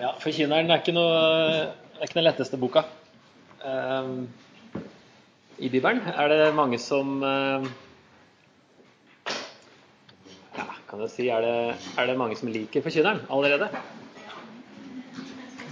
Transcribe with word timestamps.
Ja, 0.00 0.14
Forkynneren 0.16 0.70
er 0.72 0.80
ikke 0.80 0.94
noe, 0.96 1.16
er 2.00 2.06
ikke 2.06 2.16
den 2.16 2.24
letteste 2.24 2.56
boka. 2.56 2.86
Um, 3.60 4.22
I 5.60 5.68
Bibelen 5.68 6.00
er 6.08 6.30
det 6.32 6.54
mange 6.56 6.78
som 6.80 7.18
uh, 7.20 7.66
Ja, 10.56 10.64
kan 10.88 11.02
jeg 11.04 11.12
si 11.12 11.28
er 11.28 11.44
det, 11.44 11.52
er 12.00 12.08
det 12.08 12.16
mange 12.16 12.38
som 12.40 12.48
liker 12.48 12.80
Forkynneren 12.86 13.20
allerede? 13.28 13.68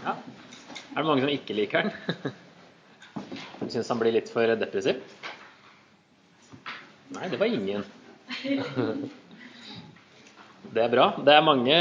Ja. 0.05 0.13
Er 0.13 0.99
det 0.99 1.09
mange 1.09 1.25
som 1.25 1.33
ikke 1.33 1.57
liker 1.57 1.89
den? 1.89 2.37
Syns 3.73 3.89
han 3.89 4.03
blir 4.03 4.13
litt 4.13 4.29
for 4.33 4.45
depressiv? 4.61 5.01
Nei, 7.17 7.33
det 7.33 7.41
var 7.41 7.49
ingen. 7.49 7.89
Det 10.69 10.83
er 10.85 10.91
bra. 10.93 11.15
Det 11.25 11.33
er 11.33 11.41
mange 11.41 11.77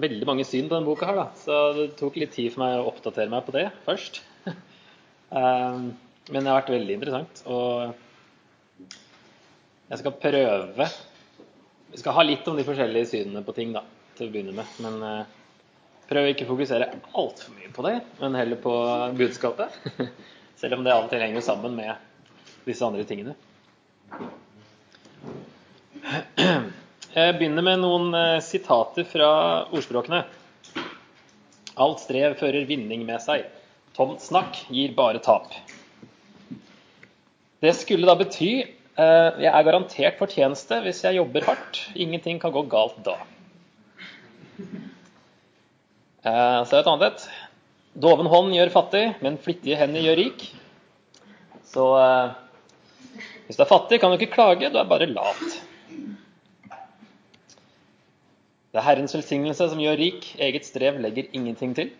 veldig 0.00 0.26
mange 0.28 0.44
syn 0.46 0.68
på 0.68 0.76
denne 0.76 0.88
boka, 0.88 1.08
her, 1.08 1.16
da. 1.18 1.26
så 1.40 1.60
det 1.76 1.86
tok 1.98 2.18
litt 2.20 2.34
tid 2.36 2.52
for 2.52 2.64
meg 2.64 2.78
å 2.78 2.88
oppdatere 2.90 3.32
meg 3.32 3.46
på 3.46 3.56
det 3.56 3.68
først. 3.88 4.22
Um, 5.26 5.88
men 6.30 6.44
det 6.44 6.50
har 6.52 6.60
vært 6.60 6.68
veldig 6.70 6.94
interessant. 6.94 7.40
Og 7.50 7.90
jeg 9.90 9.98
skal 9.98 10.14
prøve 10.22 10.86
Vi 11.90 11.98
skal 11.98 12.14
ha 12.14 12.22
litt 12.22 12.46
om 12.46 12.54
de 12.54 12.66
forskjellige 12.66 13.10
synene 13.10 13.42
på 13.42 13.54
ting 13.56 13.74
da, 13.74 13.82
til 14.14 14.28
å 14.28 14.30
begynne 14.30 14.54
med. 14.54 14.70
Men 14.86 14.94
uh, 15.02 15.26
prøv 16.06 16.30
ikke 16.30 16.46
å 16.46 16.52
fokusere 16.52 16.92
altfor 17.18 17.56
mye 17.58 17.74
på 17.74 17.86
det, 17.88 17.96
men 18.20 18.38
heller 18.38 18.62
på 18.62 18.74
budskapet. 19.18 19.68
Selv 20.62 20.78
om 20.78 20.86
det 20.86 20.94
av 20.94 21.08
og 21.08 21.10
til 21.10 21.26
henger 21.26 21.42
sammen 21.42 21.74
med 21.74 21.92
disse 22.70 22.86
andre 22.86 23.02
tingene. 23.10 23.34
Jeg 27.16 27.38
begynner 27.38 27.64
med 27.64 27.78
noen 27.80 28.10
eh, 28.12 28.42
sitater 28.44 29.06
fra 29.08 29.28
ordspråkene. 29.72 30.18
Alt 31.80 32.02
strev 32.02 32.34
fører 32.36 32.66
vinning 32.68 33.06
med 33.08 33.22
seg. 33.24 33.46
Tomt 33.96 34.20
snakk 34.20 34.58
gir 34.68 34.92
bare 34.98 35.22
tap. 35.24 35.48
Det 37.64 37.72
skulle 37.72 38.04
da 38.04 38.18
bety 38.20 38.50
eh, 38.60 39.40
jeg 39.40 39.48
er 39.48 39.64
garantert 39.64 40.20
fortjeneste 40.20 40.82
hvis 40.84 41.00
jeg 41.06 41.16
jobber 41.16 41.48
hardt. 41.48 41.80
Ingenting 41.96 42.36
kan 42.42 42.52
gå 42.52 42.66
galt 42.68 43.00
da. 43.06 43.16
Eh, 46.20 46.60
så 46.68 46.68
er 46.68 46.74
det 46.74 46.82
et 46.82 46.90
annet 46.92 47.06
et. 47.08 47.28
Doven 47.96 48.28
hånd 48.28 48.52
gjør 48.58 48.74
fattig, 48.76 49.06
men 49.24 49.40
flittige 49.40 49.80
hender 49.80 50.04
gjør 50.04 50.20
rik. 50.20 50.50
Så 51.64 51.86
hvis 53.46 53.56
du 53.56 53.64
er 53.64 53.72
fattig, 53.72 54.02
kan 54.02 54.12
du 54.12 54.20
ikke 54.20 54.34
klage, 54.36 54.68
du 54.68 54.76
er 54.76 54.92
bare 54.92 55.08
lat. 55.08 55.62
Det 58.76 58.82
er 58.82 58.90
Herrens 58.90 59.14
velsignelse 59.16 59.70
som 59.72 59.78
gjør 59.80 59.94
rik, 59.96 60.26
eget 60.36 60.66
strev 60.68 60.98
legger 61.00 61.30
ingenting 61.32 61.70
til. 61.72 61.94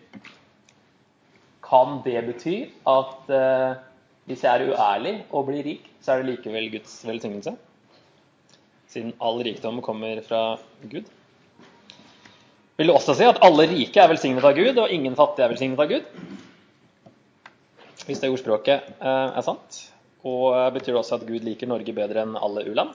Kan 1.65 2.03
det 2.05 2.19
bety 2.27 2.51
at 2.85 3.31
eh, 3.33 3.79
hvis 4.29 4.43
jeg 4.45 4.51
er 4.51 4.75
uærlig 4.75 5.13
og 5.31 5.47
blir 5.47 5.65
rik, 5.65 5.87
så 6.05 6.13
er 6.13 6.21
det 6.21 6.35
likevel 6.35 6.67
Guds 6.75 6.99
velsignelse? 7.07 7.55
Siden 8.93 9.15
all 9.17 9.41
rikdom 9.41 9.81
kommer 9.81 10.21
fra 10.21 10.59
Gud. 10.83 11.09
Vil 12.77 12.91
du 12.91 12.93
også 12.93 13.17
si 13.17 13.25
at 13.25 13.41
alle 13.41 13.65
rike 13.73 13.97
er 13.97 14.13
velsignet 14.13 14.45
av 14.45 14.53
Gud, 14.53 14.77
og 14.77 14.93
ingen 14.93 15.17
fattige 15.17 15.47
er 15.47 15.55
velsignet 15.55 15.81
av 15.81 15.89
Gud? 15.89 16.05
Hvis 18.05 18.21
det 18.21 18.29
ordspråket 18.29 18.93
eh, 19.01 19.33
er 19.33 19.49
sant. 19.49 19.81
Og 20.29 20.53
eh, 20.53 20.69
betyr 20.77 20.93
det 20.93 21.01
også 21.01 21.17
at 21.17 21.25
Gud 21.25 21.41
liker 21.41 21.73
Norge 21.73 21.97
bedre 22.03 22.21
enn 22.27 22.37
alle 22.37 22.69
u-land? 22.69 22.93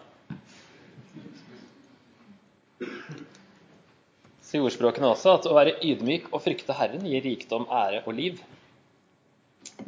Sier 4.53 4.65
ordspråkene 4.67 5.09
også 5.09 5.37
at 5.39 5.47
å 5.49 5.55
være 5.57 5.79
ydmyk 5.81 6.29
og 6.29 6.43
frykte 6.45 6.77
Herren 6.77 7.07
gir 7.09 7.25
rikdom, 7.25 7.65
ære 7.73 8.03
og 8.05 8.13
liv. 8.19 8.43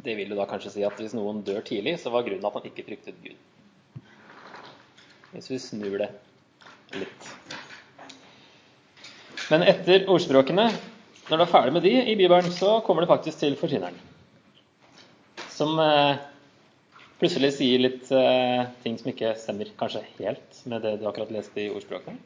Det 0.01 0.15
vil 0.17 0.31
jo 0.33 0.37
da 0.39 0.47
kanskje 0.49 0.71
si 0.73 0.85
at 0.87 0.97
hvis 0.97 1.13
noen 1.13 1.43
dør 1.45 1.61
tidlig, 1.65 1.99
så 2.01 2.09
var 2.13 2.25
grunnen 2.25 2.47
at 2.49 2.57
han 2.57 2.65
ikke 2.71 2.87
fryktet 2.87 3.19
Gud. 3.21 3.37
Hvis 5.35 5.51
vi 5.51 5.61
snur 5.61 5.99
det 6.01 6.09
litt. 6.97 7.29
Men 9.51 9.67
etter 9.69 10.07
ordspråkene, 10.09 10.69
når 11.29 11.37
du 11.37 11.45
er 11.45 11.51
ferdig 11.51 11.73
med 11.75 11.85
de 11.85 11.95
i 12.01 12.17
Bibelen, 12.17 12.49
så 12.53 12.79
kommer 12.85 13.05
det 13.05 13.11
faktisk 13.11 13.43
til 13.43 13.57
forkynneren. 13.59 13.97
Som 15.53 15.77
eh, 15.79 16.17
plutselig 17.21 17.53
sier 17.59 17.85
litt 17.85 18.09
eh, 18.09 18.65
ting 18.81 18.97
som 18.97 19.13
ikke 19.13 19.35
stemmer 19.37 19.69
kanskje 19.77 20.07
helt 20.17 20.63
med 20.65 20.81
det 20.87 20.97
du 21.01 21.05
akkurat 21.09 21.33
leste 21.35 21.67
i 21.67 21.69
ordspråkene. 21.69 22.17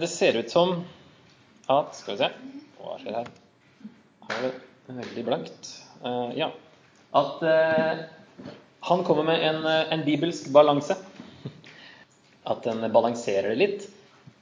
Det 0.00 0.10
ser 0.12 0.38
ut 0.38 0.50
som 0.50 0.76
at 1.70 1.96
Skal 1.96 2.16
vi 2.16 2.20
se 2.20 2.28
Hva 2.78 2.98
skjer 3.00 3.16
her? 3.16 3.30
Her 4.28 4.46
er 4.46 4.58
det 4.86 4.96
veldig 4.98 5.24
blankt. 5.24 5.70
Eh, 6.04 6.34
ja. 6.38 6.50
At 7.16 7.42
eh, 7.48 8.04
han 8.88 9.04
kommer 9.04 9.26
med 9.28 9.44
en, 9.48 9.64
en 9.64 10.04
bibelsk 10.04 10.50
balanse. 10.52 10.96
At 12.44 12.64
den 12.66 12.84
balanserer 12.92 13.56
litt. 13.56 13.86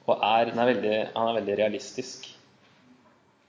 Og 0.07 0.17
er, 0.17 0.51
er 0.51 0.71
veldig, 0.73 0.95
han 1.13 1.29
er 1.29 1.37
veldig 1.39 1.57
realistisk. 1.61 2.27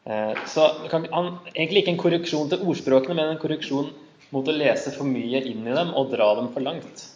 Så 0.04 0.64
han, 0.92 1.06
egentlig 1.54 1.80
ikke 1.80 1.92
en 1.94 2.02
korreksjon 2.02 2.50
til 2.52 2.66
ordspråkene, 2.68 3.16
men 3.16 3.30
en 3.32 3.40
korreksjon 3.40 3.88
mot 4.34 4.48
å 4.48 4.54
lese 4.54 4.92
for 4.94 5.08
mye 5.08 5.40
inn 5.48 5.66
i 5.66 5.74
dem 5.74 5.92
og 5.96 6.10
dra 6.12 6.28
dem 6.38 6.50
for 6.54 6.64
langt. 6.66 7.06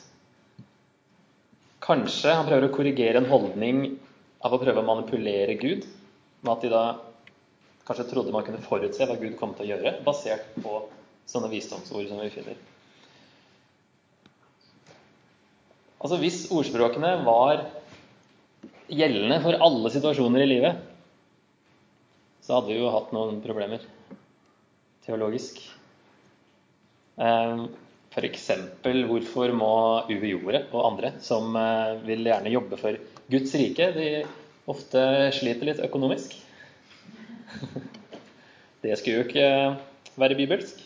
Kanskje 1.84 2.34
han 2.34 2.48
prøver 2.48 2.68
å 2.68 2.74
korrigere 2.74 3.22
en 3.22 3.30
holdning 3.30 3.82
av 4.44 4.54
å 4.54 4.60
prøve 4.62 4.82
å 4.82 4.86
manipulere 4.86 5.56
Gud, 5.58 5.86
med 6.42 6.52
at 6.52 6.64
de 6.64 6.70
da 6.72 6.82
kanskje 7.88 8.08
trodde 8.10 8.34
man 8.34 8.44
kunne 8.46 8.62
forutse 8.62 9.06
hva 9.08 9.16
Gud 9.18 9.34
kom 9.40 9.54
til 9.56 9.66
å 9.66 9.70
gjøre, 9.72 9.94
basert 10.06 10.50
på 10.62 10.82
sånne 11.28 11.50
visdomsord 11.52 12.08
som 12.10 12.20
vi 12.22 12.30
finner. 12.32 12.58
Altså 15.98 16.18
Hvis 16.20 16.44
ordspråkene 16.54 17.16
var 17.26 17.64
gjeldende 18.88 19.40
for 19.42 19.58
alle 19.66 19.90
situasjoner 19.92 20.44
i 20.44 20.50
livet, 20.52 20.84
så 22.44 22.56
hadde 22.56 22.70
vi 22.70 22.78
jo 22.78 22.92
hatt 22.94 23.10
noen 23.12 23.42
problemer 23.44 23.82
teologisk. 25.04 25.58
F.eks.: 27.18 28.46
Hvorfor 28.84 29.52
må 29.56 29.72
UiO-ere 30.08 30.62
og 30.70 30.84
andre 30.86 31.12
som 31.24 31.56
eh, 31.58 31.98
vil 32.06 32.24
gjerne 32.30 32.52
jobbe 32.52 32.78
for 32.80 32.96
Guds 33.28 33.54
rike, 33.60 33.90
de 33.96 34.08
ofte 34.68 35.02
sliter 35.36 35.68
litt 35.68 35.82
økonomisk? 35.84 36.34
Det 38.82 38.94
skulle 38.96 39.18
jo 39.18 39.26
ikke 39.26 39.48
være 40.20 40.38
bibelsk. 40.38 40.80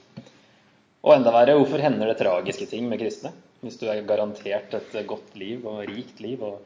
Og 1.02 1.14
enda 1.16 1.32
verre, 1.34 1.56
hvorfor 1.58 1.82
hender 1.82 2.08
det 2.08 2.18
tragiske 2.22 2.66
ting 2.70 2.86
med 2.88 3.02
kristne? 3.02 3.34
Hvis 3.62 3.76
du 3.78 3.86
er 3.90 4.04
garantert 4.06 4.72
et 4.74 4.94
godt 5.06 5.34
liv 5.38 5.66
og 5.68 5.82
rikt 5.86 6.22
liv 6.24 6.40
og 6.42 6.62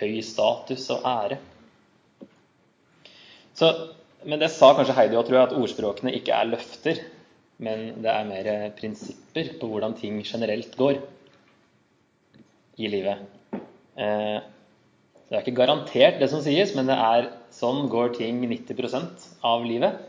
høy 0.00 0.18
status 0.24 0.88
og 0.92 1.06
ære. 1.08 1.38
Så, 3.54 3.70
men 4.26 4.42
det 4.42 4.50
sa 4.50 4.72
kanskje 4.74 4.96
Heidi 4.98 5.16
òg, 5.16 5.28
tror 5.28 5.38
jeg, 5.38 5.46
at 5.46 5.56
ordspråkene 5.60 6.16
ikke 6.18 6.34
er 6.34 6.50
løfter 6.50 7.04
men 7.62 8.02
det 8.02 8.10
er 8.10 8.26
mer 8.26 8.48
prinsipper 8.78 9.52
på 9.60 9.68
hvordan 9.70 9.94
ting 9.98 10.18
generelt 10.26 10.74
går 10.76 10.98
i 12.82 12.90
livet. 12.90 13.22
Eh, 13.94 14.38
det 15.28 15.36
er 15.36 15.42
ikke 15.42 15.56
garantert, 15.56 16.18
det 16.20 16.28
som 16.30 16.42
sies, 16.44 16.74
men 16.76 16.90
det 16.90 16.96
er 17.00 17.30
sånn 17.54 17.86
går 17.92 18.12
ting 18.18 18.42
90% 18.44 19.28
av 19.46 19.64
livet. 19.64 20.02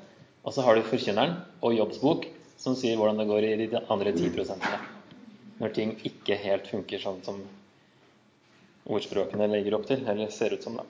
Og 0.46 0.54
så 0.54 0.66
har 0.66 0.76
du 0.76 0.86
Forkynneren 0.86 1.38
og 1.64 1.74
Jobbsbok 1.78 2.28
som 2.62 2.76
sier 2.78 3.00
hvordan 3.00 3.22
det 3.22 3.30
går 3.30 3.48
i 3.48 3.70
de 3.72 3.80
andre 3.92 4.12
10% 4.14 4.68
Når 5.62 5.72
ting 5.76 5.96
ikke 6.08 6.36
helt 6.40 6.68
funker 6.68 7.02
sånn 7.02 7.22
som 7.26 7.40
ordspråkene 8.86 9.48
legger 9.50 9.78
opp 9.78 9.88
til, 9.90 10.04
eller 10.06 10.30
ser 10.30 10.54
ut 10.54 10.64
som. 10.64 10.76
da. 10.78 10.86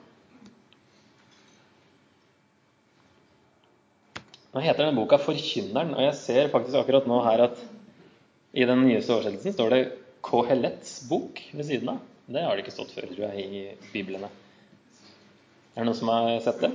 Nå 4.52 4.62
heter 4.64 4.84
denne 4.84 4.96
boka 4.96 5.18
'Forkynneren', 5.20 5.94
og 5.94 6.02
jeg 6.02 6.14
ser 6.18 6.48
faktisk 6.52 6.76
akkurat 6.80 7.06
nå 7.06 7.22
her 7.24 7.44
at 7.44 7.62
i 8.56 8.64
den 8.64 8.86
nyeste 8.88 9.12
oversettelsen 9.12 9.52
står 9.52 9.70
det 9.70 9.80
Kohelets 10.24 11.08
bok 11.08 11.40
ved 11.52 11.64
siden 11.68 11.88
av. 11.94 11.98
Det 12.26 12.42
har 12.42 12.56
det 12.56 12.64
ikke 12.64 12.74
stått 12.74 12.90
før, 12.90 13.06
tror 13.06 13.28
jeg, 13.28 13.44
i 13.46 13.90
biblene. 13.92 14.26
Er 15.76 15.84
det 15.84 15.86
noen 15.86 15.98
som 15.98 16.10
har 16.10 16.40
sett 16.42 16.64
det? 16.64 16.72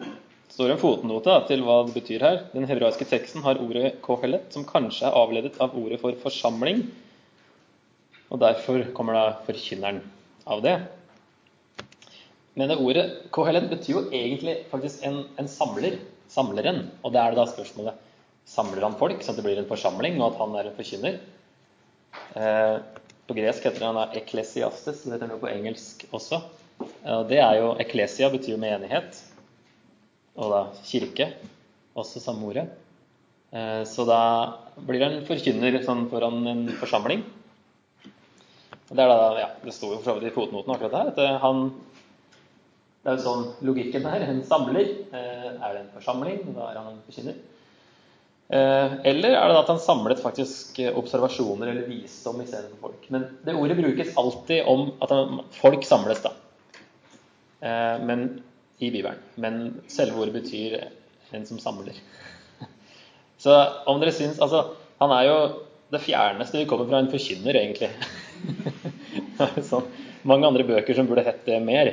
Det 0.00 0.54
står 0.56 0.72
en 0.72 0.80
fotnote 0.80 1.34
til 1.48 1.64
hva 1.66 1.82
det 1.84 1.92
betyr 1.96 2.24
her. 2.24 2.38
Den 2.54 2.64
hebraiske 2.68 3.04
teksten 3.08 3.44
har 3.44 3.60
ordet 3.60 3.98
kohelet, 4.04 4.48
som 4.54 4.64
kanskje 4.68 5.08
er 5.08 5.18
avledet 5.18 5.60
av 5.60 5.76
ordet 5.76 6.00
for 6.00 6.16
forsamling. 6.24 6.86
Og 8.32 8.40
derfor 8.40 8.86
kommer 8.96 9.18
da 9.18 9.26
forkynneren 9.44 10.00
av 10.48 10.64
det. 10.64 10.78
Men 12.56 12.68
det 12.68 12.78
ordet 12.80 13.04
Kohelet 13.32 13.68
betyr 13.68 13.94
jo 13.94 14.06
egentlig 14.12 14.58
faktisk 14.70 15.04
en, 15.08 15.22
en, 15.40 15.48
samler. 15.48 15.98
Samleren. 16.32 16.86
Og 17.04 17.12
det 17.12 17.20
er 17.20 17.32
det 17.32 17.40
da 17.42 17.48
spørsmålet 17.48 18.08
Samler 18.48 18.82
han 18.82 18.96
folk, 18.98 19.20
sånn 19.22 19.36
at 19.36 19.38
det 19.38 19.44
blir 19.46 19.60
en 19.60 19.68
forsamling, 19.68 20.16
og 20.18 20.32
at 20.32 20.40
han 20.40 20.56
er 20.58 20.68
en 20.68 20.74
forkynner? 20.74 21.20
Eh, 22.34 22.76
På 23.28 23.36
gresk 23.38 23.64
heter 23.64 23.84
den 23.84 23.98
da 23.98 24.08
eklesiastes, 24.18 25.04
det 25.04 25.14
heter 25.14 25.30
noe 25.30 25.40
på 25.42 25.50
engelsk 25.50 26.06
også. 26.10 26.40
Og 26.82 27.28
det 27.30 27.38
er 27.42 27.60
jo 27.60 27.74
Eklesia 27.82 28.30
betyr 28.32 28.56
jo 28.56 28.62
menighet, 28.62 29.20
og 30.34 30.50
da 30.50 30.62
kirke, 30.86 31.28
også 31.98 32.22
samme 32.24 32.48
ordet. 32.48 32.66
Eh, 33.52 33.82
så 33.86 34.06
da 34.08 34.20
blir 34.88 35.04
en 35.04 35.20
forkynner 35.28 35.76
sånn 35.84 36.06
foran 36.10 36.42
en 36.48 36.66
forsamling. 36.80 37.22
Det 38.92 39.00
er 39.00 39.08
da, 39.08 39.30
ja, 39.40 39.48
det 39.62 39.72
sto 39.76 39.92
jo 39.92 40.00
for 40.00 40.10
så 40.10 40.18
vidt 40.18 40.32
i 40.32 40.34
fotnoten 40.34 40.74
akkurat 40.74 40.98
her, 40.98 41.12
at 41.12 41.42
han 41.44 41.66
Det 43.02 43.10
er 43.10 43.16
jo 43.18 43.24
sånn 43.24 43.46
logikken 43.66 44.04
her. 44.06 44.22
En 44.30 44.44
samler. 44.46 44.92
Eh, 45.10 45.48
er 45.52 45.72
det 45.74 45.80
en 45.80 45.94
forsamling, 45.94 46.42
da 46.54 46.68
er 46.70 46.76
han 46.78 46.92
en 46.92 47.00
forkynner. 47.06 47.38
Eh, 48.52 48.94
eller 49.08 49.36
er 49.38 49.48
det 49.48 49.58
at 49.62 49.70
han 49.72 49.80
samlet 49.80 50.20
faktisk 50.20 50.80
observasjoner 50.92 51.72
eller 51.72 51.88
visdom 51.88 52.40
i 52.42 52.48
stedet 52.48 52.76
folk. 52.82 53.08
Men 53.14 53.26
det 53.46 53.56
ordet 53.56 53.78
brukes 53.80 54.16
alltid 54.20 54.68
om 54.68 54.90
at 55.04 55.14
folk 55.56 55.86
samles, 55.88 56.22
da. 56.24 56.36
Men 57.62 58.42
i 58.82 58.90
Bibelen. 58.90 59.18
Men 59.38 59.58
selve 59.86 60.18
ordet 60.18 60.34
betyr 60.34 60.78
en 61.30 61.46
som 61.46 61.60
samler. 61.62 61.94
Så 63.42 63.54
om 63.86 64.00
dere 64.02 64.14
syns 64.14 64.40
Altså, 64.42 64.64
han 64.98 65.14
er 65.14 65.28
jo 65.28 65.36
det 65.92 66.00
fjerneste 66.02 66.62
vi 66.62 66.68
kommer 66.68 66.88
fra 66.88 67.02
en 67.02 67.10
forkynner, 67.12 67.58
egentlig. 67.60 67.90
det 69.38 69.64
sånn, 69.68 69.86
mange 70.28 70.48
andre 70.48 70.66
bøker 70.66 70.96
som 70.96 71.08
burde 71.08 71.24
hett 71.26 71.44
det 71.46 71.58
mer 71.62 71.92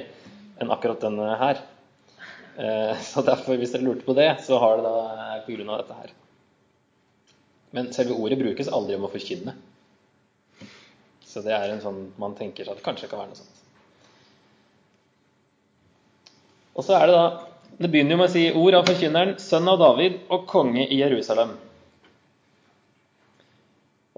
enn 0.59 0.71
akkurat 0.71 1.03
denne 1.03 1.35
her. 1.39 1.59
Eh, 2.59 2.95
så 3.03 3.23
derfor, 3.27 3.59
hvis 3.59 3.75
dere 3.75 3.85
lurte 3.85 4.07
på 4.07 4.15
det, 4.17 4.31
så 4.45 4.59
har 4.61 4.79
det 4.79 4.87
da 4.87 4.95
av 5.43 5.81
dette 5.81 5.99
her. 5.99 6.15
Men 7.75 7.91
selve 7.93 8.17
ordet 8.17 8.39
brukes 8.39 8.71
aldri 8.73 8.97
om 8.97 9.05
å 9.05 9.11
forkynne. 9.13 9.53
Så 11.29 11.43
det 11.45 11.53
er 11.53 11.69
en 11.69 11.83
sånn 11.83 12.01
man 12.21 12.33
tenker 12.37 12.69
at 12.69 12.79
det 12.79 12.85
kanskje 12.85 13.09
kan 13.11 13.21
være 13.21 13.33
noe 13.33 13.39
sånt. 13.39 13.55
Og 16.79 16.85
så 16.87 16.95
er 16.97 17.09
det 17.09 17.17
da 17.17 17.27
det 17.79 17.87
begynner 17.87 18.15
jo 18.15 18.19
med 18.19 18.27
å 18.27 18.33
si 18.33 18.41
ord 18.59 18.75
av 18.75 18.87
forkynneren, 18.89 19.37
sønn 19.39 19.69
av 19.71 19.77
David 19.79 20.17
og 20.33 20.47
konge 20.49 20.83
i 20.83 20.97
Jerusalem. 20.99 21.53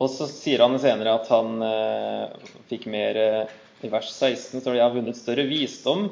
Og 0.01 0.09
så 0.09 0.25
sier 0.31 0.63
han 0.63 0.80
senere 0.81 1.13
at 1.13 1.27
han 1.30 1.62
eh, 1.62 2.48
fikk 2.71 2.88
mer 2.89 3.19
eh, 3.21 3.51
I 3.86 3.92
vers 3.92 4.09
16 4.09 4.63
står 4.63 4.74
det 4.74 4.80
jeg 4.80 4.88
har 4.88 4.95
vunnet 4.95 5.19
større 5.19 5.45
visdom 5.50 6.07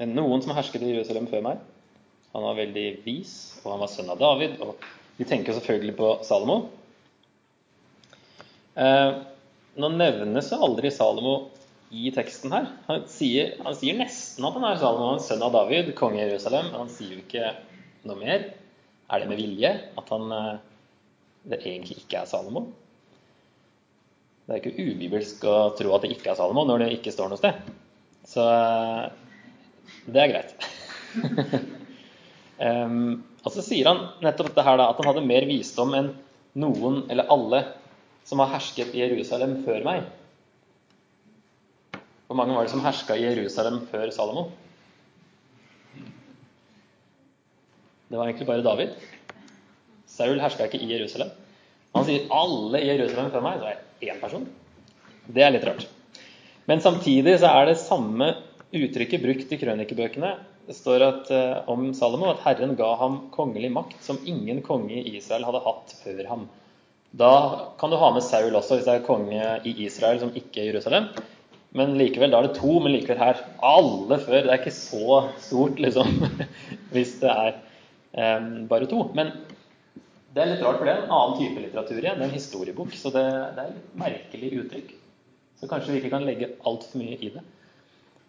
enn 0.00 0.12
noen 0.16 0.44
som 0.44 0.52
hersket 0.56 0.84
i 0.84 0.90
Jerusalem 0.92 1.28
før 1.30 1.46
meg. 1.46 1.62
Han 2.34 2.44
var 2.46 2.58
veldig 2.58 2.86
vis, 3.04 3.32
og 3.62 3.74
han 3.74 3.82
var 3.82 3.90
sønn 3.92 4.12
av 4.12 4.20
David. 4.20 4.60
Og 4.64 4.76
vi 5.16 5.26
tenker 5.28 5.56
selvfølgelig 5.56 5.96
på 5.98 6.12
Salomo. 6.28 6.58
Eh, 8.78 9.10
nå 9.80 9.88
nevnes 9.94 10.50
jo 10.52 10.60
aldri 10.62 10.90
Salomo 10.94 11.34
i 11.90 12.10
teksten 12.14 12.52
her. 12.54 12.68
Han 12.86 13.06
sier, 13.10 13.56
han 13.64 13.76
sier 13.78 13.98
nesten 13.98 14.46
at 14.46 14.56
han 14.56 14.66
er 14.66 14.78
Salomo, 14.78 15.14
Salomon, 15.16 15.24
sønn 15.24 15.46
av 15.46 15.54
David, 15.56 15.92
konge 15.98 16.20
i 16.20 16.26
Jerusalem, 16.28 16.70
men 16.70 16.84
han 16.84 16.92
sier 16.92 17.16
jo 17.16 17.24
ikke 17.24 17.54
noe 18.06 18.18
mer. 18.20 18.50
Er 19.10 19.22
det 19.22 19.30
med 19.30 19.40
vilje 19.40 19.72
at 19.98 20.12
han 20.14 20.36
eh, 20.36 20.52
det 21.50 21.62
egentlig 21.64 21.98
ikke 22.04 22.22
er 22.22 22.30
Salomo? 22.30 22.68
Det 24.46 24.56
er 24.56 24.62
ikke 24.62 24.86
ubibelsk 24.90 25.44
å 25.46 25.56
tro 25.78 25.94
at 25.94 26.06
det 26.06 26.14
ikke 26.14 26.32
er 26.32 26.38
Salomo 26.38 26.64
når 26.66 26.84
det 26.84 26.92
ikke 26.98 27.14
står 27.14 27.32
noe 27.32 27.40
sted. 27.40 27.58
Så 28.28 28.44
eh, 28.44 29.10
det 30.10 30.22
er 30.22 30.32
greit. 30.32 30.54
um, 32.62 33.20
og 33.44 33.54
så 33.54 33.64
sier 33.64 33.90
han 33.90 34.04
nettopp 34.22 34.52
dette 34.52 34.66
her 34.66 34.78
da, 34.78 34.90
at 34.92 35.00
han 35.00 35.10
hadde 35.10 35.26
mer 35.26 35.46
visdom 35.48 35.94
enn 35.98 36.12
noen 36.60 37.04
eller 37.10 37.30
alle 37.30 37.62
som 38.24 38.42
har 38.42 38.52
hersket 38.54 38.94
i 38.94 39.02
Jerusalem 39.02 39.60
før 39.66 39.84
meg. 39.86 40.08
Hvor 42.30 42.38
mange 42.38 42.54
var 42.54 42.66
det 42.66 42.70
som 42.70 42.82
herska 42.84 43.16
i 43.18 43.24
Jerusalem 43.26 43.80
før 43.90 44.10
Salomo? 44.14 44.50
Det 48.10 48.18
var 48.18 48.28
egentlig 48.28 48.46
bare 48.46 48.62
David. 48.62 48.92
Saul 50.06 50.38
herska 50.42 50.66
ikke 50.66 50.78
i 50.82 50.90
Jerusalem. 50.92 51.30
Han 51.94 52.04
sier 52.06 52.28
'alle 52.30 52.78
i 52.82 52.86
Jerusalem 52.86 53.30
før 53.30 53.42
meg'. 53.42 53.58
Så 53.58 53.66
er 53.66 53.76
det 54.00 54.10
én 54.10 54.20
person. 54.20 54.46
Det 55.26 55.42
er 55.42 55.50
litt 55.50 55.66
rart. 55.66 55.86
Men 56.66 56.80
samtidig 56.80 57.38
så 57.40 57.50
er 57.50 57.66
det 57.66 57.78
samme 57.78 58.36
uttrykket 58.72 59.22
brukt 59.22 59.52
i 59.52 59.58
krønikebøkene. 59.58 60.36
Det 60.66 60.76
står 60.76 61.02
at, 61.02 61.30
uh, 61.30 61.68
om 61.70 61.92
Salomo 61.94 62.30
at 62.30 62.44
Herren 62.44 62.76
ga 62.76 62.94
ham 62.94 63.30
kongelig 63.34 63.72
makt 63.72 64.04
som 64.04 64.20
ingen 64.24 64.62
konge 64.62 65.02
i 65.02 65.16
Israel 65.16 65.44
hadde 65.44 65.64
hatt 65.64 65.94
før 66.04 66.28
ham. 66.28 66.48
Da 67.10 67.32
kan 67.78 67.90
du 67.90 67.98
ha 67.98 68.10
med 68.14 68.22
Saul 68.22 68.54
også, 68.54 68.78
hvis 68.78 68.86
det 68.86 68.94
er 68.94 69.06
konge 69.06 69.44
i 69.66 69.74
Israel 69.86 70.20
som 70.22 70.30
ikke 70.36 70.62
er 70.62 70.70
Jerusalem. 70.70 71.10
Men 71.74 71.94
likevel, 71.98 72.32
da 72.32 72.40
er 72.40 72.48
det 72.48 72.58
to, 72.58 72.76
men 72.82 72.94
likevel 72.94 73.18
her 73.18 73.42
alle 73.66 74.18
før. 74.18 74.44
Det 74.46 74.50
er 74.50 74.58
ikke 74.58 74.74
så 74.74 75.20
stort, 75.42 75.78
liksom, 75.82 76.24
hvis 76.94 77.16
det 77.22 77.30
er 77.30 77.58
um, 78.38 78.66
bare 78.70 78.88
to. 78.90 79.04
Men 79.14 79.32
det 80.34 80.42
er 80.42 80.52
litt 80.52 80.62
rart, 80.62 80.78
for 80.78 80.86
det 80.86 80.94
er 80.94 81.04
en 81.04 81.14
annen 81.14 81.38
type 81.38 81.62
litteratur 81.62 81.98
igjen. 81.98 82.18
Det 82.18 82.26
er 82.26 82.28
en 82.28 82.36
historiebok, 82.38 82.94
så 82.98 83.14
det, 83.14 83.24
det 83.56 83.64
er 83.64 83.72
et 83.72 83.96
merkelig 83.98 84.52
uttrykk. 84.64 84.92
Så 85.60 85.70
kanskje 85.70 85.94
vi 85.94 86.00
ikke 86.00 86.12
kan 86.14 86.26
legge 86.26 86.52
altfor 86.66 87.02
mye 87.02 87.18
i 87.18 87.32
det. 87.34 87.42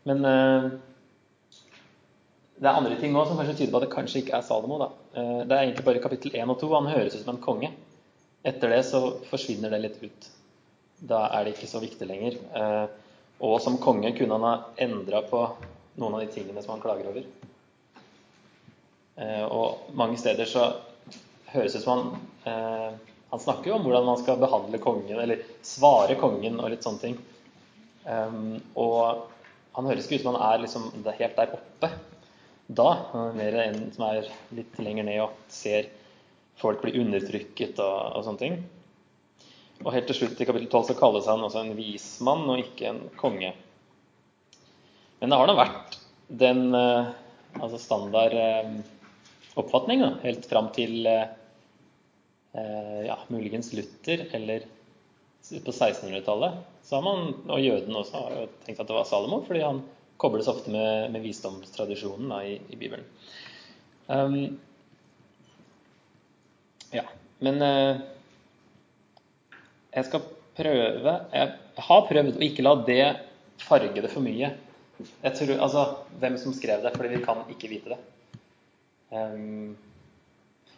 Men 0.09 0.25
uh, 0.25 0.71
det 2.57 2.65
er 2.65 2.77
andre 2.77 2.97
ting 2.97 3.13
nå 3.13 3.27
som 3.29 3.37
kanskje 3.37 3.59
tyder 3.59 3.73
på 3.73 3.81
at 3.81 3.85
det 3.85 3.93
kanskje 3.93 4.23
ikke 4.23 4.37
er 4.37 4.45
Salomo. 4.45 4.81
da. 4.81 4.89
Uh, 5.13 5.39
det 5.45 5.53
er 5.53 5.63
egentlig 5.67 5.85
bare 5.85 6.01
kapittel 6.03 6.33
1 6.33 6.49
og 6.49 6.61
2. 6.61 6.73
Han 6.79 6.93
høres 6.93 7.17
ut 7.17 7.23
som 7.23 7.37
en 7.37 7.45
konge. 7.45 7.73
Etter 8.43 8.73
det 8.73 8.83
så 8.87 9.01
forsvinner 9.29 9.73
det 9.73 9.81
litt 9.83 9.99
ut. 10.01 10.29
Da 11.01 11.27
er 11.33 11.45
det 11.45 11.55
ikke 11.55 11.69
så 11.69 11.81
viktig 11.81 12.07
lenger. 12.09 12.37
Uh, 12.55 12.87
og 13.41 13.57
som 13.61 13.79
konge 13.81 14.13
kunne 14.17 14.37
han 14.37 14.45
ha 14.45 14.55
endra 14.81 15.23
på 15.25 15.43
noen 16.01 16.17
av 16.17 16.23
de 16.23 16.29
tingene 16.33 16.61
som 16.61 16.75
han 16.75 16.83
klager 16.83 17.09
over. 17.09 17.25
Eh, 19.21 19.45
og 19.45 19.91
mange 19.97 20.17
steder 20.21 20.47
så 20.49 20.67
høres 21.51 21.73
det 21.73 21.81
ut 21.81 21.83
som 21.83 21.91
han 21.91 22.21
eh, 22.47 22.93
Han 23.31 23.41
snakker 23.41 23.69
jo 23.69 23.75
om 23.77 23.83
hvordan 23.85 24.07
man 24.07 24.19
skal 24.21 24.39
behandle 24.39 24.79
kongen, 24.83 25.19
eller 25.23 25.43
svare 25.65 26.17
kongen 26.19 26.59
og 26.59 26.71
litt 26.73 26.83
sånne 26.83 26.99
ting. 26.99 27.13
Og 28.75 29.21
han 29.77 29.87
høres 29.87 30.07
ikke 30.07 30.17
ut 30.19 30.25
som 30.25 30.35
han 30.35 30.43
er 30.49 30.63
liksom 30.65 30.89
helt 31.07 31.37
der 31.37 31.53
oppe 31.55 31.89
da. 32.67 32.89
Mer 33.37 33.55
enn 33.63 33.85
som 33.95 34.03
er 34.09 34.27
litt 34.57 34.75
lenger 34.83 35.07
ned 35.07 35.21
og 35.23 35.37
ser 35.47 35.87
folk 36.61 36.83
blir 36.83 36.99
undertrykket 37.01 37.81
og, 37.81 37.97
og 38.17 38.25
sånne 38.27 38.41
ting. 38.41 38.61
Og 39.81 39.93
helt 39.95 40.07
til 40.09 40.19
slutt 40.21 40.41
i 40.41 40.47
kapittel 40.47 40.69
12 40.69 40.91
så 40.91 40.97
kalles 40.99 41.29
han 41.29 41.43
også 41.45 41.63
en 41.63 41.75
vismann 41.77 42.45
og 42.49 42.61
ikke 42.61 42.91
en 42.91 43.03
konge. 43.17 43.51
Men 45.21 45.33
det 45.33 45.37
har 45.37 45.49
da 45.49 45.57
vært 45.57 45.97
den 46.41 46.69
eh, 46.77 47.11
altså 47.59 47.79
standard 47.81 48.35
eh, 48.37 48.75
oppfatning 49.59 50.03
da, 50.03 50.11
helt 50.23 50.45
fram 50.49 50.69
til 50.75 51.05
eh, 51.09 51.25
ja, 53.05 53.17
muligens 53.33 53.73
Luther 53.75 54.27
eller 54.37 54.65
på 55.41 55.73
1600-tallet. 55.73 56.61
Så 56.85 56.97
har 56.97 57.05
man, 57.05 57.33
og 57.49 57.61
jødene 57.61 58.01
også, 58.01 58.17
har 58.17 58.37
jo 58.37 58.47
tenkt 58.65 58.81
at 58.81 58.89
det 58.89 58.97
var 58.97 59.07
Salomo, 59.09 59.41
fordi 59.47 59.63
han 59.65 59.81
kobles 60.21 60.49
ofte 60.51 60.73
med, 60.73 61.11
med 61.13 61.23
visdomstradisjonen 61.25 62.29
da, 62.29 62.41
i, 62.45 62.59
i, 62.69 62.77
Bibelen. 62.77 63.07
Um, 64.05 64.59
ja, 66.91 67.05
men 67.43 67.61
uh, 67.63 68.01
jeg 69.91 70.07
skal 70.07 70.23
prøve 70.55 71.13
Jeg 71.31 71.51
har 71.87 72.07
prøvd 72.07 72.35
å 72.35 72.43
ikke 72.45 72.65
la 72.65 72.75
det 72.87 73.05
farge 73.61 74.03
det 74.03 74.11
for 74.11 74.23
mye. 74.25 74.51
Jeg 75.01 75.37
tror, 75.37 75.53
altså, 75.63 75.85
Hvem 76.21 76.37
som 76.41 76.55
skrev 76.55 76.83
det, 76.83 76.93
fordi 76.95 77.15
vi 77.15 77.23
kan 77.23 77.43
ikke 77.51 77.69
vite 77.71 77.93
det. 77.93 77.99
Um, 79.11 79.77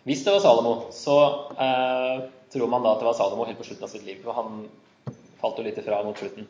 hvis 0.04 0.24
det 0.26 0.34
var 0.36 0.44
Salomo, 0.44 0.74
så 0.92 1.18
uh, 1.56 2.26
tror 2.52 2.72
man 2.72 2.84
da 2.84 2.94
at 2.94 3.04
det 3.04 3.08
var 3.08 3.18
Salomo 3.18 3.48
helt 3.48 3.60
på 3.60 3.68
slutten 3.68 3.88
av 3.88 3.94
sitt 3.94 4.06
liv. 4.08 4.20
For 4.26 4.36
han 4.36 4.66
falt 5.42 5.60
jo 5.60 5.66
litt 5.66 5.80
ifra 5.80 6.02
mot 6.06 6.20
slutten. 6.20 6.48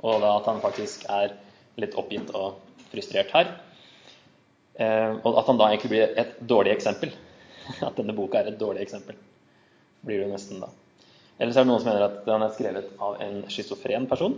Og 0.00 0.24
at 0.24 0.48
han 0.48 0.62
faktisk 0.62 1.06
er 1.12 1.34
litt 1.80 1.96
oppgitt 1.98 2.32
og 2.36 2.60
frustrert 2.92 3.32
her. 3.36 3.54
Uh, 4.80 5.18
og 5.24 5.40
at 5.40 5.50
han 5.50 5.60
da 5.60 5.70
egentlig 5.70 5.92
blir 5.94 6.20
et 6.20 6.38
dårlig 6.40 6.74
eksempel. 6.76 7.14
At 7.88 7.98
denne 7.98 8.16
boka 8.16 8.40
er 8.40 8.52
et 8.52 8.60
dårlig 8.60 8.84
eksempel. 8.86 9.18
Blir 10.06 10.20
det 10.20 10.28
jo 10.28 10.32
nesten 10.32 10.62
da. 10.62 10.70
Eller 11.40 11.54
så 11.54 11.60
er 11.60 11.66
det 11.66 11.70
noen 11.70 11.82
som 11.82 11.90
mener 11.90 12.06
at 12.06 12.18
den 12.26 12.44
er 12.44 12.56
skrevet 12.56 12.90
av 13.00 13.20
en 13.24 13.38
schizofren 13.52 14.06
person. 14.10 14.36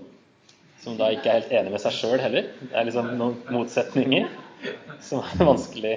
Som 0.82 0.98
da 0.98 1.10
ikke 1.14 1.30
er 1.30 1.40
helt 1.40 1.54
enig 1.58 1.74
med 1.74 1.82
seg 1.82 1.94
sjøl 1.96 2.22
heller. 2.22 2.48
Det 2.60 2.74
er 2.74 2.86
liksom 2.86 3.12
noen 3.18 3.38
motsetninger 3.54 4.28
som 5.02 5.22
er 5.22 5.46
vanskelig 5.46 5.96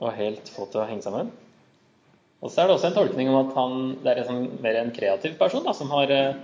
å 0.00 0.12
helt 0.14 0.48
få 0.54 0.68
til 0.70 0.82
å 0.82 0.88
henge 0.88 1.04
sammen. 1.04 1.32
Og 2.38 2.52
så 2.52 2.62
er 2.62 2.68
det 2.68 2.76
også 2.76 2.90
en 2.92 2.96
tolkning 3.00 3.32
om 3.32 3.40
at 3.40 3.56
han, 3.56 3.80
det 4.04 4.12
er 4.12 4.20
en 4.22 4.28
sånn, 4.28 4.44
mer 4.62 4.78
en 4.78 4.92
kreativ 4.94 5.34
person 5.40 5.64
da, 5.66 5.74
som 5.74 5.90
har 5.90 6.12
eh, 6.14 6.38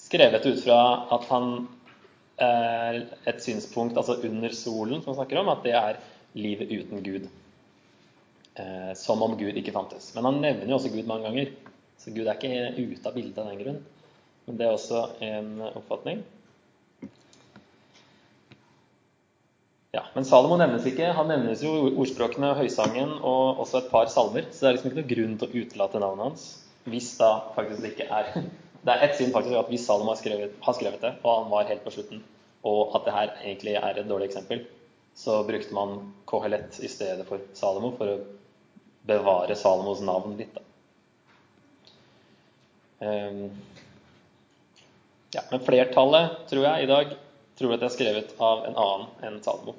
skrevet 0.00 0.46
ut 0.46 0.62
fra 0.64 0.80
at 1.12 1.26
han 1.28 1.50
er 2.40 3.02
et 3.28 3.42
synspunkt 3.44 3.98
altså 4.00 4.16
under 4.24 4.54
solen, 4.56 5.02
som 5.02 5.12
han 5.12 5.20
snakker 5.20 5.42
om, 5.42 5.50
at 5.52 5.66
det 5.66 5.74
er 5.76 6.00
livet 6.40 6.72
uten 6.72 7.04
Gud. 7.04 7.28
Eh, 8.60 8.94
som 8.94 9.22
om 9.22 9.36
Gud 9.38 9.56
ikke 9.56 9.72
fantes. 9.72 10.10
Men 10.14 10.26
han 10.28 10.40
nevner 10.42 10.68
jo 10.68 10.76
også 10.76 10.92
Gud 10.92 11.08
mange 11.08 11.28
ganger. 11.28 11.52
Så 12.00 12.12
Gud 12.14 12.26
er 12.26 12.36
ikke 12.36 12.74
ute 12.76 13.08
av 13.08 13.16
bildet 13.16 13.40
av 13.40 13.50
den 13.50 13.60
grunn. 13.62 13.80
Men 14.46 14.58
det 14.58 14.66
er 14.66 14.76
også 14.76 15.02
en 15.24 15.50
oppfatning. 15.70 16.22
Ja, 19.94 20.04
Men 20.14 20.26
Salomo 20.26 20.58
nevnes 20.60 20.86
ikke. 20.86 21.12
Han 21.16 21.30
nevnes 21.32 21.62
jo 21.66 21.72
ordspråkene, 21.90 22.52
høysangen 22.58 23.16
og 23.26 23.62
også 23.64 23.80
et 23.80 23.92
par 23.92 24.10
salmer. 24.12 24.48
Så 24.50 24.64
det 24.64 24.68
er 24.68 24.76
liksom 24.76 24.90
ikke 24.90 25.00
noe 25.00 25.12
grunn 25.14 25.38
til 25.38 25.48
å 25.48 25.62
utelate 25.64 26.02
navnet 26.02 26.28
hans. 26.28 26.48
Hvis 26.90 27.12
da 27.20 27.30
faktisk 27.56 27.84
det 27.84 27.94
ikke 27.94 28.10
er 28.10 28.34
Det 28.80 28.94
er 28.94 29.02
ett 29.04 29.18
syn 29.18 29.32
faktisk 29.34 29.58
at 29.58 29.68
hvis 29.68 29.82
Salomo 29.84 30.14
har 30.14 30.16
skrevet, 30.16 30.54
har 30.64 30.72
skrevet 30.72 31.02
det, 31.04 31.10
og 31.20 31.34
han 31.34 31.50
var 31.50 31.66
helt 31.68 31.82
på 31.84 31.90
slutten, 31.92 32.22
og 32.64 32.94
at 32.96 33.04
det 33.04 33.12
her 33.12 33.32
egentlig 33.42 33.74
er 33.76 33.98
et 34.00 34.08
dårlig 34.08 34.30
eksempel, 34.30 34.62
så 35.12 35.42
brukte 35.44 35.76
man 35.76 35.98
Kohelet 36.24 36.78
i 36.80 36.88
stedet 36.88 37.26
for 37.28 37.44
Salomo 37.52 37.90
for 37.98 38.08
å 38.08 38.16
bevare 39.06 39.56
Salomos 39.56 40.00
navn 40.00 40.36
litt. 40.38 40.54
da. 40.54 40.66
Um, 43.00 43.50
ja, 45.32 45.42
men 45.50 45.60
flertallet, 45.60 46.30
tror 46.50 46.64
jeg, 46.66 46.84
i 46.84 46.90
dag 46.90 47.14
tror 47.58 47.74
at 47.74 47.82
det 47.82 47.88
er 47.88 47.94
skrevet 47.94 48.34
av 48.42 48.64
en 48.66 48.76
annen 48.76 49.26
enn 49.26 49.38
Salmo. 49.44 49.76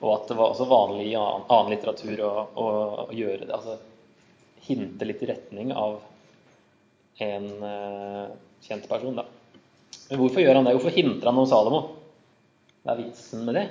Og 0.00 0.12
at 0.14 0.30
det 0.30 0.36
var 0.38 0.52
også 0.52 0.66
vanlig 0.68 1.10
i 1.10 1.16
annen, 1.20 1.44
annen 1.52 1.74
litteratur 1.74 2.22
å, 2.24 2.30
å, 2.54 2.66
å, 3.04 3.08
gjøre 3.14 3.44
det. 3.44 3.52
Altså 3.56 3.76
hinte 4.64 5.08
litt 5.08 5.22
i 5.24 5.28
retning 5.28 5.72
av 5.76 6.00
en 7.20 7.48
uh, 7.60 8.32
kjent 8.64 8.88
person, 8.88 9.20
da. 9.20 9.26
Men 10.08 10.20
hvorfor 10.22 10.42
gjør 10.42 10.58
han 10.58 10.68
det? 10.68 10.74
Hvorfor 10.78 10.96
hindrer 10.96 11.30
han 11.30 11.40
om 11.42 11.48
Salomo? 11.48 11.82
Hva 12.80 12.94
er 12.94 13.02
vitsen 13.04 13.44
med 13.46 13.58
det? 13.60 13.66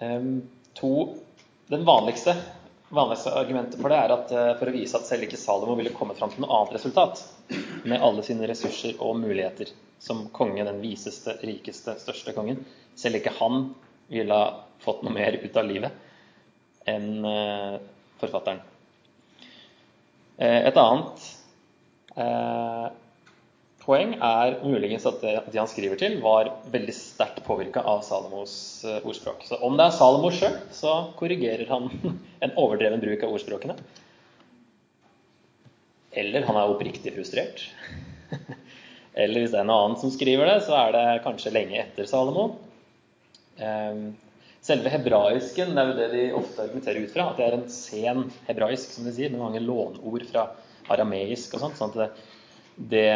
Um, 0.00 0.30
to, 0.74 0.94
Den 1.70 1.84
vanligste, 1.86 2.34
vanligste 2.88 3.34
argumentet 3.38 3.78
for 3.78 3.92
det 3.92 3.98
er 4.02 4.14
at 4.14 4.32
uh, 4.34 4.46
for 4.58 4.70
å 4.70 4.74
vise 4.74 4.98
at 4.98 5.06
selv 5.06 5.28
ikke 5.28 5.38
Salomo 5.38 5.76
ville 5.78 5.92
kommet 5.94 6.18
fram 6.18 6.32
til 6.32 6.42
noe 6.42 6.56
annet 6.56 6.74
resultat 6.80 7.22
med 7.86 8.02
alle 8.02 8.24
sine 8.26 8.48
ressurser 8.50 8.98
og 8.98 9.20
muligheter 9.20 9.70
som 10.02 10.24
konge, 10.34 10.64
den 10.64 10.80
viseste, 10.82 11.36
rikeste, 11.44 11.94
største 12.00 12.34
kongen. 12.34 12.64
Selv 12.98 13.20
ikke 13.20 13.36
han 13.38 13.68
ville 14.10 14.34
ha 14.34 14.64
fått 14.82 15.04
noe 15.04 15.14
mer 15.14 15.36
ut 15.38 15.60
av 15.60 15.68
livet 15.68 16.88
enn 16.88 17.24
eh, 17.28 17.76
forfatteren. 18.18 18.62
Eh, 20.40 20.66
et 20.70 20.80
annet 20.80 21.26
eh, 22.16 22.86
poeng 23.80 24.12
er 24.16 24.58
muligens 24.62 25.06
at 25.08 25.22
det 25.24 25.34
de 25.50 25.58
han 25.60 25.70
skriver 25.70 25.98
til, 26.00 26.18
var 26.22 26.52
veldig 26.72 26.94
sterkt 26.94 27.42
påvirka 27.46 27.82
av 27.86 28.02
Salomos 28.06 28.54
ordspråk. 29.00 29.46
Så 29.48 29.58
om 29.64 29.78
det 29.78 29.88
er 29.88 29.96
Salomo 29.96 30.30
sjøl, 30.34 30.58
så 30.74 30.94
korrigerer 31.18 31.66
han 31.70 31.88
en 32.44 32.56
overdreven 32.60 33.02
bruk 33.02 33.24
av 33.26 33.34
ordspråkene. 33.36 33.76
Eller 36.20 36.46
han 36.46 36.58
er 36.58 36.72
oppriktig 36.72 37.14
frustrert. 37.14 37.62
Eller 39.20 39.42
hvis 39.42 39.52
det 39.54 39.60
er 39.60 39.68
noe 39.68 39.84
annen 39.84 40.00
som 40.00 40.12
skriver 40.14 40.48
det, 40.48 40.58
så 40.66 40.76
er 40.78 40.96
det 40.96 41.04
kanskje 41.24 41.54
lenge 41.54 41.78
etter 41.82 42.08
Salomo. 42.08 42.50
Ehm, 43.60 44.10
selve 44.64 44.92
hebraisken 44.92 45.74
det 45.74 45.82
er 45.82 45.90
jo 45.90 45.98
det 45.98 46.08
de 46.14 46.24
ofte 46.38 46.64
argumenterer 46.64 47.04
ut 47.04 47.14
fra, 47.14 47.30
at 47.30 47.40
det 47.40 47.46
er 47.46 47.56
en 47.58 47.70
sen 47.72 48.26
hebraisk, 48.48 48.92
som 48.94 49.06
de 49.08 49.14
sier, 49.16 49.32
med 49.32 49.42
mange 49.42 49.62
lånord 49.64 50.26
fra 50.30 50.50
arameisk 50.90 51.56
og 51.56 51.64
sånt. 51.64 51.78
sånn 51.78 51.94
at 51.94 52.00
det, 52.00 52.29
det 52.88 53.10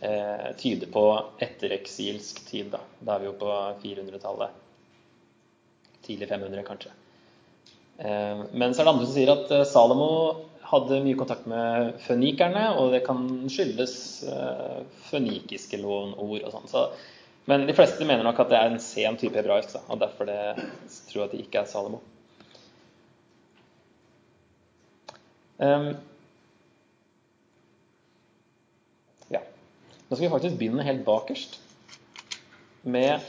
eh, 0.00 0.48
tyder 0.58 0.90
på 0.92 1.04
ettereksilsk 1.38 2.42
tid. 2.48 2.72
Da. 2.74 2.80
da 3.00 3.14
er 3.16 3.24
vi 3.24 3.30
jo 3.30 3.36
på 3.38 3.52
400-tallet. 3.82 4.64
Tidlig 6.06 6.28
500, 6.28 6.64
kanskje. 6.66 6.92
Eh, 7.98 8.44
men 8.52 8.74
så 8.74 8.82
er 8.82 8.88
det 8.88 8.94
andre 8.94 9.06
som 9.06 9.14
sier 9.14 9.34
at 9.34 9.50
eh, 9.54 9.66
Salomo 9.68 10.10
hadde 10.68 11.00
mye 11.04 11.16
kontakt 11.16 11.46
med 11.48 11.94
fønikerne, 12.04 12.66
og 12.76 12.92
det 12.92 13.04
kan 13.06 13.24
skyldes 13.48 13.94
eh, 14.28 14.82
fønikiske 15.08 15.80
lånord 15.80 16.44
og 16.44 16.52
sånn. 16.52 16.68
Så, 16.68 16.84
men 17.48 17.64
de 17.68 17.76
fleste 17.76 18.04
mener 18.04 18.26
nok 18.26 18.42
at 18.44 18.52
det 18.52 18.60
er 18.60 18.70
en 18.72 18.82
sen 18.82 19.16
type 19.20 19.38
hebraisk, 19.38 19.78
og 19.88 20.02
derfor 20.02 20.28
det, 20.28 20.68
tror 21.08 21.22
jeg 21.22 21.28
at 21.30 21.36
det 21.36 21.42
ikke 21.46 21.62
er 21.62 21.70
Salomo. 21.70 22.02
Um, 25.58 25.88
ja. 29.28 29.40
Nå 30.08 30.16
skal 30.16 30.24
vi 30.24 30.32
faktisk 30.32 30.56
begynne 30.56 30.84
helt 30.86 31.04
bakerst 31.04 31.58
med 32.88 33.20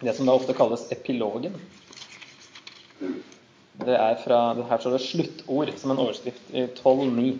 det 0.00 0.14
som 0.16 0.24
da 0.24 0.32
ofte 0.32 0.54
kalles 0.56 0.86
epilogen. 0.94 1.58
Det 3.80 3.96
er 3.96 4.16
fra, 4.22 4.38
Her 4.54 4.80
står 4.80 4.96
det 4.96 5.02
'sluttord' 5.04 5.76
som 5.76 5.90
en 5.90 6.00
overskrift 6.00 6.54
i 6.54 6.64
12.9. 6.80 7.38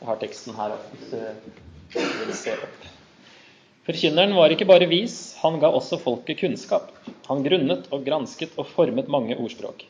Jeg 0.00 0.08
har 0.10 0.20
teksten 0.20 0.54
her 0.54 0.76
hvis 0.92 1.10
du 1.10 2.24
vil 2.26 2.36
se 2.36 2.52
opp. 2.52 2.86
Forkynneren 3.86 4.36
var 4.36 4.52
ikke 4.52 4.68
bare 4.68 4.86
vis, 4.86 5.34
han 5.40 5.60
ga 5.60 5.72
også 5.72 5.96
folket 6.02 6.40
kunnskap. 6.40 6.92
Han 7.28 7.42
grunnet 7.42 7.88
og 7.90 8.04
gransket 8.04 8.52
og 8.58 8.66
formet 8.66 9.08
mange 9.08 9.36
ordspråk. 9.36 9.86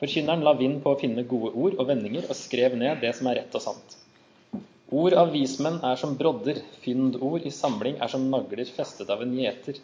Forkynneren 0.00 0.44
la 0.46 0.54
vind 0.56 0.78
på 0.80 0.94
å 0.94 0.98
finne 1.00 1.26
gode 1.28 1.52
ord 1.52 1.74
og 1.76 1.88
vendinger 1.90 2.24
og 2.24 2.38
skrev 2.38 2.76
ned 2.80 3.02
det 3.04 3.10
som 3.18 3.28
er 3.28 3.42
rett 3.42 3.56
og 3.58 3.64
sant. 3.64 3.96
Ord 4.90 5.14
av 5.14 5.28
vismenn 5.34 5.76
er 5.86 5.98
som 6.00 6.16
brodder, 6.18 6.62
fyndord 6.82 7.44
i 7.46 7.52
samling 7.54 7.98
er 8.00 8.10
som 8.10 8.24
nagler 8.32 8.70
festet 8.78 9.12
av 9.12 9.20
en 9.22 9.34
gjeter. 9.36 9.76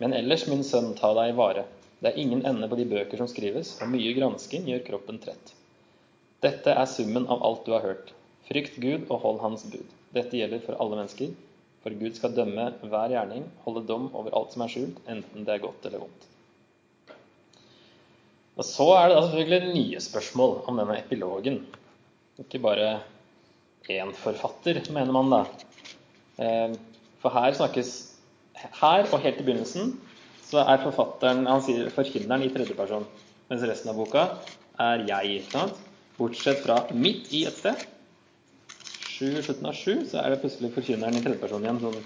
Men 0.00 0.16
ellers, 0.16 0.46
min 0.48 0.64
sønn, 0.64 0.94
ta 0.98 1.12
deg 1.18 1.34
i 1.34 1.36
vare. 1.36 1.66
Det 2.00 2.10
er 2.10 2.22
ingen 2.22 2.46
ende 2.48 2.66
på 2.72 2.78
de 2.80 2.88
bøker 2.88 3.20
som 3.20 3.28
skrives, 3.28 3.74
og 3.84 3.92
mye 3.92 4.16
gransking 4.16 4.64
gjør 4.70 4.86
kroppen 4.88 5.20
trett. 5.20 5.52
Dette 6.40 6.72
er 6.72 6.88
summen 6.88 7.28
av 7.28 7.44
alt 7.44 7.68
du 7.68 7.74
har 7.76 7.84
hørt. 7.84 8.14
Frykt 8.48 8.80
Gud 8.80 9.04
og 9.12 9.20
hold 9.26 9.44
Hans 9.44 9.68
bud. 9.68 9.84
Dette 10.16 10.40
gjelder 10.40 10.64
for 10.64 10.80
alle 10.80 10.96
mennesker. 10.96 11.36
For 11.84 12.00
Gud 12.00 12.16
skal 12.16 12.32
dømme 12.40 12.70
hver 12.80 13.12
gjerning, 13.12 13.44
holde 13.66 13.84
dom 13.88 14.08
over 14.16 14.32
alt 14.40 14.56
som 14.56 14.64
er 14.64 14.72
skjult, 14.72 15.04
enten 15.12 15.44
det 15.44 15.58
er 15.58 15.64
godt 15.68 15.84
eller 15.86 16.08
vondt. 16.08 16.29
Og 18.60 18.66
Så 18.68 18.84
er 18.92 19.08
det 19.08 19.16
da 19.16 19.24
selvfølgelig 19.24 19.72
nye 19.72 20.00
spørsmål 20.04 20.50
om 20.68 20.78
denne 20.82 20.98
epilogen. 21.00 21.62
Ikke 22.42 22.60
bare 22.60 23.00
én 23.88 24.12
forfatter, 24.12 24.82
mener 24.92 25.12
man 25.16 25.32
da. 25.32 25.40
Eh, 26.44 26.74
for 27.22 27.32
her 27.32 27.56
snakkes 27.56 27.92
her 28.80 29.06
og 29.08 29.22
helt 29.24 29.40
i 29.40 29.44
begynnelsen 29.46 29.94
så 30.44 30.64
er 30.66 30.82
forfatteren 30.82 31.46
Han 31.46 31.62
sier 31.64 31.88
forkynneren 31.94 32.42
i 32.44 32.50
tredjeperson, 32.52 33.06
mens 33.48 33.64
resten 33.68 33.92
av 33.92 33.96
boka 34.00 34.26
er 34.80 35.06
jeg. 35.08 35.38
ikke 35.38 35.54
sant? 35.54 35.78
Bortsett 36.18 36.60
fra 36.64 36.82
midt 36.92 37.30
i 37.32 37.46
et 37.48 37.56
sted, 37.56 37.86
sju, 39.08 39.40
slutten 39.40 39.70
av 39.70 39.78
sju, 39.78 40.02
så 40.10 40.20
er 40.20 40.34
det 40.34 40.40
plutselig 40.42 40.72
forkynneren 40.74 41.16
i 41.16 41.22
tredjeperson 41.24 41.64
igjen 41.64 41.80
som 41.80 41.96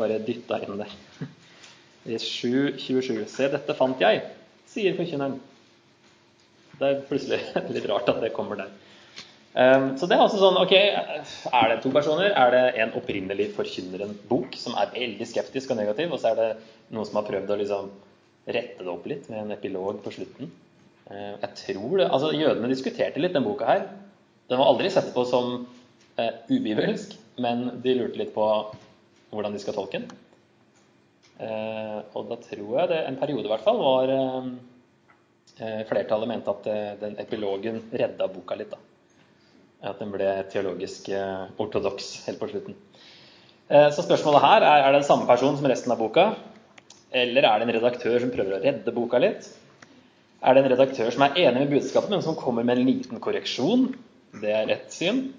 bare 0.00 0.18
dytta 0.26 0.58
inn 0.66 0.80
det. 0.80 0.88
I 2.10 2.18
7.27. 2.18 3.26
Se, 3.30 3.46
dette 3.52 3.78
fant 3.78 4.02
jeg, 4.02 4.24
sier 4.70 4.98
forkynneren. 4.98 5.38
Det 6.80 6.88
er 6.88 7.02
plutselig 7.08 7.40
litt 7.74 7.88
rart 7.90 8.08
at 8.08 8.22
det 8.24 8.32
kommer 8.36 8.60
der. 8.62 8.70
Um, 9.50 9.96
så 9.98 10.06
det 10.06 10.14
er 10.14 10.22
altså 10.22 10.38
sånn 10.38 10.60
Ok, 10.60 10.72
er 10.78 11.72
det 11.72 11.80
to 11.82 11.90
personer? 11.90 12.30
Er 12.38 12.52
det 12.54 12.62
en 12.84 12.92
opprinnelig 12.94 13.48
forkynneren-bok 13.56 14.54
som 14.54 14.76
er 14.78 14.92
veldig 14.94 15.26
skeptisk 15.26 15.72
og 15.74 15.80
negativ, 15.80 16.14
og 16.14 16.22
så 16.22 16.30
er 16.30 16.38
det 16.38 16.50
noen 16.94 17.08
som 17.08 17.18
har 17.18 17.26
prøvd 17.26 17.50
å 17.50 17.58
liksom 17.58 17.90
rette 18.50 18.86
det 18.86 18.92
opp 18.92 19.08
litt 19.10 19.26
med 19.30 19.42
en 19.42 19.56
epilog 19.56 19.98
på 20.04 20.14
slutten? 20.14 20.52
Uh, 21.10 21.34
jeg 21.34 21.50
tror 21.64 21.98
det, 21.98 22.06
altså 22.06 22.30
Jødene 22.36 22.70
diskuterte 22.70 23.22
litt 23.22 23.34
den 23.36 23.46
boka 23.46 23.68
her. 23.68 23.84
Den 24.50 24.62
var 24.62 24.70
aldri 24.70 24.92
sett 24.94 25.10
på 25.16 25.26
som 25.28 25.52
uh, 25.66 26.32
ubibelsk, 26.48 27.18
men 27.42 27.66
de 27.82 27.98
lurte 27.98 28.22
litt 28.22 28.32
på 28.36 28.46
hvordan 29.34 29.54
de 29.54 29.62
skal 29.62 29.76
tolke 29.76 30.00
den. 30.00 30.10
Uh, 31.40 32.00
og 32.14 32.30
da 32.30 32.38
tror 32.46 32.74
jeg 32.78 32.92
det 32.94 33.02
en 33.02 33.18
periode 33.18 33.48
i 33.48 33.50
hvert 33.50 33.66
fall 33.66 33.82
var 33.82 34.14
Flertallet 35.60 36.30
mente 36.30 36.52
at 36.52 36.68
den 37.02 37.18
epilogen 37.20 37.82
redda 37.92 38.28
boka 38.32 38.56
litt. 38.56 38.70
da 38.72 38.80
at 39.80 40.00
den 40.00 40.12
ble 40.12 40.28
teologisk 40.52 41.08
eh, 41.14 41.48
ortodoks 41.60 42.12
helt 42.26 42.40
på 42.40 42.48
slutten. 42.50 42.76
Eh, 43.70 43.88
så 43.94 44.04
spørsmålet 44.04 44.44
her 44.44 44.66
er 44.66 44.84
er 44.84 44.92
det 44.92 45.00
den 45.00 45.08
samme 45.08 45.28
person 45.28 45.56
som 45.56 45.68
resten 45.70 45.94
av 45.94 46.00
boka, 46.00 46.26
eller 47.10 47.46
er 47.48 47.58
det 47.58 47.68
en 47.68 47.76
redaktør 47.78 48.20
som 48.20 48.32
prøver 48.34 48.58
å 48.58 48.62
redde 48.62 48.94
boka 48.94 49.20
litt? 49.22 49.48
Er 50.40 50.56
det 50.56 50.64
en 50.64 50.72
redaktør 50.72 51.10
som 51.12 51.24
er 51.26 51.38
enig 51.46 51.64
med 51.64 51.74
budskapet, 51.74 52.10
men 52.12 52.22
som 52.24 52.36
kommer 52.36 52.64
med 52.64 52.78
en 52.78 52.88
liten 52.88 53.20
korreksjon? 53.20 53.90
Det 54.40 54.52
er 54.56 54.70
ett 54.76 54.92
syn. 54.94 55.32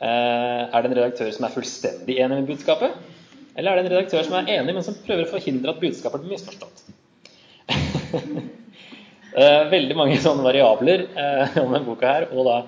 Eh, 0.00 0.62
er 0.66 0.82
det 0.82 0.90
en 0.90 0.98
redaktør 0.98 1.30
som 1.32 1.46
er 1.46 1.54
fullstendig 1.54 2.18
enig 2.18 2.42
med 2.42 2.50
budskapet? 2.50 2.98
Eller 3.56 3.72
er 3.72 3.76
det 3.78 3.86
en 3.86 3.94
redaktør 3.94 4.26
som 4.26 4.36
er 4.36 4.52
enig, 4.58 4.74
men 4.74 4.84
som 4.84 4.98
prøver 5.06 5.24
å 5.24 5.32
forhindre 5.32 5.72
at 5.72 5.80
budskapet 5.80 6.22
blir 6.22 6.34
misforstått? 6.34 6.84
Veldig 9.36 9.96
mange 9.98 10.16
sånne 10.24 10.46
variabler 10.46 11.06
om 11.60 11.74
denne 11.74 11.84
boka 11.84 12.08
her, 12.08 12.28
og 12.32 12.46
da 12.48 12.60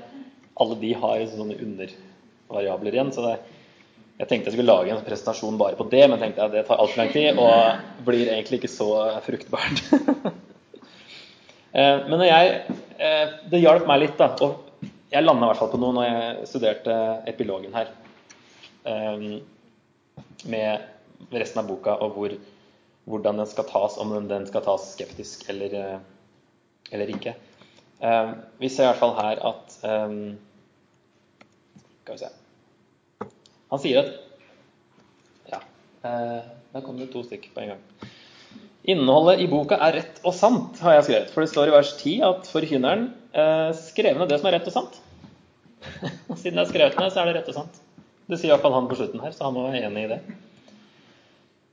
alle 0.58 0.76
de 0.80 0.90
har 1.00 1.22
sånne 1.30 1.56
undervariabler 1.64 2.96
igjen. 2.96 3.12
Så 3.14 3.24
det, 3.24 3.36
jeg 4.18 4.30
tenkte 4.30 4.50
jeg 4.50 4.56
skulle 4.58 4.72
lage 4.72 4.90
en 4.90 5.04
presentasjon 5.06 5.58
bare 5.60 5.78
på 5.78 5.86
det, 5.92 6.02
men 6.10 6.18
tenkte 6.18 6.42
jeg 6.42 6.50
at 6.50 6.56
det 6.56 6.64
tar 6.66 6.82
altfor 6.82 7.00
lang 7.00 7.12
tid 7.14 7.38
og 7.38 8.04
blir 8.06 8.32
egentlig 8.32 8.60
ikke 8.60 8.74
så 8.74 8.92
fruktbart. 9.26 9.84
Eh, 11.78 11.98
men 12.08 12.22
jeg 12.24 12.52
eh, 12.96 13.32
det 13.52 13.58
hjalp 13.60 13.84
meg 13.86 14.00
litt, 14.00 14.14
da. 14.16 14.30
Og 14.40 14.88
jeg 15.12 15.22
landa 15.22 15.44
i 15.44 15.50
hvert 15.50 15.60
fall 15.60 15.68
på 15.68 15.80
noe 15.82 15.94
når 15.98 16.06
jeg 16.06 16.46
studerte 16.48 16.94
epilogen 17.28 17.76
her. 17.76 17.90
Med 20.48 21.28
resten 21.36 21.60
av 21.60 21.68
boka 21.68 21.98
og 22.00 22.16
hvor, 22.16 22.34
hvordan 23.04 23.42
den 23.42 23.50
skal 23.52 23.68
tas, 23.68 23.98
om 24.00 24.16
den 24.32 24.48
skal 24.48 24.64
tas 24.64 24.88
skeptisk 24.94 25.44
eller, 25.52 25.76
eh, 25.76 26.00
eller 26.92 27.10
ikke. 27.14 27.34
Um, 27.98 28.36
vi 28.60 28.70
ser 28.70 28.86
i 28.86 28.90
hvert 28.92 29.00
fall 29.00 29.16
her 29.18 29.40
at 29.48 29.72
um, 29.82 30.36
Skal 32.04 32.14
vi 32.14 32.20
se 32.20 32.28
Han 33.72 33.80
sier 33.82 33.98
at 34.04 34.12
Ja, 35.50 35.58
uh, 36.06 36.46
der 36.76 36.84
kom 36.86 37.00
det 37.00 37.10
to 37.10 37.24
stykker 37.26 37.50
på 37.56 37.64
en 37.64 37.72
gang. 37.74 37.82
Innholdet 38.88 39.42
i 39.44 39.48
boka 39.50 39.76
er 39.84 39.98
rett 39.98 40.20
og 40.24 40.32
sant, 40.36 40.78
har 40.80 40.96
jeg 40.96 41.06
skrevet. 41.08 41.32
For 41.34 41.44
det 41.44 41.50
står 41.52 41.68
i 41.68 41.74
vers 41.74 41.90
10 41.98 42.12
at 42.24 42.46
forkynneren 42.48 43.02
eh, 43.36 43.70
skrev 43.76 44.16
ned 44.16 44.30
det 44.30 44.38
som 44.40 44.48
er 44.48 44.56
rett 44.56 44.70
og 44.70 44.76
sant. 44.78 44.94
Siden 46.40 46.56
det 46.56 46.62
er 46.62 46.70
skrevet 46.70 46.96
ned, 46.96 47.10
så 47.12 47.20
er 47.20 47.28
det 47.28 47.34
rett 47.36 47.50
og 47.52 47.58
sant. 47.58 47.80
Det 48.28 48.38
sier 48.38 48.48
i 48.48 48.54
hvert 48.54 48.64
fall 48.64 48.76
han 48.76 48.88
på 48.88 48.96
slutten 48.96 49.20
her, 49.24 49.34
så 49.36 49.48
han 49.48 49.56
må 49.56 49.66
være 49.66 49.82
enig 49.90 50.06
i 50.06 50.12
det. 50.14 50.18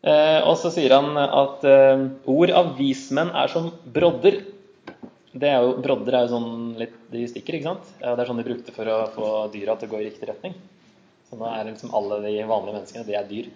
Eh, 0.06 0.42
og 0.44 0.58
så 0.60 0.74
sier 0.76 0.92
han 0.92 1.16
at 1.24 1.64
eh, 1.70 2.04
ord 2.36 2.52
av 2.54 2.76
vismenn 2.80 3.32
er 3.32 3.52
som 3.54 3.72
brodder. 3.96 4.42
Det 5.36 5.50
er 5.52 5.66
jo, 5.66 5.74
brodder 5.84 6.16
er 6.16 6.26
jo 6.26 6.32
sånn 6.32 6.76
litt 6.80 6.96
de 7.12 7.26
stikker, 7.28 7.58
ikke 7.58 7.68
sant? 7.68 7.90
Det 8.00 8.14
er 8.14 8.30
sånn 8.30 8.40
de 8.40 8.48
brukte 8.48 8.72
for 8.76 8.88
å 8.88 9.00
få 9.12 9.30
dyra 9.52 9.76
til 9.76 9.90
å 9.90 9.92
gå 9.92 10.00
i 10.00 10.06
riktig 10.08 10.30
retning. 10.30 10.56
Så 11.28 11.40
nå 11.40 11.50
er 11.50 11.68
liksom 11.68 11.92
alle 11.98 12.22
de 12.24 12.38
vanlige 12.48 12.78
menneskene, 12.78 13.08
de 13.08 13.18
er 13.20 13.28
dyr. 13.28 13.50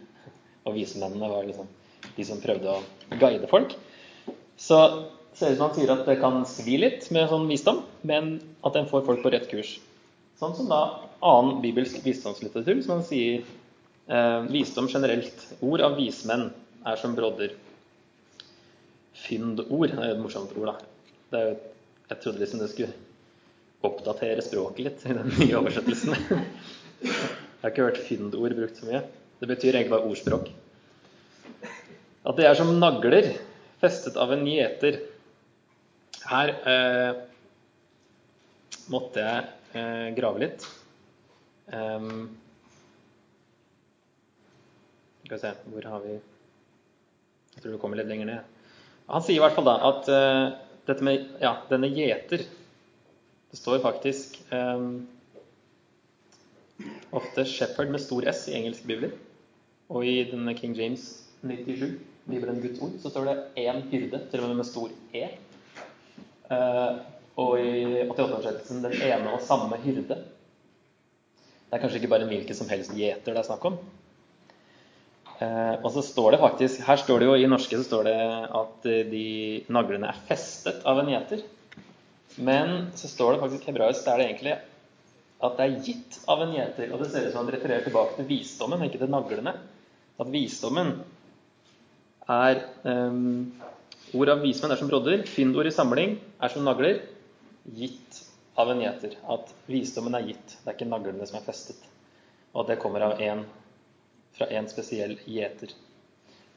Og 0.67 0.75
vismennene 0.75 1.29
var 1.31 1.48
liksom 1.48 1.69
de 2.17 2.25
som 2.27 2.41
prøvde 2.43 2.74
å 2.74 3.19
guide 3.21 3.48
folk. 3.51 3.77
Så 4.59 4.81
ser 5.31 5.53
det 5.53 5.55
ut 5.55 5.62
som 5.62 5.65
han 5.69 5.77
sier 5.77 5.93
at 5.93 6.03
det 6.09 6.17
kan 6.19 6.41
svi 6.50 6.75
litt 6.81 7.07
med 7.15 7.29
sånn 7.31 7.48
visdom, 7.48 7.83
men 8.03 8.33
at 8.65 8.75
den 8.75 8.89
får 8.89 9.05
folk 9.07 9.24
på 9.24 9.31
rett 9.31 9.48
kurs. 9.51 9.77
Sånn 10.39 10.57
som 10.59 10.67
da 10.71 10.81
annen 11.24 11.62
bibelsk 11.63 12.03
visdomslitteratur, 12.03 12.83
som 12.83 12.98
han 12.98 13.07
sier 13.07 13.41
eh, 13.43 14.39
visdom 14.51 14.91
generelt. 14.91 15.48
Ord 15.63 15.83
av 15.88 15.95
vismenn 16.00 16.50
er 16.88 17.00
som 17.00 17.15
brodder. 17.15 17.55
Fyndord 19.19 19.95
er 19.95 20.13
et 20.13 20.21
morsomt 20.21 20.51
ord, 20.59 20.74
da. 20.74 20.88
Det 21.29 21.39
er 21.39 21.51
jo, 21.51 21.57
jeg 22.09 22.21
trodde 22.24 22.41
liksom 22.41 22.63
det 22.63 22.71
skulle 22.71 22.93
oppdatere 23.86 24.43
språket 24.43 24.86
litt 24.86 25.05
i 25.05 25.15
den 25.15 25.29
nye 25.38 25.59
oversettelsen. 25.59 26.15
Jeg 27.00 27.62
har 27.62 27.71
ikke 27.71 27.86
hørt 27.86 28.01
fyndord 28.07 28.55
brukt 28.57 28.79
så 28.79 28.88
mye. 28.89 29.03
Det 29.39 29.48
betyr 29.48 29.75
egentlig 29.75 29.93
bare 29.93 30.09
ordspråk. 30.09 30.50
At 32.27 32.38
det 32.39 32.48
er 32.50 32.57
som 32.59 32.74
nagler 32.81 33.31
festet 33.79 34.17
av 34.19 34.33
en 34.36 34.43
gjeter. 34.48 35.00
Her 36.29 36.51
eh, 36.74 37.21
måtte 38.91 39.24
jeg 39.24 39.79
eh, 39.79 40.07
grave 40.17 40.43
litt. 40.43 40.67
Um, 41.69 42.25
skal 45.21 45.36
vi 45.36 45.41
se 45.43 45.51
Hvor 45.69 45.86
har 45.86 46.00
vi 46.01 46.15
Jeg 46.15 47.62
tror 47.62 47.75
det 47.75 47.81
kommer 47.83 48.00
litt 48.00 48.09
lenger 48.09 48.25
ned. 48.31 48.55
Han 49.09 49.21
sier 49.21 49.38
i 49.38 49.43
hvert 49.43 49.53
fall 49.53 49.67
da 49.67 49.75
at 49.86 50.09
uh, 50.09 50.68
dette 50.89 51.05
med 51.05 51.25
ja, 51.41 51.53
denne 51.69 51.89
gjeter 51.93 52.43
Det 53.50 53.58
står 53.58 53.81
faktisk 53.84 54.39
um, 54.51 55.08
ofte 57.12 57.46
'shepherd' 57.46 57.91
med 57.91 58.01
stor 58.01 58.27
S 58.29 58.48
i 58.50 58.53
engelske 58.60 58.88
bibler. 58.88 59.15
Og 59.89 60.05
i 60.05 60.24
denne 60.29 60.53
King 60.53 60.75
James 60.77 61.05
97, 61.41 61.96
Bibelen 62.29 62.62
Guds 62.62 62.81
ord, 62.86 62.93
så 63.01 63.10
står 63.10 63.25
det 63.25 63.38
én 63.58 63.81
hyrde, 63.89 64.19
til 64.29 64.43
og 64.43 64.51
med 64.51 64.60
med 64.62 64.69
stor 64.69 64.91
E. 65.13 65.24
Uh, 66.50 67.00
og 67.41 67.60
i 67.60 68.03
88-oversettelsen 68.05 68.84
'den 68.84 68.93
ene 69.01 69.34
og 69.34 69.41
samme 69.41 69.81
hyrde'. 69.81 70.19
Det 71.69 71.77
er 71.77 71.81
kanskje 71.81 72.00
ikke 72.01 72.13
bare 72.13 72.22
en 72.25 72.34
hvilken 72.34 72.55
som 72.55 72.69
helst 72.69 72.93
gjeter 72.98 73.34
det 73.34 73.41
er 73.41 73.50
snakk 73.50 73.65
om. 73.65 73.77
Uh, 75.39 75.79
og 75.79 75.87
så 75.96 76.01
står 76.03 76.33
det 76.33 76.42
faktisk 76.42 76.81
Her 76.83 77.00
står 77.00 77.22
det 77.22 77.27
jo 77.29 77.35
i 77.40 77.46
norske 77.48 77.77
så 77.79 77.85
står 77.85 78.09
det 78.09 78.16
at 78.59 78.87
de 79.07 79.27
naglene 79.72 80.09
er 80.11 80.25
festet 80.27 80.83
av 80.83 81.00
en 81.00 81.11
gjeter. 81.13 81.46
Men 82.44 82.90
så 83.00 83.07
står 83.11 83.33
det 83.35 83.44
faktisk 83.46 83.70
hebraisk 83.72 84.03
der 84.07 84.20
det 84.20 84.27
egentlig 84.27 84.57
at 85.40 85.55
det 85.55 85.66
er 85.66 85.83
gitt 85.87 86.18
av 86.27 86.42
en 86.44 86.51
gjeter. 86.51 86.92
Og 86.92 87.00
det 87.00 87.09
ser 87.11 87.27
ut 87.27 87.31
som 87.31 87.46
han 87.46 87.53
refererer 87.55 87.85
tilbake 87.85 88.18
til 88.18 88.27
visdommen, 88.27 88.83
ikke 88.83 89.00
til 89.00 89.11
naglene. 89.11 89.53
At 90.20 90.31
visdommen 90.33 90.98
er 92.29 92.59
um, 92.83 93.48
Ord 94.09 94.31
av 94.33 94.42
vismenn 94.42 94.74
er 94.74 94.79
som 94.79 94.90
brodder. 94.90 95.24
Fyndord 95.29 95.70
i 95.70 95.74
samling 95.74 96.18
er 96.42 96.51
som 96.51 96.66
nagler. 96.66 97.03
Gitt 97.77 98.24
av 98.59 98.72
en 98.74 98.81
gjeter. 98.83 99.16
At 99.29 99.53
visdommen 99.70 100.18
er 100.18 100.27
gitt. 100.31 100.57
Det 100.57 100.66
er 100.66 100.75
ikke 100.75 100.90
naglene 100.90 101.27
som 101.29 101.40
er 101.40 101.46
festet. 101.46 101.79
Og 102.51 102.63
at 102.63 102.74
det 102.74 102.79
kommer 102.81 103.05
av 103.05 103.22
en, 103.22 103.46
fra 104.37 104.48
en 104.55 104.70
spesiell 104.72 105.18
gjeter. 105.25 105.74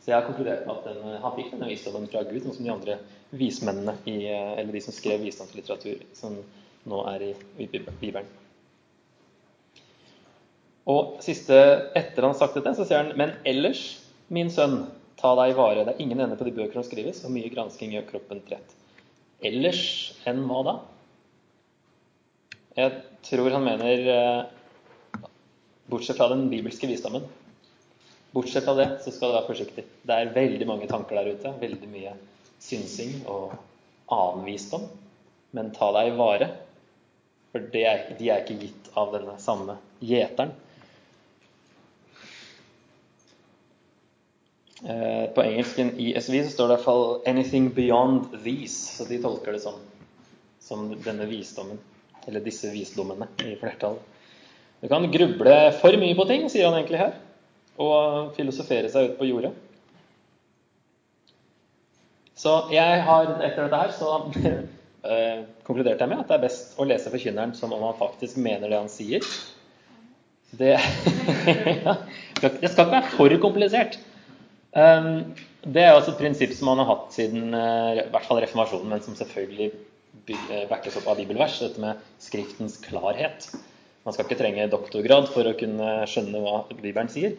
Så 0.02 0.10
jeg 0.10 0.16
har 0.18 0.26
konkludert 0.26 0.66
med 0.66 0.74
at 0.74 0.86
den, 0.90 1.18
han 1.22 1.34
fikk 1.36 1.52
denne 1.54 1.70
visdommen 1.70 2.08
fra 2.10 2.24
Gud, 2.26 2.40
sånn 2.42 2.56
som 2.56 2.66
de 2.66 2.72
andre 2.74 2.98
vismennene, 3.30 3.94
i, 4.10 4.16
eller 4.28 4.72
de 4.74 4.82
som 4.82 4.94
skrev 4.94 5.22
visdomslitteratur, 5.22 6.02
som 6.18 6.40
nå 6.90 7.02
er 7.12 7.28
i, 7.28 7.34
i 7.62 7.68
Bibelen. 7.70 8.30
Og 10.90 11.20
siste, 11.22 11.54
etter 11.94 12.24
han 12.24 12.34
har 12.34 12.40
sagt 12.40 12.58
dette, 12.58 12.74
så 12.74 12.88
sier 12.88 13.04
han 13.04 13.14
Men 13.16 13.36
ellers, 13.46 13.84
min 14.34 14.50
sønn, 14.50 14.80
Ta 15.22 15.36
deg 15.38 15.52
i 15.52 15.54
vare. 15.54 15.84
Det 15.86 15.94
er 15.94 16.02
ingen 16.02 16.20
ende 16.24 16.34
på 16.38 16.46
de 16.48 16.54
bøker 16.56 16.80
som 16.80 16.86
skrives, 16.86 17.20
og 17.22 17.30
mye 17.30 17.50
gransking 17.52 17.92
gjør 17.94 18.08
kroppen 18.08 18.40
trett. 18.42 18.72
Ellers 19.42 19.84
enn 20.26 20.40
hva 20.48 20.62
da? 20.66 20.74
Jeg 22.74 22.96
tror 23.28 23.52
han 23.54 23.62
mener 23.62 24.08
eh, 24.10 25.28
Bortsett 25.92 26.18
fra 26.18 26.30
den 26.32 26.48
bibelske 26.50 26.88
visdommen. 26.90 27.28
Bortsett 28.32 28.64
fra 28.64 28.74
det, 28.74 28.88
så 29.04 29.12
skal 29.12 29.28
du 29.28 29.36
være 29.36 29.48
forsiktig. 29.50 29.84
Det 30.08 30.16
er 30.16 30.32
veldig 30.32 30.66
mange 30.68 30.88
tanker 30.88 31.18
der 31.18 31.34
ute. 31.34 31.52
Veldig 31.60 31.88
mye 31.92 32.14
synsing 32.62 33.18
og 33.28 33.52
annen 34.12 34.46
visdom. 34.48 34.86
Men 35.52 35.72
ta 35.76 35.90
deg 35.98 36.12
i 36.12 36.16
vare, 36.16 36.48
for 37.52 37.76
er, 37.76 38.06
de 38.16 38.30
er 38.32 38.40
ikke 38.40 38.60
gitt 38.62 38.92
av 38.96 39.12
denne 39.12 39.34
samme 39.42 39.76
gjeteren. 40.00 40.54
Eh, 44.82 45.26
på 45.34 45.42
engelsken 45.44 45.92
i 46.00 46.08
SVI 46.16 46.40
så 46.46 46.54
står 46.54 46.68
det 46.68 46.72
i 46.72 46.76
hvert 46.76 46.84
fall 46.84 47.04
'anything 47.26 47.68
beyond 47.74 48.32
these'. 48.44 48.96
Så 48.96 49.04
de 49.08 49.20
tolker 49.22 49.52
det 49.52 49.60
som, 49.60 49.74
som 50.60 50.88
denne 51.04 51.28
visdommen. 51.28 51.78
Eller 52.26 52.40
disse 52.40 52.70
visdommene 52.72 53.28
i 53.44 53.54
flertall. 53.60 54.00
Du 54.80 54.88
kan 54.88 55.10
gruble 55.12 55.58
for 55.78 56.00
mye 56.00 56.16
på 56.16 56.26
ting, 56.26 56.48
sier 56.50 56.66
han 56.70 56.80
egentlig 56.80 56.98
her. 56.98 57.14
Og 57.80 58.32
filosofere 58.36 58.90
seg 58.92 59.12
ut 59.12 59.18
på 59.20 59.28
jordet. 59.30 59.52
Så 62.42 62.56
jeg 62.74 63.02
har, 63.06 63.28
etter 63.44 63.68
dette 63.68 63.80
her, 63.80 63.92
så 63.94 64.16
øh, 64.26 65.42
konkluderte 65.66 66.02
jeg 66.02 66.10
med 66.10 66.24
at 66.24 66.30
det 66.30 66.38
er 66.38 66.44
best 66.46 66.78
å 66.80 66.86
lese 66.88 67.12
Forkynneren 67.12 67.54
som 67.56 67.72
om 67.76 67.84
han 67.86 67.98
faktisk 68.00 68.40
mener 68.42 68.68
det 68.72 68.80
han 68.80 68.90
sier. 68.92 69.24
Det, 70.52 70.74
det 72.42 72.50
skal 72.50 72.68
ikke 72.68 72.90
være 72.90 73.14
for 73.14 73.36
komplisert. 73.40 73.96
Um, 74.72 75.32
det 75.62 75.84
er 75.84 75.94
også 75.94 76.14
et 76.14 76.18
prinsipp 76.18 76.52
som 76.56 76.72
man 76.72 76.80
har 76.82 76.88
hatt 76.90 77.12
siden 77.14 77.54
eh, 77.54 78.00
i 78.00 78.06
hvert 78.10 78.26
fall 78.26 78.40
reformasjonen, 78.42 78.88
men 78.90 79.02
som 79.04 79.14
selvfølgelig 79.14 79.68
eh, 79.70 80.64
backes 80.70 80.96
opp 80.98 81.06
av 81.12 81.20
bibelvers, 81.20 81.60
dette 81.62 81.82
med 81.82 82.00
Skriftens 82.22 82.80
klarhet. 82.82 83.46
Man 84.02 84.16
skal 84.16 84.26
ikke 84.26 84.40
trenge 84.40 84.66
doktorgrad 84.72 85.28
for 85.30 85.46
å 85.46 85.54
kunne 85.58 86.00
skjønne 86.10 86.42
hva 86.42 86.64
Bibelen 86.72 87.12
sier. 87.12 87.36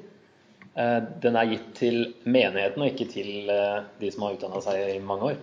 Eh, 0.75 0.99
den 1.21 1.37
er 1.37 1.51
gitt 1.51 1.69
til 1.77 1.99
menigheten 2.25 2.81
og 2.81 2.89
ikke 2.89 3.09
til 3.11 3.51
de 3.99 4.11
som 4.13 4.25
har 4.25 4.37
utdanna 4.37 4.61
seg 4.65 4.95
i 4.95 4.99
mange 5.03 5.33
år. 5.33 5.39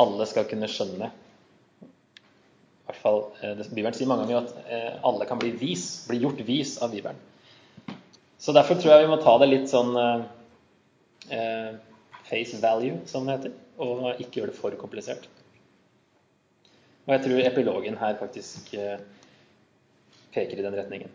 Alle 0.00 0.26
skal 0.28 0.48
kunne 0.50 0.70
skjønne 0.70 1.10
i 1.10 2.90
hvert 2.90 3.04
fall, 3.04 3.20
Bibelen 3.70 3.94
sier 3.94 4.08
mange 4.10 4.24
ganger 4.26 4.48
at 4.48 5.04
alle 5.06 5.26
kan 5.30 5.38
bli 5.38 5.52
vis, 5.54 5.84
bli 6.08 6.18
gjort 6.24 6.40
vis 6.42 6.72
av 6.82 6.90
Bibelen. 6.90 7.20
Så 8.40 8.50
derfor 8.56 8.74
tror 8.74 8.96
jeg 8.96 9.04
vi 9.04 9.10
må 9.12 9.18
ta 9.22 9.36
det 9.38 9.46
litt 9.46 9.68
sånn 9.70 9.94
eh, 11.30 11.76
face 12.26 12.58
value, 12.62 13.02
som 13.06 13.26
det 13.26 13.36
heter, 13.36 13.54
og 13.84 14.20
ikke 14.22 14.40
gjøre 14.40 14.52
det 14.52 14.58
for 14.58 14.76
komplisert. 14.80 15.28
Og 17.06 17.14
jeg 17.14 17.24
tror 17.26 17.46
epilogen 17.48 17.98
her 18.00 18.16
faktisk 18.20 18.72
eh, 18.78 19.00
peker 20.34 20.60
i 20.60 20.64
den 20.64 20.76
retningen. 20.78 21.12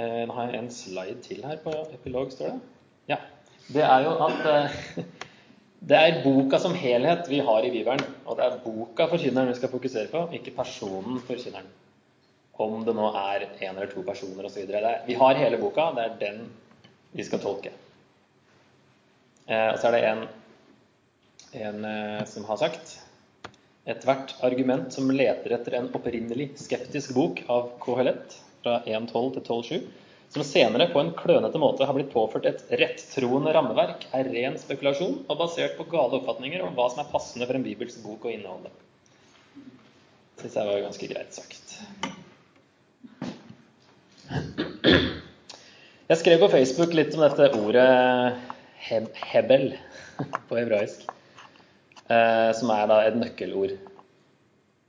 Eh, 0.00 0.22
nå 0.28 0.36
har 0.36 0.50
jeg 0.50 0.62
en 0.62 0.72
slide 0.72 1.18
til 1.24 1.42
her 1.44 1.60
på 1.64 1.74
epilog, 1.92 2.32
står 2.32 2.54
det. 2.54 2.72
Ja. 3.12 3.18
Det 3.72 3.84
er 3.86 4.06
jo 4.06 4.14
at 4.26 4.48
eh, 4.50 5.04
det 5.92 5.98
er 5.98 6.22
boka 6.24 6.58
som 6.62 6.74
helhet 6.78 7.28
vi 7.30 7.42
har 7.44 7.66
i 7.66 7.72
Bibelen. 7.74 8.02
Og 8.26 8.38
det 8.38 8.46
er 8.46 8.60
boka 8.64 9.08
forkynneren 9.10 9.52
vi 9.52 9.60
skal 9.60 9.72
fokusere 9.72 10.10
på, 10.12 10.26
ikke 10.38 10.56
personen 10.56 11.20
forkynneren 11.28 11.70
om 12.62 12.84
det 12.86 12.92
nå 12.94 13.08
er 13.18 13.48
én 13.58 13.72
eller 13.72 13.88
to 13.90 14.04
personer 14.06 14.46
osv. 14.46 14.68
Vi 15.06 15.14
har 15.18 15.38
hele 15.40 15.58
boka. 15.58 15.88
Det 15.96 16.04
er 16.04 16.18
den 16.20 16.44
vi 17.10 17.24
skal 17.26 17.40
tolke. 17.42 17.72
Eh, 19.48 19.68
og 19.72 19.80
så 19.80 19.90
er 19.90 19.96
det 19.96 20.04
en 20.10 20.22
en 21.52 21.84
eh, 21.84 22.24
som 22.24 22.44
har 22.48 22.56
sagt 22.56 22.98
Ethvert 23.84 24.36
argument 24.46 24.92
som 24.94 25.10
leter 25.10 25.56
etter 25.56 25.74
en 25.74 25.88
opprinnelig 25.92 26.52
skeptisk 26.62 27.16
bok 27.16 27.42
av 27.50 27.72
Kohelet 27.82 28.36
fra 28.62 28.78
1.12 28.86 29.34
til 29.36 29.44
12.7, 29.46 29.90
som 30.32 30.44
senere 30.48 30.86
på 30.88 31.00
en 31.02 31.10
klønete 31.12 31.60
måte 31.60 31.84
har 31.84 31.92
blitt 31.96 32.12
påført 32.12 32.46
et 32.48 32.62
rettroende 32.80 33.52
rammeverk, 33.52 34.06
er 34.16 34.30
ren 34.32 34.56
spekulasjon 34.56 35.18
og 35.26 35.40
basert 35.42 35.76
på 35.76 35.84
gale 35.92 36.22
oppfatninger 36.22 36.64
om 36.64 36.72
hva 36.78 36.86
som 36.88 37.02
er 37.02 37.10
passende 37.12 37.48
for 37.48 37.58
en 37.58 37.66
bibels 37.66 37.98
bok 38.00 38.24
å 38.24 38.32
inneholde. 38.32 38.72
Syns 40.40 40.56
jeg 40.56 40.70
var 40.70 40.80
ganske 40.86 41.08
greit 41.10 41.36
sagt. 41.36 41.74
Jeg 46.08 46.20
skrev 46.20 46.40
på 46.40 46.50
Facebook 46.52 46.96
litt 46.96 47.12
om 47.16 47.22
dette 47.26 47.50
ordet 47.56 47.84
heb 48.88 49.10
hebel 49.30 49.68
på 50.48 50.58
hebraisk, 50.58 51.04
eh, 52.08 52.50
som 52.56 52.72
er 52.72 52.88
da 52.88 52.98
et 53.04 53.20
nøkkelord, 53.20 53.76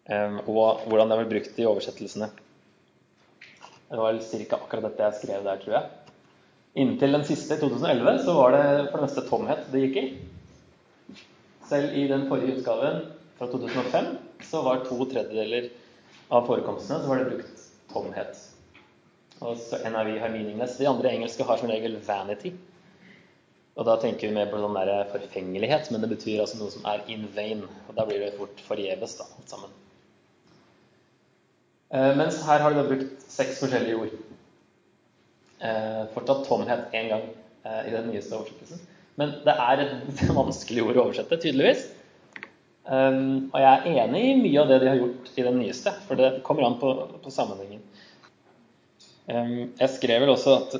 eh, 0.07 0.39
og 0.47 0.87
hvordan 0.87 1.11
det 1.11 1.19
blitt 1.19 1.33
brukt 1.35 1.61
i 1.61 1.67
oversettelsene. 1.67 2.31
Det 3.89 3.99
var 3.99 4.19
ca. 4.19 4.57
akkurat 4.59 4.87
dette 4.87 5.03
jeg 5.07 5.19
skrev 5.21 5.43
der, 5.45 5.59
tror 5.63 5.77
jeg. 5.77 5.89
Inntil 6.83 7.13
den 7.13 7.25
siste, 7.27 7.57
i 7.57 7.61
2011, 7.61 8.23
så 8.25 8.33
var 8.33 8.55
det 8.55 8.63
for 8.89 8.97
det 8.97 9.07
meste 9.07 9.25
tomhet 9.27 9.67
det 9.73 9.83
gikk 9.83 9.99
i. 10.01 10.05
Selv 11.69 11.93
i 11.97 12.07
den 12.09 12.25
forrige 12.29 12.57
utgaven, 12.59 13.03
fra 13.37 13.47
2005, 13.51 14.09
så 14.49 14.61
var 14.65 14.83
to 14.87 14.97
tredjedeler 15.09 15.69
av 16.33 16.47
forekomstene 16.47 17.01
så 17.01 17.09
var 17.09 17.21
det 17.21 17.29
brukt 17.31 17.63
tomhet. 17.93 18.41
Og 19.43 19.57
så 19.59 19.79
NIV 19.83 20.19
har 20.19 20.29
'meaningless'. 20.29 20.77
De 20.77 20.87
andre 20.87 21.11
engelske 21.11 21.43
har 21.43 21.57
som 21.57 21.69
regel 21.69 21.99
'vanity'. 21.99 22.53
Og 23.75 23.85
da 23.85 23.95
tenker 23.97 24.27
vi 24.27 24.33
mer 24.33 24.51
på 24.51 24.59
sånn 24.61 24.75
der 24.77 25.09
forfengelighet, 25.11 25.91
men 25.91 26.01
det 26.01 26.09
betyr 26.09 26.41
altså 26.41 26.57
noe 26.57 26.71
som 26.71 26.85
er 26.85 27.01
in 27.07 27.27
vain. 27.35 27.63
Og 27.89 27.95
da 27.95 28.05
blir 28.05 28.19
det 28.19 28.37
fort 28.37 28.61
forgjeves, 28.67 29.17
da, 29.17 29.23
alt 29.23 29.49
sammen. 29.49 29.69
Eh, 31.93 32.11
mens 32.17 32.39
her 32.47 32.63
har 32.63 32.73
de 32.73 32.79
da 32.81 32.87
brukt 32.87 33.25
seks 33.29 33.59
forskjellige 33.61 33.97
ord. 34.01 34.13
Eh, 35.63 35.99
fortsatt 36.15 36.47
tomhet 36.47 36.95
én 36.97 37.11
gang 37.11 37.27
eh, 37.29 37.81
i 37.89 37.93
den 37.93 38.07
nyeste 38.09 38.33
oversettelsen. 38.39 38.81
Men 39.21 39.35
det 39.45 39.53
er 39.53 39.83
et 39.83 40.23
vanskelig 40.39 40.87
ord 40.87 40.97
å 40.97 41.03
oversette, 41.07 41.37
tydeligvis. 41.43 41.85
Um, 42.83 43.53
og 43.53 43.61
jeg 43.61 43.69
er 43.93 44.01
enig 44.01 44.21
i 44.27 44.39
mye 44.41 44.59
av 44.59 44.71
det 44.71 44.81
de 44.81 44.89
har 44.89 44.97
gjort 44.99 45.29
i 45.39 45.45
den 45.45 45.61
nyeste, 45.61 45.93
for 46.03 46.19
det 46.19 46.41
kommer 46.43 46.65
an 46.67 46.79
på, 46.81 46.89
på 47.23 47.31
sammenhengen. 47.31 47.85
Jeg 49.23 49.87
skrev 49.93 50.19
vel 50.25 50.33
også 50.33 50.57
at 50.57 50.75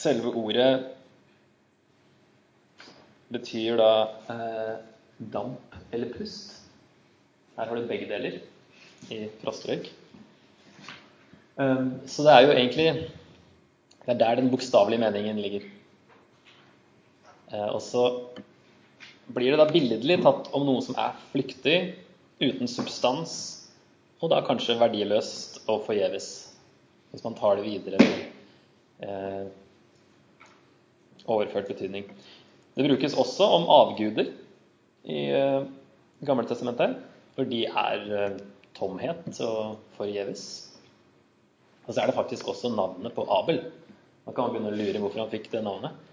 selve 0.00 0.32
ordet 0.32 0.70
betyr 3.36 3.76
da 3.76 3.90
damp 5.20 5.76
eller 5.92 6.14
pust. 6.14 6.56
Her 7.58 7.68
har 7.68 7.76
du 7.76 7.90
begge 7.90 8.08
deler 8.08 8.40
i 9.12 9.26
frostrøyk. 9.42 9.92
Så 11.56 12.24
det 12.24 12.32
er 12.32 12.44
jo 12.46 12.52
egentlig 12.54 12.86
Det 14.04 14.12
er 14.14 14.18
der 14.20 14.38
den 14.38 14.50
bokstavelige 14.50 15.02
meningen 15.02 15.38
ligger. 15.42 15.66
Eh, 17.52 17.68
og 17.68 17.82
så 17.82 18.04
blir 19.34 19.52
det 19.52 19.60
da 19.60 19.68
billedlig 19.70 20.20
tatt 20.24 20.50
om 20.56 20.66
noe 20.66 20.82
som 20.84 20.98
er 20.98 21.18
flyktig, 21.32 21.78
uten 22.40 22.70
substans, 22.70 23.34
og 24.20 24.32
da 24.32 24.40
kanskje 24.44 24.78
verdiløst 24.80 25.60
og 25.66 25.84
forgjeves 25.86 26.30
hvis 27.10 27.24
man 27.26 27.34
tar 27.34 27.58
det 27.58 27.66
videre 27.66 27.98
med 28.00 29.06
eh, 29.06 29.46
overført 31.26 31.68
betydning. 31.68 32.06
Det 32.76 32.86
brukes 32.86 33.16
også 33.18 33.48
om 33.58 33.68
avguder 33.70 34.30
i 35.04 35.26
eh, 35.34 35.62
Gamle 36.26 36.44
testamentet, 36.46 36.98
for 37.34 37.48
de 37.48 37.64
er 37.66 38.02
eh, 38.14 38.40
tomhet 38.76 39.40
og 39.42 39.80
forgjeves. 39.96 40.69
Og 41.86 41.94
så 41.94 42.02
er 42.02 42.10
det 42.10 42.16
faktisk 42.16 42.50
også 42.52 42.72
navnet 42.74 43.14
på 43.16 43.26
Abel. 43.34 43.62
Da 44.26 44.34
kan 44.34 44.46
man 44.46 44.54
begynne 44.54 44.72
å 44.72 44.78
lure 44.78 45.02
hvorfor 45.02 45.24
han 45.24 45.32
fikk 45.32 45.50
det 45.52 45.64
navnet 45.66 46.06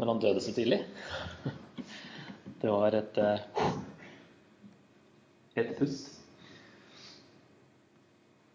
når 0.00 0.14
han 0.14 0.22
døde 0.22 0.40
så 0.40 0.54
tidlig. 0.56 0.80
Det 2.60 2.68
var 2.68 2.92
et, 2.92 3.16
eh, 3.16 3.68
et 5.56 5.70
pust. 5.78 6.10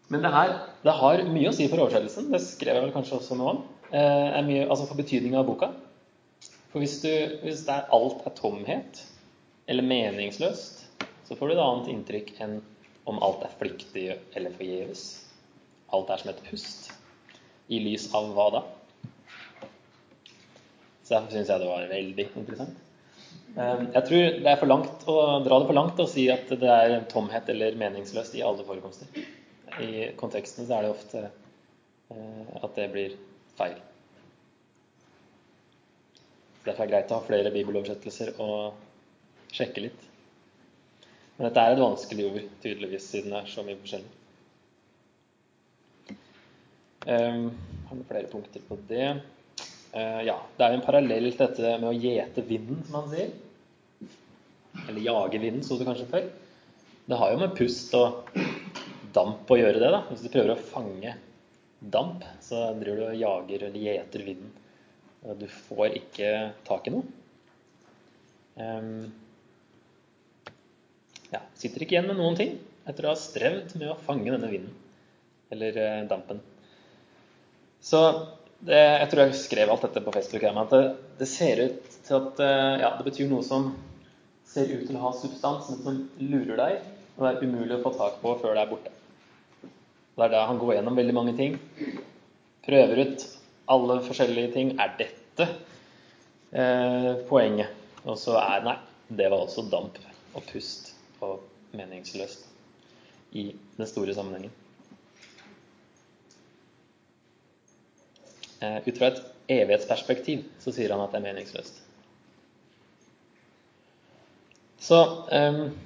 Men 0.06 0.22
det 0.22 0.30
her 0.30 0.52
det 0.86 0.94
har 0.94 1.22
mye 1.26 1.50
å 1.50 1.54
si 1.56 1.66
for 1.66 1.82
oversettelsen. 1.82 2.28
Det 2.30 2.38
skrev 2.44 2.78
jeg 2.78 2.84
vel 2.84 2.94
kanskje 2.94 3.16
også 3.18 3.38
noe 3.38 3.56
om. 3.56 3.60
Eh, 3.90 4.38
mye, 4.46 4.68
altså 4.68 4.86
for 4.86 5.00
betydninga 5.00 5.40
av 5.40 5.48
boka. 5.48 5.72
For 6.70 6.82
hvis, 6.84 7.00
du, 7.02 7.10
hvis 7.42 7.64
er, 7.66 7.88
alt 7.90 8.22
er 8.28 8.36
tomhet 8.38 9.02
eller 9.66 9.86
meningsløst, 9.86 10.84
så 11.26 11.34
får 11.34 11.50
du 11.50 11.56
et 11.56 11.62
annet 11.64 11.90
inntrykk 11.96 12.34
enn 12.44 12.60
om 13.10 13.18
alt 13.26 13.42
er 13.46 13.58
flyktig 13.58 14.06
eller 14.38 14.54
forgjeves. 14.54 15.06
Alt 15.94 16.10
er 16.10 16.22
som 16.22 16.32
et 16.32 16.42
pust. 16.48 16.90
I 17.68 17.78
lys 17.82 18.08
av 18.14 18.32
hva 18.34 18.48
da? 18.54 18.64
Så 21.06 21.14
derfor 21.14 21.32
syns 21.34 21.50
jeg 21.50 21.62
det 21.62 21.70
var 21.70 21.88
veldig 21.90 22.28
interessant. 22.34 22.82
Eh, 23.56 23.86
jeg 23.94 24.04
tror 24.08 24.38
det 24.42 24.52
er 24.52 24.60
for 24.60 24.70
langt 24.70 25.06
å 25.10 25.16
dra 25.46 25.60
det 25.62 25.70
for 25.70 25.78
langt 25.78 26.02
å 26.02 26.10
si 26.10 26.26
at 26.32 26.50
det 26.50 26.70
er 26.70 27.00
tomhet 27.10 27.48
eller 27.54 27.78
meningsløst 27.78 28.34
i 28.36 28.44
alle 28.46 28.66
forekomster 28.66 29.26
i 29.82 30.12
konteksten 30.16 30.66
så 30.66 30.78
er 30.78 30.86
det 30.86 30.92
ofte 30.92 31.22
eh, 31.26 32.56
at 32.62 32.74
det 32.78 32.88
blir 32.92 33.16
feil. 33.58 33.76
Derfor 36.66 36.82
er 36.82 36.86
det 36.86 36.92
greit 36.92 37.12
å 37.12 37.20
ha 37.20 37.26
flere 37.26 37.52
bibeloversettelser 37.54 38.34
og 38.42 39.54
sjekke 39.54 39.86
litt. 39.86 40.06
Men 41.36 41.48
dette 41.48 41.62
er 41.62 41.74
et 41.74 41.82
vanskelig 41.82 42.30
ord, 42.30 42.46
tydeligvis, 42.62 43.10
siden 43.12 43.34
det 43.34 43.42
er 43.42 43.50
så 43.52 43.64
mye 43.66 43.78
forskjellig. 43.82 44.15
Um, 47.06 47.50
har 47.86 47.98
flere 48.08 48.30
punkter 48.30 48.62
på 48.66 48.78
det? 48.88 49.08
Uh, 49.94 50.22
ja, 50.26 50.40
det 50.56 50.64
er 50.64 50.72
jo 50.72 50.78
en 50.80 50.86
parallell 50.86 51.28
til 51.30 51.38
dette 51.38 51.74
med 51.78 51.90
å 51.92 51.94
gjete 51.94 52.42
vinden, 52.48 52.80
som 52.86 52.98
man 52.98 53.12
sier. 53.12 53.30
Eller 54.88 55.04
jage 55.04 55.38
vinden, 55.38 55.62
sto 55.64 55.78
det 55.78 55.86
kanskje 55.86 56.08
før. 56.10 56.26
Det 57.06 57.18
har 57.20 57.30
jo 57.32 57.38
med 57.38 57.54
pust 57.54 57.94
og 57.94 58.26
damp 59.14 59.50
å 59.50 59.58
gjøre 59.60 59.78
det. 59.78 59.92
da. 59.94 60.02
Hvis 60.10 60.24
du 60.26 60.32
prøver 60.32 60.56
å 60.56 60.64
fange 60.72 61.14
damp, 61.78 62.26
så 62.42 62.72
driver 62.80 62.98
du 62.98 63.04
og 63.06 63.20
jager 63.20 63.68
eller 63.68 63.86
gjeter 63.86 64.26
vinden. 64.26 64.50
Du 65.38 65.46
får 65.68 65.94
ikke 66.00 66.32
tak 66.66 66.90
i 66.90 66.94
noe. 66.94 67.06
Um, 68.56 69.06
ja, 71.30 71.42
sitter 71.54 71.84
ikke 71.84 71.98
igjen 71.98 72.10
med 72.10 72.18
noen 72.18 72.38
ting 72.38 72.54
etter 72.86 73.06
å 73.06 73.12
ha 73.12 73.18
strevd 73.18 73.74
med 73.78 73.90
å 73.92 73.98
fange 74.06 74.30
denne 74.30 74.50
vinden. 74.50 74.74
Eller 75.54 75.78
uh, 75.78 76.04
dampen. 76.10 76.42
Så 77.86 78.00
det, 78.66 78.78
jeg 78.78 79.08
tror 79.12 79.22
jeg 79.22 79.38
skrev 79.38 79.70
alt 79.70 79.84
dette 79.86 80.02
på 80.02 80.14
Facebook. 80.14 80.42
Men 80.48 80.64
at 80.64 80.74
det, 80.74 80.82
det 81.20 81.28
ser 81.30 81.62
ut 81.68 81.96
til 82.06 82.18
at 82.18 82.42
uh, 82.42 82.74
ja, 82.82 82.90
det 82.98 83.06
betyr 83.06 83.30
noe 83.30 83.46
som 83.46 83.70
ser 84.46 84.72
ut 84.72 84.86
til 84.88 84.98
å 84.98 85.04
ha 85.04 85.12
substans, 85.14 85.70
men 85.70 85.82
som 85.84 86.26
lurer 86.32 86.58
deg 86.58 86.92
og 87.16 87.28
er 87.28 87.40
umulig 87.42 87.78
å 87.78 87.82
få 87.84 87.92
tak 87.96 88.18
på 88.22 88.34
før 88.42 88.56
det 88.56 88.64
er 88.64 88.70
borte. 88.70 88.92
Det 90.16 90.24
er 90.24 90.32
da 90.32 90.44
han 90.48 90.58
går 90.60 90.76
gjennom 90.78 90.98
veldig 90.98 91.14
mange 91.16 91.34
ting. 91.38 91.56
Prøver 92.66 93.02
ut 93.04 93.24
alle 93.72 93.98
forskjellige 94.04 94.52
ting. 94.54 94.74
Er 94.80 94.94
dette 94.98 95.46
eh, 96.52 97.10
poenget? 97.28 97.72
Og 98.04 98.18
så 98.20 98.36
er 98.40 98.64
Nei, 98.64 98.76
det 99.08 99.30
var 99.32 99.44
også 99.44 99.66
damp 99.72 99.98
og 100.36 100.44
pust 100.48 100.92
og 101.24 101.44
meningsløst 101.76 102.46
i 103.36 103.50
den 103.76 103.88
store 103.88 104.16
sammenhengen. 104.16 104.52
Ut 108.62 108.98
fra 108.98 109.10
et 109.12 109.20
evighetsperspektiv 109.52 110.44
så 110.62 110.72
sier 110.74 110.94
han 110.94 111.02
at 111.04 111.12
det 111.12 111.20
er 111.20 111.26
meningsløst. 111.26 111.82
Så 114.86 115.00
um, 115.32 115.78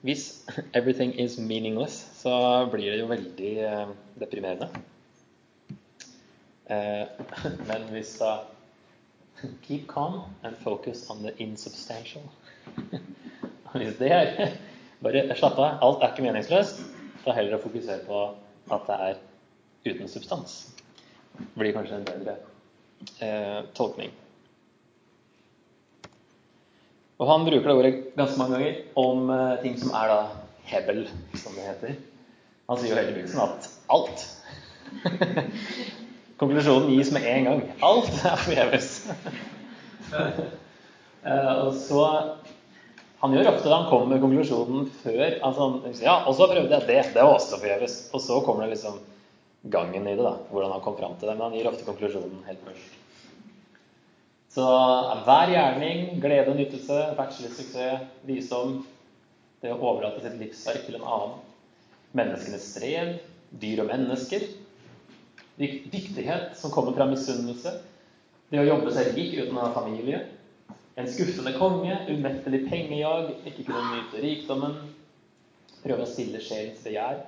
hvis 0.00 0.44
'everything 0.74 1.20
is 1.20 1.38
meaningless', 1.38 2.06
så 2.22 2.68
blir 2.70 2.90
det 2.90 3.00
jo 3.00 3.06
veldig 3.06 3.52
uh, 3.66 3.88
deprimerende. 4.20 4.68
Uh, 6.70 7.06
men 7.68 7.88
hvis 7.90 8.18
da 8.18 8.38
'keep 9.62 9.86
calm 9.88 10.20
and 10.42 10.56
focus 10.62 11.10
on 11.10 11.22
the 11.22 11.32
insubstantial' 11.38 12.30
Hvis 13.74 13.96
det 13.98 14.12
er 14.12 14.56
Bare 15.02 15.36
slapp 15.36 15.58
av. 15.58 15.78
Alt 15.82 16.02
er 16.02 16.12
ikke 16.12 16.22
meningsløst. 16.22 16.80
Ta 17.24 17.34
heller 17.36 17.58
å 17.58 17.62
fokusere 17.62 18.00
på 18.06 18.22
at 18.72 18.86
det 18.88 18.96
er 19.08 19.18
uten 19.84 20.08
substans. 20.08 20.75
Blir 21.56 21.74
kanskje 21.76 22.00
en 22.00 22.06
bedre 22.08 22.36
eh, 23.20 23.60
tolkning. 23.76 24.12
Og 27.16 27.30
han 27.30 27.46
bruker 27.46 27.68
det 27.68 27.76
ordet 27.76 27.94
ganske 28.16 28.38
mange 28.40 28.58
ganger 28.58 28.80
om 29.00 29.30
eh, 29.32 29.54
ting 29.62 29.78
som 29.80 29.94
er 29.96 30.12
da 30.12 30.18
hebel, 30.68 31.06
som 31.38 31.56
det 31.56 31.64
heter. 31.64 31.96
Han 32.68 32.80
sier 32.80 32.92
jo 32.92 32.98
hele 32.98 33.14
begynnelsen 33.14 33.44
at 33.44 33.68
alt 33.94 34.24
Konklusjonen 36.40 36.90
gis 36.92 37.12
med 37.14 37.24
en 37.30 37.46
gang. 37.48 37.62
Alt 37.86 38.18
er 38.20 38.36
forgjeves. 38.42 38.90
eh, 40.16 41.54
og 41.62 41.72
så 41.80 42.02
Han 43.22 43.32
gjør 43.32 43.48
ofte 43.54 43.64
det. 43.64 43.72
Han 43.72 43.88
kommer 43.88 44.10
med 44.12 44.20
konklusjonen 44.20 44.90
før. 45.00 45.38
Altså, 45.48 45.70
ja, 46.04 46.18
og 46.28 46.36
så 46.36 46.50
prøvde 46.50 46.74
jeg 46.74 46.84
det. 46.90 46.98
Det 47.14 47.22
var 47.22 47.32
også 47.38 47.56
forgjeves. 47.56 47.94
Og 48.12 48.20
så 48.20 48.42
kommer 48.44 48.66
det 48.66 48.74
liksom 48.76 49.00
gangen 49.62 50.06
i 50.06 50.16
det, 50.16 50.22
da. 50.22 50.36
Hvordan 50.50 50.76
han 50.76 50.84
kom 50.84 50.96
fram 50.98 51.16
til 51.20 51.28
det. 51.28 51.36
Men 51.36 51.48
han 51.48 51.56
gir 51.58 51.70
ofte 51.70 51.86
konklusjonen 51.88 52.44
helt 52.48 52.64
først. 52.66 53.02
Så 54.56 54.66
hver 55.26 55.50
gjerning, 55.52 56.14
glede, 56.22 56.54
nytelse, 56.56 57.00
bachelorsuksess, 57.18 58.06
visdom, 58.24 58.78
det 59.60 59.72
å 59.74 59.80
overlate 59.80 60.22
sitt 60.24 60.38
livsverk 60.40 60.86
til 60.86 60.96
en 60.96 61.04
annen, 61.04 61.34
menneskenes 62.16 62.70
strev, 62.72 63.18
dyr 63.52 63.82
og 63.84 63.90
mennesker, 63.90 64.46
viktighet 65.58 66.56
som 66.56 66.72
kommer 66.72 66.96
fra 66.96 67.08
misunnelse, 67.10 67.74
det 68.48 68.62
å 68.62 68.66
jobbe 68.68 68.92
seg 68.94 69.12
rik 69.16 69.34
uten 69.42 69.58
å 69.58 69.66
ha 69.66 69.74
familie, 69.74 70.22
en 70.96 71.08
skuffende 71.10 71.52
konge, 71.58 71.98
umettelig 72.08 72.62
pengejag, 72.70 73.34
ikke 73.44 73.66
kunne 73.66 73.90
nyte 73.90 74.22
rikdommen, 74.22 74.78
prøve 75.82 76.06
å 76.06 76.08
stille 76.08 76.40
sjelens 76.40 76.80
begjær. 76.84 77.20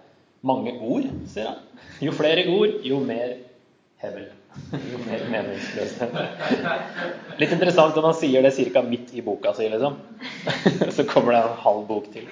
Mange 0.46 0.74
ord, 0.80 1.06
sier 1.26 1.48
han. 1.50 1.62
Jo 2.04 2.12
flere 2.14 2.44
ord, 2.52 2.76
jo 2.86 3.00
mer 3.02 3.32
hevel. 4.02 4.28
Jo 4.72 5.00
mer 5.02 5.24
meningsløst. 5.32 6.02
Litt 7.38 7.52
interessant 7.54 7.98
om 7.98 8.06
han 8.06 8.16
sier 8.18 8.42
det 8.46 8.54
ca. 8.72 8.82
midt 8.86 9.12
i 9.18 9.22
boka 9.22 9.52
si, 9.54 9.68
liksom. 9.70 9.98
Så 10.94 11.04
kommer 11.10 11.34
det 11.34 11.42
en 11.42 11.60
halv 11.64 11.84
bok 11.90 12.06
til. 12.14 12.28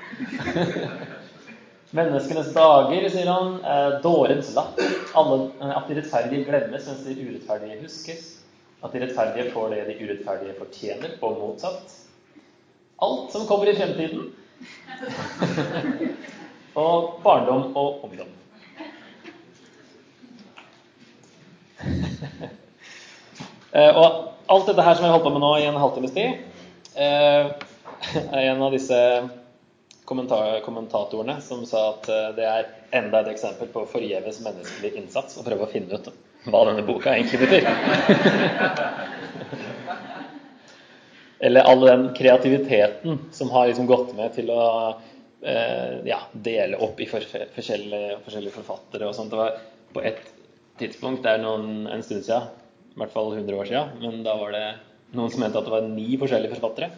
Menneskenes 1.96 2.52
dager, 2.54 3.08
sier 3.10 3.30
han. 3.30 3.58
Dårens 4.06 4.54
latter. 4.54 4.96
At 5.16 5.90
de 5.90 5.98
rettferdige 5.98 6.46
glemmes, 6.46 6.86
mens 6.86 7.04
de 7.06 7.18
urettferdige 7.18 7.82
huskes. 7.82 8.24
At 8.84 8.94
de 8.94 9.02
rettferdige 9.02 9.50
får 9.54 9.74
det 9.74 9.82
de 9.90 9.98
urettferdige 10.04 10.58
fortjener, 10.58 11.18
og 11.26 11.38
motsatt. 11.42 11.98
Alt 13.02 13.34
som 13.34 13.46
kommer 13.50 13.70
i 13.70 13.76
fremtiden. 13.76 14.30
Og 16.76 17.20
barndom 17.24 17.76
og 17.76 18.04
ungdom. 18.04 18.28
Eh, 23.76 23.92
og 23.92 24.06
alt 24.48 24.68
dette 24.70 24.84
her 24.86 24.94
som 24.96 25.04
jeg 25.04 25.10
har 25.10 25.18
holdt 25.18 25.26
på 25.26 25.32
med 25.34 25.42
nå 25.42 25.50
i 25.60 25.66
en 25.68 25.76
halvtimes 25.76 26.14
tid, 26.14 26.38
eh, 26.96 27.44
er 28.38 28.46
en 28.46 28.62
av 28.64 28.72
disse 28.72 29.00
kommentatorene 30.08 31.34
som 31.44 31.66
sa 31.68 31.90
at 31.90 32.08
eh, 32.08 32.30
det 32.38 32.46
er 32.48 32.70
enda 32.96 33.20
et 33.20 33.28
eksempel 33.34 33.68
på 33.74 33.82
forgjeves 33.90 34.40
menneskelig 34.44 34.94
innsats 34.96 35.36
å 35.36 35.44
prøve 35.44 35.66
å 35.66 35.72
finne 35.74 35.92
ut 35.98 36.08
hva 36.46 36.60
denne 36.70 36.86
boka 36.86 37.12
egentlig 37.12 37.40
betyr. 37.42 37.68
Eller 41.44 41.68
all 41.68 41.82
den 41.84 42.14
kreativiteten 42.16 43.18
som 43.34 43.50
har 43.52 43.66
liksom 43.68 43.86
gått 43.90 44.14
med 44.16 44.32
til 44.38 44.50
å 44.54 44.94
ja, 45.46 46.18
dele 46.32 46.78
opp 46.82 46.98
i 47.00 47.06
forskjellige, 47.06 48.20
forskjellige 48.24 48.54
forfattere 48.54 49.06
og 49.06 49.14
sånt. 49.14 49.30
Det 49.30 49.38
var 49.38 49.58
på 49.94 50.02
et 50.02 50.22
tidspunkt, 50.80 51.22
det 51.24 51.36
er 51.36 51.42
noen, 51.44 51.86
en 51.90 52.02
stund 52.04 52.24
siden, 52.26 52.48
i 52.96 53.00
hvert 53.00 53.12
fall 53.14 53.30
100 53.34 53.60
år 53.60 53.68
siden, 53.68 53.92
men 54.02 54.24
da 54.26 54.34
var 54.40 54.56
det 54.56 54.64
noen 55.16 55.30
som 55.32 55.44
mente 55.44 55.60
at 55.60 55.68
det 55.68 55.74
var 55.74 55.86
ni 55.86 56.16
forskjellige 56.20 56.56
forfattere 56.56 56.90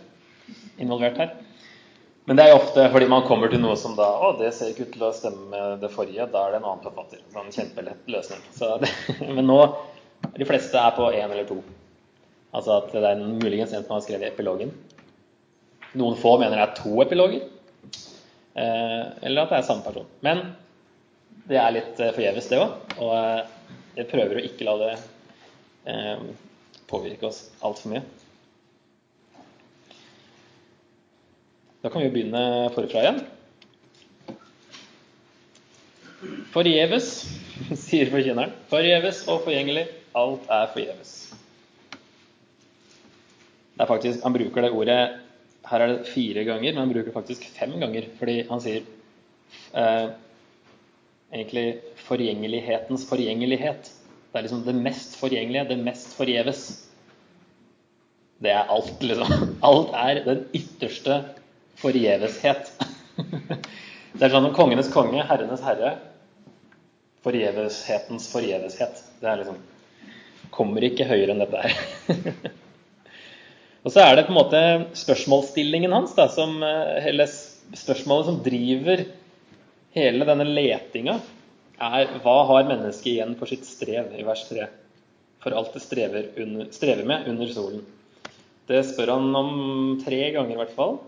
involvert 0.81 1.21
her. 1.21 1.35
Men 2.29 2.37
det 2.37 2.45
er 2.45 2.53
jo 2.53 2.59
ofte 2.59 2.85
fordi 2.93 3.07
man 3.09 3.25
kommer 3.25 3.49
til 3.49 3.61
noe 3.63 3.75
som 3.81 3.95
da 3.97 4.07
Å, 4.21 4.35
det 4.37 4.51
ser 4.53 4.75
ikke 4.75 4.85
ut 4.85 4.91
til 4.99 5.05
å 5.07 5.15
stemme 5.17 5.47
med 5.49 5.79
det 5.81 5.89
forrige. 5.95 6.27
Da 6.29 6.43
er 6.45 6.53
det 6.53 6.59
en 6.61 6.67
annen 6.69 6.85
forfatter. 6.85 7.23
Sånn 7.33 7.55
kjempelett 7.55 8.11
løsning. 8.13 8.43
Det, 8.83 8.91
men 9.37 9.49
nå 9.49 9.57
De 10.35 10.49
fleste 10.49 10.77
er 10.77 10.93
på 10.97 11.09
én 11.09 11.25
eller 11.25 11.49
to. 11.49 11.63
Altså 12.53 12.75
at 12.83 12.93
det 12.93 13.15
er 13.15 13.23
muligens 13.23 13.73
en 13.73 13.87
som 13.87 13.97
har 13.97 14.05
skrevet 14.05 14.35
epilogen. 14.35 14.75
Noen 15.97 16.21
få 16.21 16.35
mener 16.37 16.61
det 16.61 16.67
er 16.67 16.77
to 16.77 17.01
epiloger. 17.01 17.47
Eh, 18.59 19.07
eller 19.23 19.45
at 19.45 19.53
det 19.53 19.61
er 19.61 19.67
samme 19.69 19.87
person. 19.87 20.07
Men 20.25 20.43
det 21.49 21.59
er 21.61 21.75
litt 21.77 22.01
eh, 22.03 22.15
forgjeves, 22.17 22.49
det 22.51 22.59
òg. 22.59 22.97
Og 22.99 23.13
eh, 23.15 23.77
jeg 24.01 24.11
prøver 24.11 24.39
å 24.39 24.47
ikke 24.49 24.67
la 24.69 24.79
det 24.83 24.97
påvirke 26.91 27.25
oss 27.31 27.39
altfor 27.65 27.95
mye. 27.95 28.03
Da 31.81 31.89
kan 31.89 32.03
vi 32.03 32.09
jo 32.11 32.13
begynne 32.13 32.43
forfra 32.75 33.05
igjen. 33.05 33.23
Forgjeves, 36.53 37.09
sier 37.87 38.13
forkynneren. 38.13 38.53
Forgjeves 38.69 39.23
og 39.31 39.47
forgjengelig. 39.47 39.87
Alt 40.19 40.51
er 40.53 40.69
forgjeves. 40.75 41.15
Det 43.79 43.87
er 43.87 43.91
faktisk, 43.95 44.21
Han 44.27 44.35
bruker 44.35 44.67
det 44.67 44.75
ordet 44.75 45.01
Her 45.69 45.85
er 45.85 45.93
det 45.93 46.09
fire 46.09 46.45
ganger, 46.49 46.73
men 46.73 46.83
han 46.83 46.93
bruker 46.93 47.15
faktisk 47.15 47.45
fem 47.57 47.75
ganger. 47.81 48.09
Fordi 48.19 48.41
han 48.49 48.63
sier 48.65 48.85
eh, 49.77 50.11
egentlig 51.33 51.67
forgjengelighetens 52.07 53.07
forgjengelighet. 53.09 53.91
Det 54.29 54.41
er 54.41 54.47
liksom 54.47 54.65
det 54.67 54.77
mest 54.77 55.17
forgjengelige, 55.21 55.69
det 55.71 55.81
mest 55.85 56.15
forgjeves. 56.17 56.67
Det 58.45 58.53
er 58.55 58.71
alt, 58.71 59.03
liksom. 59.03 59.49
Alt 59.69 59.95
er 59.99 60.23
den 60.27 60.45
ytterste 60.57 61.23
forgjeveshet. 61.81 62.73
Det 64.19 64.25
er 64.25 64.33
sånn 64.33 64.49
om 64.49 64.55
kongenes 64.57 64.89
konge, 64.91 65.21
herrenes 65.29 65.61
herre. 65.63 65.93
Forgjeveshetens 67.23 68.27
forgjeveshet. 68.33 69.03
Det 69.21 69.29
er 69.31 69.43
liksom 69.43 69.59
Kommer 70.55 70.83
ikke 70.83 71.05
høyere 71.07 71.35
enn 71.35 71.43
dette 71.43 71.61
her. 71.61 72.49
Og 73.87 73.93
så 73.95 74.03
er 74.03 74.17
det 74.17 74.25
på 74.27 74.33
en 74.35 74.41
måte 74.41 74.61
spørsmålsstillingen 74.99 75.93
hans, 75.95 76.11
da, 76.17 76.27
som, 76.33 76.63
eh, 76.63 77.27
spørsmålet 77.79 78.27
som 78.27 78.43
driver 78.43 79.05
hele 79.95 80.25
denne 80.27 80.47
letinga 80.49 81.21
er 81.79 82.07
hva 82.25 82.47
har 82.49 82.65
mennesket 82.67 83.13
igjen 83.13 83.37
for 83.39 83.47
sitt 83.47 83.65
strev, 83.69 84.11
i 84.19 84.25
vers 84.27 84.49
3? 84.49 84.67
For 85.39 85.51
alt 85.55 85.73
det 85.73 85.83
strever, 85.85 86.27
under, 86.43 86.67
strever 86.75 87.05
med 87.07 87.29
under 87.31 87.47
solen. 87.55 87.85
Det 88.67 88.83
spør 88.85 89.09
han 89.15 89.37
om 89.39 89.53
tre 90.03 90.33
ganger 90.35 90.55
i 90.57 90.59
hvert 90.59 90.75
fall. 90.75 90.99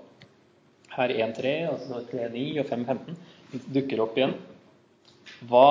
Her 0.95 1.09
1.3, 1.09 1.67
altså 1.73 1.95
3.9 2.13 2.61
og 2.63 2.67
5.15 2.71 3.17
dukker 3.75 4.01
opp 4.07 4.15
igjen. 4.19 4.35
Hva 5.51 5.69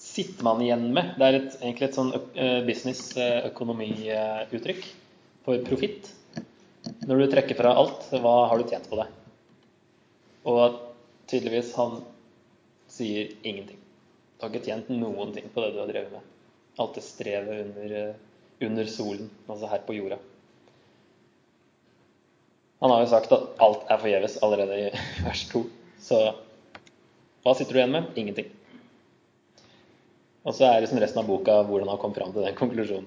sitter 0.00 0.42
man 0.48 0.64
igjen 0.64 0.88
med? 0.96 1.06
Det 1.20 1.26
er 1.28 1.34
et, 1.38 1.52
egentlig 1.60 1.86
et 1.90 1.98
sånn 2.00 2.14
business-økonomiuttrykk 2.66 4.82
for 5.44 5.62
profitt. 5.66 6.10
Når 7.06 7.18
du 7.18 7.26
trekker 7.30 7.58
fra 7.58 7.74
alt, 7.78 8.08
hva 8.22 8.34
har 8.50 8.58
du 8.58 8.68
tjent 8.70 8.88
på 8.90 8.98
det? 9.00 9.06
Og 10.48 10.78
tydeligvis 11.30 11.72
han 11.78 12.00
sier 12.90 13.30
ingenting. 13.42 13.78
Du 14.36 14.44
har 14.44 14.52
ikke 14.52 14.66
tjent 14.66 14.90
noen 14.90 15.32
ting 15.34 15.48
på 15.54 15.62
det 15.62 15.72
du 15.74 15.80
har 15.82 15.90
drevet 15.90 16.14
med. 16.14 16.28
Alt 16.82 16.96
det 16.98 17.04
strevet 17.06 17.66
under, 17.66 17.96
eh, 17.98 18.66
under 18.66 18.88
solen, 18.90 19.30
altså 19.46 19.70
her 19.70 19.84
på 19.86 19.96
jorda. 19.96 20.18
Han 22.82 22.90
har 22.90 23.04
jo 23.04 23.12
sagt 23.12 23.32
at 23.32 23.60
alt 23.62 23.84
er 23.86 24.00
forgjeves 24.02 24.40
allerede 24.42 24.78
i 24.78 24.88
vers 25.26 25.44
2. 25.52 25.62
Så 26.02 26.18
hva 27.42 27.54
sitter 27.54 27.74
du 27.74 27.78
igjen 27.78 27.94
med? 27.94 28.10
Ingenting. 28.18 28.50
Og 30.42 30.54
så 30.54 30.66
er 30.66 30.82
liksom 30.82 30.98
resten 31.02 31.22
av 31.22 31.28
boka 31.30 31.60
hvordan 31.66 31.90
han 31.92 32.00
kom 32.02 32.14
fram 32.14 32.34
til 32.34 32.42
den 32.42 32.58
konklusjonen. 32.58 33.06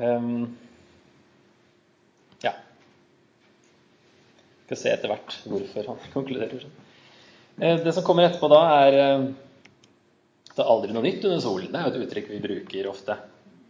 Um, 0.00 0.48
skal 4.70 4.78
se 4.78 4.90
etter 4.94 5.10
hvert 5.10 5.36
hvorfor 5.50 5.88
han 5.90 6.02
konkluderer 6.14 6.62
sånn. 6.62 6.76
Eh, 7.58 7.80
det 7.82 7.94
som 7.96 8.04
kommer 8.06 8.28
etterpå 8.28 8.50
da, 8.52 8.60
er 8.84 8.98
eh, 9.00 9.24
det 10.50 10.62
er 10.62 10.70
aldri 10.70 10.94
noe 10.94 11.02
nytt 11.02 11.24
under 11.26 11.42
solen. 11.42 11.72
Det 11.72 11.80
er 11.80 11.88
jo 11.88 11.90
et 11.90 12.04
uttrykk 12.06 12.28
vi 12.30 12.42
bruker 12.44 12.90
ofte. 12.90 13.16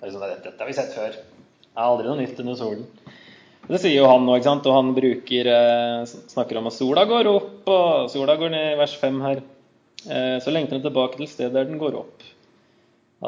Det 0.01 0.09
er 0.09 0.13
sånn, 0.13 0.27
Dette 0.45 0.61
har 0.61 0.69
vi 0.69 0.77
sett 0.77 0.93
før. 0.93 1.17
Det 1.17 1.71
er 1.73 1.87
aldri 1.87 2.11
noe 2.11 2.21
nytt 2.21 2.43
under 2.45 2.59
solen. 2.59 2.85
Det 3.71 3.79
sier 3.79 3.95
jo 3.95 4.11
han 4.11 4.27
nå, 4.27 4.35
ikke 4.37 4.49
sant? 4.49 4.69
og 4.69 4.77
han 4.77 4.93
bruker, 4.97 5.51
eh, 5.55 6.13
snakker 6.35 6.61
om 6.61 6.69
at 6.69 6.77
sola 6.77 7.07
går 7.09 7.31
opp, 7.31 7.57
og 7.71 8.13
sola 8.13 8.37
går 8.41 8.53
ned 8.53 8.69
i 8.75 8.79
vers 8.81 8.99
5 9.01 9.25
her. 9.25 9.43
Så 10.01 10.49
lengter 10.49 10.79
den 10.79 10.85
tilbake 10.87 11.19
til 11.19 11.29
stedet 11.29 11.53
der 11.53 11.67
den 11.69 11.77
går 11.81 11.99
opp. 11.99 12.23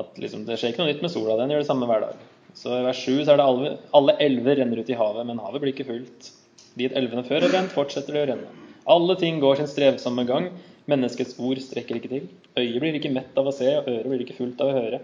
At 0.00 0.16
liksom, 0.16 0.46
Det 0.48 0.56
skjer 0.56 0.72
ikke 0.72 0.80
noe 0.80 0.88
nytt 0.88 1.02
med 1.04 1.12
sola, 1.12 1.36
den 1.36 1.52
gjør 1.52 1.60
det 1.60 1.68
samme 1.68 1.88
hver 1.88 2.06
dag. 2.06 2.22
Så 2.54 2.72
i 2.76 2.82
vers 2.84 3.00
7 3.00 3.24
så 3.24 3.32
er 3.32 3.40
det 3.40 3.46
alle, 3.46 3.70
alle 3.96 4.16
elver 4.20 4.58
renner 4.60 4.82
ut 4.82 4.90
i 4.92 4.98
havet, 4.98 5.26
men 5.28 5.40
havet 5.40 5.62
blir 5.62 5.72
ikke 5.72 5.88
fullt. 5.88 6.28
Dit 6.78 6.94
elvene 6.96 7.24
før 7.24 7.46
har 7.46 7.52
brent, 7.52 7.72
fortsetter 7.72 8.16
det 8.16 8.22
å 8.24 8.28
renne. 8.32 8.52
Alle 8.92 9.16
ting 9.20 9.40
går 9.42 9.60
sin 9.60 9.70
strevsomme 9.70 10.24
gang. 10.28 10.50
Menneskets 10.90 11.36
ord 11.38 11.60
strekker 11.62 11.98
ikke 11.98 12.10
til. 12.10 12.28
Øyet 12.58 12.78
blir 12.82 12.96
ikke 12.98 13.12
mett 13.14 13.36
av 13.38 13.48
å 13.48 13.54
se, 13.54 13.68
og 13.78 13.88
øret 13.88 14.08
blir 14.10 14.24
ikke 14.24 14.38
fullt 14.40 14.62
av 14.64 14.72
å 14.72 14.78
høre. 14.78 15.02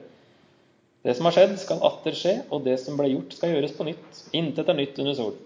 Det 1.06 1.14
som 1.14 1.28
har 1.28 1.36
skjedd, 1.36 1.54
skal 1.62 1.84
atter 1.86 2.16
skje, 2.18 2.34
og 2.50 2.64
det 2.66 2.74
som 2.82 2.96
ble 2.98 3.12
gjort, 3.12 3.36
skal 3.36 3.54
gjøres 3.54 3.76
på 3.76 3.86
nytt. 3.86 4.22
Intet 4.36 4.68
er 4.68 4.76
nytt 4.80 4.98
under 4.98 5.14
solen. 5.16 5.44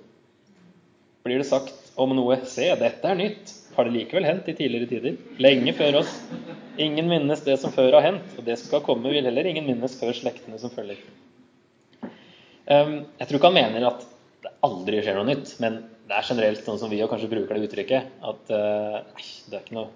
Blir 1.23 1.39
det 1.39 1.47
sagt 1.47 1.93
om 2.03 2.15
noe 2.17 2.39
'se, 2.43 2.73
dette 2.81 3.07
er 3.07 3.15
nytt', 3.15 3.53
har 3.77 3.85
det 3.85 3.93
likevel 3.95 4.25
hendt 4.27 4.49
i 4.49 4.55
tidligere 4.59 4.89
tider, 4.91 5.19
lenge 5.39 5.73
før 5.73 6.01
oss. 6.01 6.17
Ingen 6.79 7.09
minnes 7.09 7.45
det 7.45 7.59
som 7.61 7.71
før 7.71 7.93
har 7.93 8.07
hendt, 8.09 8.39
og 8.39 8.45
det 8.45 8.59
som 8.59 8.69
skal 8.69 8.81
komme, 8.81 9.13
vil 9.13 9.25
heller 9.25 9.47
ingen 9.47 9.67
minnes 9.67 9.95
før 10.01 10.13
slektene 10.17 10.59
som 10.59 10.71
følger. 10.71 10.99
Um, 12.67 12.95
jeg 13.19 13.29
tror 13.29 13.39
ikke 13.39 13.51
han 13.51 13.59
mener 13.59 13.89
at 13.89 14.05
det 14.43 14.53
aldri 14.67 15.01
skjer 15.03 15.19
noe 15.19 15.29
nytt, 15.29 15.57
men 15.63 15.81
det 16.09 16.19
er 16.19 16.29
generelt 16.29 16.63
sånn 16.67 16.79
som 16.79 16.91
vi 16.93 17.01
kanskje 17.09 17.31
bruker 17.31 17.59
det 17.59 17.67
uttrykket, 17.69 18.15
at 18.27 18.53
nei, 18.53 19.27
det 19.49 19.59
er 19.59 19.65
ikke 19.65 19.77
noe 19.79 19.91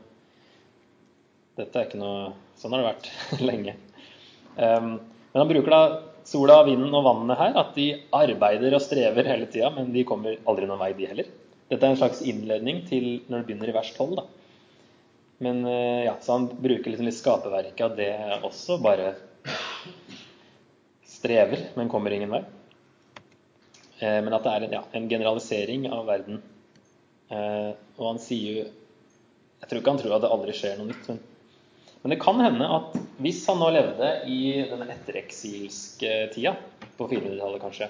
Dette 1.57 1.81
er 1.81 1.87
ikke 1.89 1.99
noe 2.01 2.35
Sånn 2.61 2.73
har 2.73 2.83
det 2.83 2.89
vært 2.89 3.09
lenge. 3.51 3.75
Um, 4.57 4.97
men 5.01 5.43
han 5.43 5.51
bruker 5.51 5.73
da 5.73 5.81
sola, 6.27 6.63
vinden 6.67 6.95
og 6.97 7.05
vannet 7.07 7.39
her, 7.39 7.59
at 7.61 7.75
de 7.77 7.91
arbeider 8.17 8.75
og 8.75 8.83
strever 8.83 9.29
hele 9.29 9.49
tida, 9.53 9.69
men 9.75 9.93
de 9.95 10.05
kommer 10.09 10.39
aldri 10.49 10.69
noen 10.69 10.81
vei, 10.81 10.95
de 10.97 11.11
heller. 11.11 11.29
Dette 11.69 11.83
er 11.83 11.93
en 11.93 12.01
slags 12.01 12.23
innledning 12.25 12.81
til 12.89 13.07
når 13.27 13.43
det 13.43 13.47
begynner 13.51 13.73
i 13.73 13.77
vers 13.77 13.93
12. 13.93 14.17
da. 14.17 14.25
Men 15.45 15.61
uh, 15.69 16.07
ja, 16.07 16.17
Så 16.25 16.39
han 16.39 16.49
bruker 16.49 16.89
liksom 16.89 17.09
litt 17.09 17.19
skaperverket 17.19 17.85
av 17.85 17.97
det 17.99 18.11
også, 18.47 18.79
bare 18.83 19.13
strever, 21.07 21.69
men 21.77 21.93
kommer 21.93 22.15
ingen 22.17 22.33
vei. 22.33 22.43
Eh, 23.99 24.19
men 24.23 24.35
at 24.37 24.45
det 24.45 24.53
er 24.53 24.67
en, 24.67 24.77
ja, 24.79 24.83
en 24.99 25.09
generalisering 25.09 25.89
av 25.93 26.07
verden. 26.09 26.43
Eh, 27.33 27.73
og 27.97 28.05
han 28.13 28.21
sier 28.23 28.51
jo 28.53 28.67
Jeg 29.57 29.71
tror 29.71 29.81
ikke 29.81 29.93
han 29.95 29.99
tror 29.99 30.13
at 30.15 30.23
det 30.23 30.31
aldri 30.31 30.55
skjer 30.55 30.77
noe 30.79 30.91
nytt. 30.91 31.07
Men, 31.09 31.21
men 32.03 32.13
det 32.13 32.19
kan 32.23 32.41
hende 32.45 32.67
at 32.71 32.99
hvis 33.25 33.41
han 33.49 33.57
nå 33.59 33.71
levde 33.73 34.11
i 34.31 34.41
denne 34.69 34.89
ettereksilske 34.93 36.11
tida, 36.35 36.53
på 36.99 37.09
400-tallet 37.09 37.63
kanskje, 37.63 37.89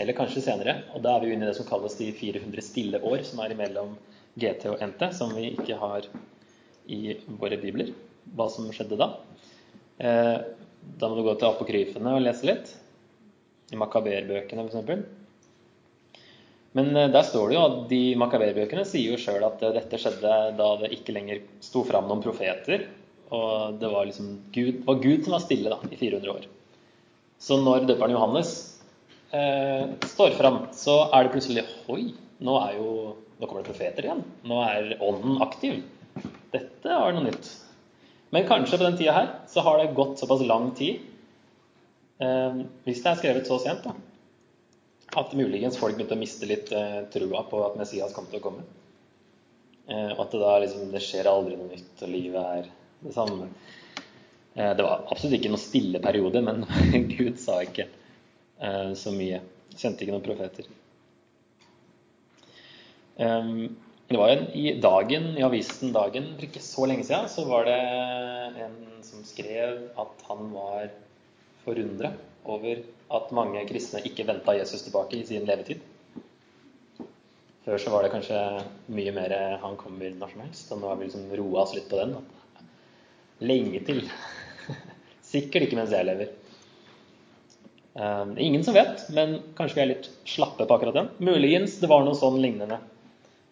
eller 0.00 0.16
kanskje 0.16 0.42
senere, 0.44 0.78
og 0.96 1.04
da 1.04 1.14
er 1.14 1.22
vi 1.22 1.30
jo 1.30 1.36
inne 1.36 1.46
i 1.46 1.50
det 1.50 1.58
som 1.58 1.68
kalles 1.68 1.96
de 2.00 2.08
400 2.16 2.64
stille 2.64 3.00
år, 3.04 3.22
som 3.28 3.40
er 3.44 3.52
imellom 3.52 3.94
GT 4.40 4.66
og 4.72 4.82
NT, 4.84 5.06
som 5.16 5.32
vi 5.36 5.52
ikke 5.52 5.78
har 5.80 6.08
i 6.92 7.14
våre 7.40 7.60
bibler, 7.60 7.92
hva 8.36 8.48
som 8.52 8.66
skjedde 8.72 8.98
da. 9.00 9.12
Eh, 10.00 10.34
da 10.96 11.08
må 11.08 11.20
du 11.20 11.24
gå 11.28 11.36
til 11.36 11.50
apokryfene 11.52 12.16
og 12.16 12.24
lese 12.24 12.48
litt 12.48 12.74
i 13.72 13.78
Makaberbøkene 13.78 14.66
f.eks. 14.66 15.06
Men 16.76 16.92
eh, 16.92 17.10
der 17.12 17.24
står 17.26 17.48
det 17.48 17.56
jo 17.56 17.64
at 17.64 17.80
de 17.90 18.02
Makaberbøkene 18.20 18.84
sier 18.88 19.14
jo 19.14 19.20
sjøl 19.20 19.46
at 19.46 19.64
eh, 19.64 19.74
dette 19.78 20.00
skjedde 20.00 20.36
da 20.58 20.70
det 20.82 20.92
ikke 20.96 21.16
lenger 21.16 21.42
sto 21.64 21.82
fram 21.88 22.08
noen 22.10 22.24
profeter. 22.24 22.86
Og 23.34 23.80
det 23.80 23.90
var 23.90 24.06
liksom 24.06 24.30
Gud, 24.54 24.84
var 24.86 25.02
Gud 25.02 25.26
som 25.26 25.34
var 25.34 25.44
stille 25.44 25.72
da, 25.72 25.80
i 25.90 25.98
400 25.98 26.34
år. 26.34 26.46
Så 27.42 27.58
når 27.60 27.88
døperen 27.88 28.14
Johannes 28.14 28.52
eh, 29.34 29.84
står 30.12 30.36
fram, 30.38 30.62
så 30.76 31.02
er 31.10 31.26
det 31.26 31.34
plutselig 31.34 31.66
Oi, 31.92 32.10
nå, 32.44 32.56
er 32.62 32.78
jo, 32.78 32.90
nå 33.40 33.48
kommer 33.48 33.64
det 33.64 33.72
profeter 33.72 34.06
igjen. 34.06 34.24
Nå 34.46 34.60
er 34.68 34.94
ånden 35.04 35.40
aktiv. 35.44 35.80
Dette 36.52 37.00
var 37.02 37.16
noe 37.16 37.26
nytt. 37.26 37.50
Men 38.34 38.46
kanskje 38.48 38.78
på 38.78 38.86
den 38.86 38.96
tida 38.98 39.14
her 39.16 39.28
så 39.50 39.62
har 39.64 39.80
det 39.80 39.94
gått 39.96 40.20
såpass 40.20 40.42
lang 40.46 40.70
tid 40.78 41.02
hvis 42.16 43.02
det 43.04 43.10
er 43.10 43.18
skrevet 43.20 43.48
så 43.48 43.58
sent, 43.60 43.84
da, 43.84 43.92
at 45.20 45.34
muligens 45.36 45.78
folk 45.80 45.96
begynte 45.96 46.16
å 46.16 46.20
miste 46.20 46.48
litt 46.48 46.72
eh, 46.74 47.04
trua 47.12 47.42
på 47.48 47.60
at 47.66 47.76
Messias 47.78 48.14
kom 48.16 48.26
til 48.30 48.40
å 48.40 48.44
komme. 48.48 48.64
Eh, 49.86 50.10
og 50.12 50.24
at 50.24 50.34
det 50.34 50.40
da 50.42 50.54
liksom 50.64 50.90
Det 50.92 51.02
skjer 51.04 51.28
aldri 51.30 51.58
noe 51.58 51.70
nytt, 51.70 51.92
og 52.02 52.10
livet 52.10 52.48
er 52.58 52.70
det 53.04 53.14
samme. 53.14 53.48
Eh, 54.56 54.72
det 54.76 54.84
var 54.84 55.06
absolutt 55.06 55.38
ikke 55.38 55.52
noe 55.52 55.62
stille 55.62 56.02
periode, 56.04 56.42
men 56.44 56.66
Gud 57.14 57.38
sa 57.40 57.60
ikke 57.64 57.88
så 58.96 59.10
mye. 59.12 59.42
Sendte 59.76 60.06
ikke 60.06 60.14
noen 60.14 60.24
profeter. 60.24 60.68
Eh, 63.20 63.50
det 64.06 64.20
var 64.20 64.32
en, 64.32 64.46
I 64.56 64.76
dagen, 64.80 65.32
i 65.36 65.44
avisen 65.44 65.92
Dagen 65.94 66.30
for 66.36 66.46
ikke 66.46 66.62
så 66.62 66.86
lenge 66.88 67.04
siden 67.08 67.26
så 67.30 67.42
var 67.48 67.66
det 67.66 67.80
en 68.64 68.76
som 69.04 69.24
skrev 69.26 69.88
at 69.98 70.22
han 70.28 70.50
var 70.54 70.90
forundre 71.66 72.14
over 72.46 72.80
at 73.16 73.34
mange 73.34 73.62
kristne 73.68 74.02
ikke 74.06 74.26
venta 74.28 74.54
Jesus 74.56 74.86
tilbake 74.86 75.18
i 75.18 75.26
sin 75.26 75.46
levetid. 75.48 75.82
Før 77.66 77.82
så 77.82 77.90
var 77.90 78.04
det 78.04 78.12
kanskje 78.12 78.40
mye 78.94 79.12
mer 79.12 79.32
'han 79.58 79.76
kommer 79.76 80.10
når 80.10 80.32
som 80.32 80.40
helst', 80.40 80.72
og 80.72 80.80
nå 80.80 80.88
har 80.88 80.96
vi 80.96 81.04
liksom 81.04 81.30
roa 81.34 81.62
oss 81.62 81.74
litt 81.74 81.88
på 81.90 81.98
den. 81.98 82.16
Lenge 83.40 83.80
til. 83.84 84.04
Sikkert 85.32 85.66
ikke 85.66 85.76
mens 85.76 85.90
jeg 85.90 86.06
lever. 86.06 86.28
Um, 87.96 88.36
ingen 88.38 88.62
som 88.62 88.74
vet, 88.74 89.08
men 89.10 89.42
kanskje 89.56 89.74
vi 89.74 89.82
er 89.82 89.94
litt 89.94 90.08
slappe 90.24 90.66
på 90.66 90.74
akkurat 90.74 90.94
den. 90.94 91.10
Muligens 91.18 91.78
det 91.80 91.88
var 91.88 92.04
noe 92.04 92.14
sånn 92.14 92.38
lignende 92.40 92.78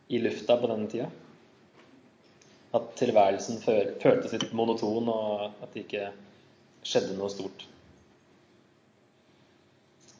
i 0.08 0.18
lufta 0.18 0.56
på 0.60 0.68
denne 0.70 0.88
tida. 0.92 1.10
At 2.74 2.94
tilværelsen 3.00 3.62
føltes 3.64 4.32
litt 4.32 4.52
monoton, 4.52 5.08
og 5.08 5.46
at 5.62 5.72
det 5.72 5.86
ikke 5.86 6.10
skjedde 6.84 7.16
noe 7.18 7.32
stort. 7.32 7.66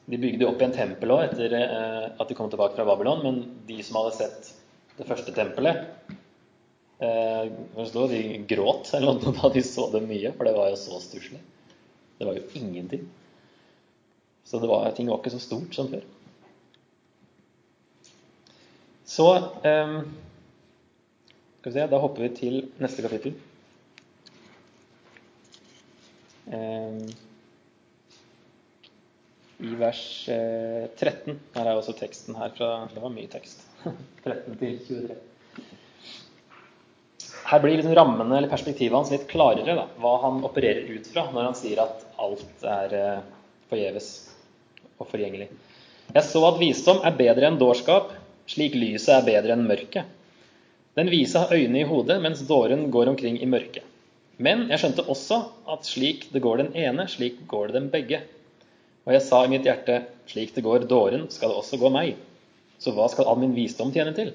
De 0.05 0.19
bygde 0.21 0.45
opp 0.45 0.61
igjen 0.61 0.75
tempel 0.75 1.13
òg 1.15 1.23
etter 1.25 1.55
eh, 1.57 2.03
at 2.13 2.29
de 2.29 2.37
kom 2.37 2.49
tilbake 2.51 2.77
fra 2.77 2.85
Babylon, 2.85 3.23
men 3.25 3.39
de 3.65 3.79
som 3.83 3.97
hadde 3.99 4.17
sett 4.19 4.51
det 4.99 5.07
første 5.09 5.33
tempelet, 5.35 5.81
eh, 7.03 7.47
de 8.11 8.21
gråt 8.47 8.93
eller 8.93 9.17
noe 9.17 9.33
da 9.39 9.51
de 9.55 9.63
så 9.65 9.89
det 9.93 10.03
mye, 10.05 10.33
for 10.37 10.47
det 10.47 10.55
var 10.57 10.69
jo 10.71 10.81
så 10.83 11.01
stusslig. 11.03 11.41
Det 12.19 12.27
var 12.27 12.37
jo 12.37 12.45
ingenting. 12.53 13.07
Så 14.45 14.61
var, 14.61 14.91
ting 14.95 15.09
var 15.09 15.19
ikke 15.19 15.33
så 15.33 15.41
stort 15.41 15.73
som 15.75 15.89
før. 15.89 16.05
Så 19.05 19.27
eh, 19.65 19.97
skal 21.59 21.71
vi 21.71 21.75
se, 21.79 21.89
Da 21.89 21.97
hopper 22.01 22.27
vi 22.27 22.33
til 22.37 22.61
neste 22.77 23.01
kapittel. 23.05 23.33
Eh, 26.45 27.01
i 29.63 29.75
vers 29.79 30.01
13. 30.27 31.31
Eh, 31.31 31.37
her 31.55 31.69
er 31.69 31.77
også 31.77 31.95
teksten 31.97 32.35
her 32.39 32.51
fra 32.57 32.71
Det 32.91 33.03
var 33.03 33.13
mye 33.13 33.31
tekst. 33.31 33.63
13 34.25 34.57
til 34.59 34.77
23. 34.89 35.17
Her 37.45 37.61
blir 37.61 37.77
liksom 37.77 37.93
rammene 37.93 38.39
eller 38.39 38.49
perspektivet 38.49 38.97
hans 38.97 39.11
litt 39.13 39.27
klarere, 39.29 39.75
da, 39.77 39.85
hva 40.01 40.15
han 40.23 40.41
opererer 40.47 40.89
ut 40.89 41.07
fra 41.11 41.27
når 41.29 41.51
han 41.51 41.57
sier 41.57 41.81
at 41.83 42.05
alt 42.21 42.65
er 42.65 42.95
eh, 42.97 43.23
forgjeves 43.69 44.11
og 44.97 45.09
forgjengelig. 45.11 45.49
Jeg 46.15 46.25
så 46.25 46.41
at 46.47 46.59
visdom 46.61 47.01
er 47.05 47.17
bedre 47.17 47.49
enn 47.49 47.59
dårskap, 47.61 48.13
slik 48.49 48.75
lyset 48.77 49.13
er 49.19 49.27
bedre 49.27 49.55
enn 49.55 49.65
mørket. 49.69 50.09
Den 50.95 51.09
vise 51.11 51.41
har 51.41 51.51
øyne 51.53 51.81
i 51.81 51.87
hodet, 51.87 52.17
mens 52.23 52.43
dåren 52.47 52.87
går 52.93 53.11
omkring 53.11 53.37
i 53.41 53.49
mørket. 53.49 53.83
Men 54.37 54.65
jeg 54.71 54.81
skjønte 54.81 55.05
også 55.11 55.41
at 55.71 55.87
slik 55.87 56.29
det 56.33 56.41
går 56.43 56.63
den 56.63 56.71
ene, 56.75 57.05
slik 57.11 57.41
går 57.51 57.69
det 57.69 57.77
dem 57.77 57.89
begge. 57.91 58.21
Og 59.05 59.13
jeg 59.13 59.21
sa 59.21 59.43
i 59.45 59.51
mitt 59.51 59.67
hjerte, 59.67 59.99
slik 60.29 60.55
det 60.55 60.63
går 60.65 60.87
dåren, 60.89 61.27
skal 61.29 61.51
det 61.51 61.59
også 61.61 61.77
gå 61.81 61.91
meg. 61.93 62.15
Så 62.81 62.93
hva 62.95 63.05
skal 63.11 63.29
all 63.29 63.39
min 63.41 63.53
visdom 63.55 63.93
tjene 63.93 64.15
til? 64.17 64.33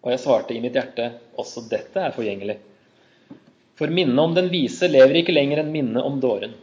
Og 0.00 0.12
jeg 0.14 0.22
svarte 0.22 0.56
i 0.56 0.62
mitt 0.64 0.76
hjerte, 0.76 1.10
også 1.38 1.66
dette 1.68 2.00
er 2.00 2.14
forgjengelig. 2.16 2.56
For 3.76 3.92
minnet 3.92 4.20
om 4.20 4.32
den 4.36 4.48
vise 4.52 4.88
lever 4.88 5.20
ikke 5.20 5.36
lenger 5.36 5.62
enn 5.62 5.72
minnet 5.72 6.04
om 6.04 6.16
dåren. 6.20 6.56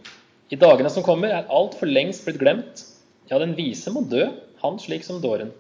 I 0.50 0.58
dagene 0.58 0.90
som 0.94 1.06
kommer, 1.06 1.34
er 1.34 1.54
alt 1.54 1.78
for 1.78 1.90
lengst 1.90 2.26
blitt 2.26 2.42
glemt. 2.42 2.84
Ja, 3.30 3.38
den 3.42 3.56
vise 3.58 3.94
må 3.94 4.02
dø, 4.10 4.30
han 4.64 4.78
slik 4.82 5.06
som 5.06 5.22
dåren. 5.22 5.54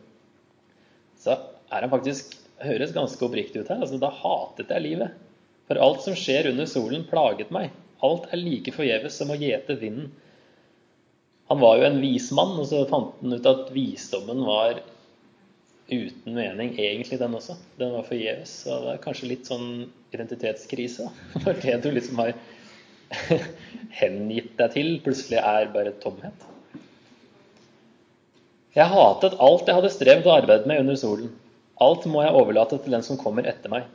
Så 1.21 1.35
er 1.35 1.83
han 1.83 1.91
faktisk 1.93 2.37
høres 2.63 2.93
ganske 2.95 3.21
oppriktig 3.25 3.61
ut 3.61 3.71
her. 3.71 3.81
Altså, 3.81 3.99
da 4.01 4.09
hatet 4.13 4.71
jeg 4.73 4.85
livet. 4.85 5.17
For 5.67 5.81
alt 5.83 6.05
som 6.05 6.15
skjer 6.17 6.49
under 6.53 6.69
solen, 6.69 7.03
plaget 7.09 7.51
meg. 7.53 7.73
Alt 8.05 8.29
er 8.31 8.41
like 8.41 8.73
forgjeves 8.73 9.17
som 9.19 9.33
å 9.33 9.37
gjete 9.37 9.77
vinden. 9.81 10.13
Han 11.47 11.63
var 11.63 11.79
jo 11.79 11.87
en 11.87 12.01
vis 12.03 12.27
mann, 12.35 12.57
og 12.59 12.67
så 12.67 12.83
fant 12.89 13.15
han 13.21 13.37
ut 13.37 13.47
at 13.47 13.69
visdommen 13.75 14.43
var 14.47 14.81
uten 15.87 16.35
mening, 16.35 16.73
egentlig, 16.75 17.19
den 17.21 17.37
også. 17.37 17.55
Den 17.79 17.93
var 17.95 18.07
forgjeves. 18.07 18.51
Så 18.65 18.81
det 18.83 18.93
er 18.93 19.03
kanskje 19.05 19.29
litt 19.31 19.47
sånn 19.47 19.69
identitetskrise. 20.15 21.07
Når 21.45 21.59
det 21.63 21.77
du 21.85 21.89
liksom 21.95 22.19
har 22.19 22.35
hengitt 24.01 24.53
deg 24.59 24.75
til, 24.75 24.93
plutselig 25.05 25.39
er 25.39 25.71
bare 25.71 25.95
tomhet. 26.03 26.47
Jeg 28.77 28.91
hatet 28.91 29.39
alt 29.41 29.69
jeg 29.69 29.79
hadde 29.79 29.93
strevd 29.93 30.27
og 30.27 30.35
arbeidet 30.35 30.69
med 30.69 30.83
under 30.83 30.99
solen. 30.99 31.31
Alt 31.81 32.05
må 32.09 32.21
jeg 32.25 32.35
overlate 32.35 32.77
til 32.81 32.93
den 32.93 33.05
som 33.05 33.17
kommer 33.21 33.47
etter 33.47 33.71
meg. 33.71 33.87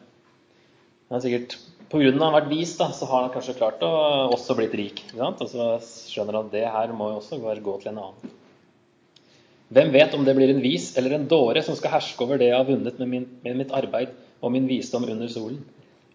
Han 1.06 1.18
har 1.18 1.22
sikkert 1.22 1.58
Pga. 1.92 2.08
han 2.08 2.22
har 2.24 2.38
vært 2.38 2.48
vis, 2.48 2.70
da, 2.78 2.86
så 2.96 3.04
har 3.10 3.26
han 3.26 3.32
kanskje 3.34 3.58
klart 3.58 3.82
å 3.84 3.90
også 4.32 4.56
blitt 4.56 4.76
rik. 4.78 5.02
Og 5.12 5.42
så 5.50 5.66
skjønner 6.08 6.38
han 6.38 6.46
at 6.48 6.54
det 6.54 6.62
her 6.64 6.94
må 6.96 7.10
jo 7.10 7.18
også 7.20 7.36
gå 7.42 7.74
til 7.82 7.90
en 7.90 8.00
annen. 8.06 8.38
Hvem 9.72 9.92
vet 9.92 10.14
om 10.16 10.24
det 10.24 10.34
blir 10.36 10.50
en 10.52 10.62
vis 10.64 10.90
eller 11.00 11.14
en 11.16 11.28
dåre 11.28 11.60
som 11.64 11.76
skal 11.76 11.94
herske 11.94 12.24
over 12.24 12.40
det 12.40 12.50
jeg 12.50 12.56
har 12.56 12.68
vunnet 12.68 12.98
med, 13.00 13.08
min, 13.08 13.26
med 13.44 13.58
mitt 13.60 13.74
arbeid 13.76 14.10
og 14.40 14.52
min 14.52 14.68
visdom 14.68 15.04
under 15.08 15.28
solen? 15.32 15.60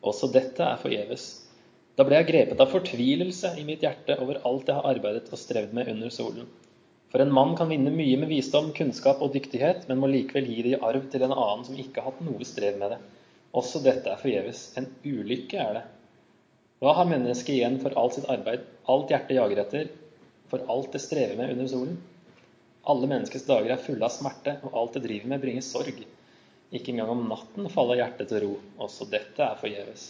Også 0.02 0.30
dette 0.34 0.66
er 0.66 0.82
forgjeves. 0.82 1.26
Da 1.98 2.06
ble 2.06 2.20
jeg 2.20 2.30
grepet 2.32 2.62
av 2.62 2.70
fortvilelse 2.74 3.56
i 3.58 3.66
mitt 3.66 3.86
hjerte 3.86 4.18
over 4.22 4.42
alt 4.46 4.70
jeg 4.70 4.78
har 4.78 4.90
arbeidet 4.92 5.30
og 5.30 5.42
strevd 5.42 5.74
med 5.78 5.90
under 5.94 6.14
solen. 6.14 6.50
For 7.14 7.22
en 7.24 7.34
mann 7.34 7.54
kan 7.58 7.70
vinne 7.70 7.94
mye 7.94 8.18
med 8.22 8.30
visdom, 8.30 8.74
kunnskap 8.78 9.22
og 9.26 9.34
dyktighet, 9.34 9.86
men 9.90 10.02
må 10.02 10.10
likevel 10.12 10.50
gi 10.50 10.66
det 10.66 10.74
i 10.76 10.82
arv 10.90 11.06
til 11.14 11.26
en 11.26 11.34
annen 11.38 11.66
som 11.66 11.78
ikke 11.82 12.02
har 12.02 12.12
hatt 12.12 12.26
noe 12.26 12.46
strev 12.46 12.78
med 12.82 12.94
det. 12.94 13.00
Også 13.56 13.80
dette 13.84 14.12
er 14.12 14.20
forgjeves. 14.20 14.64
En 14.80 14.90
ulykke 15.06 15.62
er 15.62 15.80
det. 15.80 15.86
Hva 16.84 16.94
har 17.00 17.10
mennesket 17.10 17.56
igjen 17.56 17.80
for 17.82 17.96
alt 17.98 18.18
sitt 18.18 18.28
arbeid, 18.30 18.66
alt 18.92 19.10
hjertet 19.14 19.38
jager 19.40 19.64
etter, 19.64 19.88
for 20.52 20.68
alt 20.72 20.92
det 20.94 21.02
strever 21.02 21.40
med 21.40 21.56
under 21.56 21.70
solen? 21.72 21.98
Alle 22.88 23.10
menneskets 23.10 23.48
dager 23.48 23.74
er 23.74 23.82
fulle 23.84 24.06
av 24.06 24.14
smerte, 24.14 24.60
og 24.64 24.78
alt 24.78 24.98
det 24.98 25.04
driver 25.08 25.32
med, 25.34 25.42
bringer 25.44 25.66
sorg. 25.66 26.04
Ikke 26.72 26.94
engang 26.94 27.12
om 27.16 27.26
natten 27.32 27.68
faller 27.72 28.02
hjertet 28.02 28.30
til 28.30 28.44
ro. 28.44 28.54
Også 28.84 29.08
dette 29.10 29.44
er 29.44 29.60
forgjeves. 29.60 30.06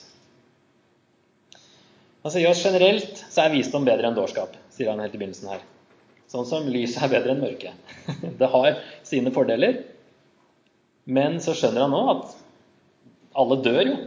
Han 2.26 2.34
sier 2.34 2.58
generelt 2.58 3.22
så 3.24 3.46
er 3.46 3.54
visdom 3.54 3.86
bedre 3.88 4.10
enn 4.10 4.18
dårskap, 4.18 4.58
sier 4.74 4.92
han 4.92 5.00
helt 5.00 5.16
i 5.16 5.22
begynnelsen 5.22 5.52
her. 5.54 5.62
Sånn 6.28 6.48
som 6.50 6.68
lyset 6.68 7.06
er 7.06 7.14
bedre 7.14 7.34
enn 7.34 7.44
mørket. 7.46 7.94
Det 8.42 8.50
har 8.52 8.82
sine 9.08 9.32
fordeler. 9.32 9.86
Men 11.08 11.40
så 11.40 11.54
skjønner 11.56 11.86
han 11.86 11.96
nå 11.96 12.02
at 12.12 12.34
alle 13.38 13.60
dør 13.64 13.82
jo. 13.86 13.98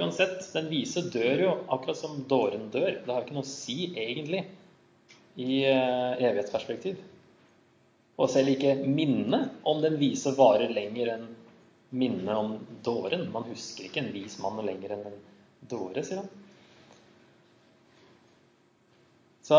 Uansett. 0.00 0.44
Den 0.54 0.70
vise 0.70 1.02
dør 1.10 1.44
jo 1.44 1.52
akkurat 1.74 1.98
som 1.98 2.20
dåren 2.30 2.68
dør. 2.70 3.00
Det 3.02 3.10
har 3.10 3.24
ikke 3.24 3.36
noe 3.36 3.46
å 3.46 3.50
si, 3.50 3.90
egentlig, 3.98 4.44
i 5.40 5.64
uh, 5.66 6.14
evighetsperspektiv. 6.18 7.00
Og 8.20 8.30
selv 8.30 8.52
ikke 8.52 8.76
minnet 8.84 9.64
om 9.66 9.80
den 9.82 9.96
vise 10.00 10.32
varer 10.36 10.70
lenger 10.74 11.14
enn 11.16 11.26
minnet 11.90 12.36
om 12.36 12.58
dåren. 12.86 13.26
Man 13.34 13.48
husker 13.50 13.88
ikke 13.88 14.04
en 14.04 14.12
vis 14.14 14.38
mann 14.42 14.60
lenger 14.66 14.94
enn 14.94 15.08
en 15.10 15.18
dåre, 15.70 16.04
sier 16.04 16.22
han. 16.22 16.28
Så 19.50 19.58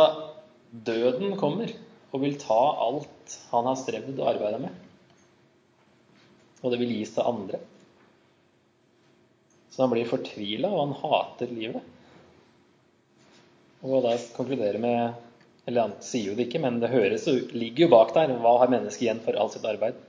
døden 0.71 1.35
kommer 1.39 1.73
og 2.11 2.23
vil 2.23 2.37
ta 2.39 2.61
alt 2.85 3.35
han 3.51 3.67
har 3.67 3.79
strevd 3.79 4.15
og 4.19 4.29
arbeida 4.35 4.61
med. 4.61 4.71
Og 6.61 6.71
det 6.71 6.79
vil 6.79 6.93
gis 6.95 7.15
til 7.15 7.27
andre. 7.27 7.59
Så 9.71 9.83
han 9.83 9.91
blir 9.93 10.07
fortvila, 10.09 10.69
og 10.69 10.81
han 10.83 10.95
hater 10.99 11.51
livet. 11.55 11.83
Og 13.81 14.03
da 14.05 14.15
konkluderer 14.35 14.77
med 14.81 15.27
Eller 15.65 15.87
han 15.87 15.93
sier 16.03 16.31
jo 16.31 16.35
det 16.37 16.47
ikke, 16.47 16.59
men 16.63 16.79
det 16.81 16.89
høres 16.89 17.27
og 17.29 17.51
ligger 17.53 17.85
jo 17.85 17.91
bak 17.93 18.15
der. 18.15 18.31
Hva 18.41 18.55
har 18.63 18.71
mennesket 18.73 19.05
igjen 19.05 19.21
for 19.21 19.37
alt 19.37 19.53
sitt 19.53 19.67
arbeid? 19.69 19.99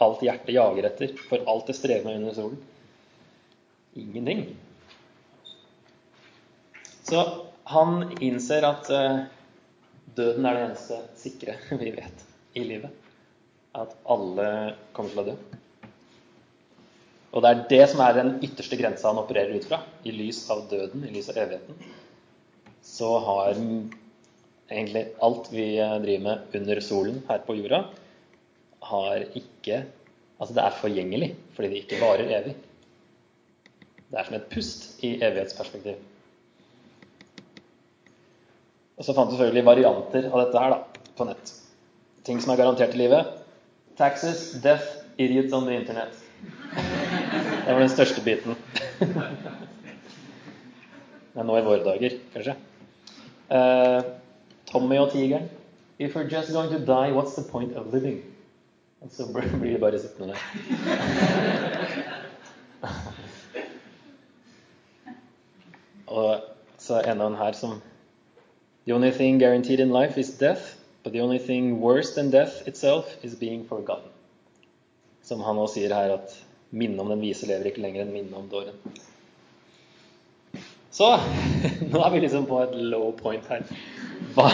Alt 0.00 0.22
hjertet 0.24 0.54
jager 0.56 0.88
etter, 0.88 1.12
for 1.28 1.44
alt 1.52 1.68
det 1.68 1.76
strever 1.76 2.06
med 2.08 2.22
under 2.22 2.36
solen? 2.38 2.62
Ingenting. 4.00 4.40
Så 7.04 7.20
han 7.68 8.16
innser 8.24 8.64
at 8.64 8.88
uh, 8.88 9.20
døden 10.16 10.48
er 10.48 10.56
det 10.56 10.64
eneste 10.70 11.02
sikre 11.20 11.58
vi 11.82 11.92
vet 12.00 12.24
i 12.56 12.64
livet. 12.64 12.92
At 13.76 13.92
alle 14.08 14.48
kommer 14.96 15.12
til 15.12 15.22
å 15.22 15.28
dø. 15.28 15.36
Og 17.32 17.44
det 17.44 17.50
er 17.50 17.64
det 17.70 17.82
som 17.92 18.00
er 18.00 18.16
den 18.16 18.30
ytterste 18.44 18.78
grensa 18.80 19.10
han 19.10 19.20
opererer 19.20 19.58
ut 19.58 19.66
fra. 19.68 19.82
I 20.08 20.14
lys 20.14 20.40
av 20.52 20.64
døden, 20.70 21.04
i 21.04 21.12
lys 21.12 21.28
av 21.32 21.40
evigheten, 21.42 21.76
så 22.84 23.10
har 23.20 23.52
egentlig 23.52 25.04
alt 25.24 25.50
vi 25.52 25.68
driver 25.76 26.24
med 26.24 26.58
under 26.60 26.80
solen 26.84 27.20
her 27.28 27.44
på 27.44 27.58
jorda, 27.60 27.84
har 28.88 29.28
ikke 29.36 29.84
Altså 30.38 30.54
det 30.54 30.62
er 30.62 30.74
forgjengelig 30.78 31.28
fordi 31.56 31.68
det 31.72 31.78
ikke 31.82 31.96
varer 31.98 32.28
evig. 32.36 32.52
Det 34.06 34.20
er 34.20 34.28
som 34.28 34.36
et 34.38 34.44
pust 34.52 35.02
i 35.02 35.16
evighetsperspektiv. 35.16 35.96
Og 38.98 39.06
så 39.06 39.16
fant 39.16 39.32
vi 39.32 39.34
selvfølgelig 39.34 39.66
varianter 39.66 40.30
av 40.30 40.44
dette 40.44 40.62
her 40.62 40.76
da, 40.76 40.78
på 41.18 41.26
nett. 41.26 41.52
Ting 42.26 42.38
som 42.42 42.54
er 42.54 42.62
garantert 42.62 42.94
i 42.94 43.02
livet. 43.02 43.34
Taxes, 43.98 44.52
death, 44.62 45.02
idiots 45.18 45.52
on 45.52 45.66
the 45.66 45.74
internet. 45.74 46.87
Det 47.68 47.74
var 47.74 47.80
den 47.80 47.90
største 47.92 48.22
biten. 48.24 48.54
Er 51.36 51.44
nå 51.44 51.56
i 51.58 51.64
våre 51.66 51.82
dager, 51.84 52.14
kanskje. 52.32 52.54
Uh, 53.50 54.00
Tommy 54.70 54.96
og 54.96 55.10
tigeren. 55.12 55.50
If 55.98 56.16
you're 56.16 56.30
just 56.32 56.52
going 56.52 56.70
to 56.72 56.78
die, 56.78 57.12
what's 57.12 57.34
the 57.34 57.44
point 57.50 57.76
of 57.76 57.92
living? 57.92 58.22
Og 59.00 59.10
så 59.12 59.26
blir 59.60 59.72
de 59.72 59.78
bare 59.78 59.98
sittende 59.98 60.28
der. 60.32 60.38
og 66.06 66.40
så 66.78 66.94
er 66.94 67.12
en 67.12 67.20
av 67.20 67.30
den 67.30 67.38
her 67.38 67.52
som 67.52 67.82
The 68.86 68.94
only 68.94 69.10
thing 69.10 69.42
guaranteed 69.42 69.80
in 69.80 69.92
life 69.92 70.20
is 70.20 70.30
death, 70.38 70.62
but 71.04 71.12
the 71.12 71.20
only 71.20 71.38
thing 71.38 71.80
worse 71.82 72.14
than 72.14 72.30
death 72.30 72.66
itself 72.66 73.04
is 73.22 73.34
being 73.34 73.68
forgotten. 73.68 74.10
Som 75.22 75.40
han 75.40 75.58
også 75.58 75.74
sier 75.74 75.94
her 75.94 76.12
at 76.14 76.47
Minnet 76.70 77.00
om 77.00 77.12
den 77.12 77.22
vise 77.24 77.48
lever 77.48 77.70
ikke 77.70 77.82
lenger 77.84 78.04
enn 78.04 78.12
minnet 78.12 78.36
om 78.36 78.48
dåren. 78.50 78.76
Så 80.92 81.12
nå 81.92 82.02
er 82.02 82.12
vi 82.14 82.24
liksom 82.24 82.48
på 82.48 82.60
et 82.64 82.74
low 82.92 83.12
point 83.16 83.44
her. 83.52 83.64
Hva, 84.34 84.48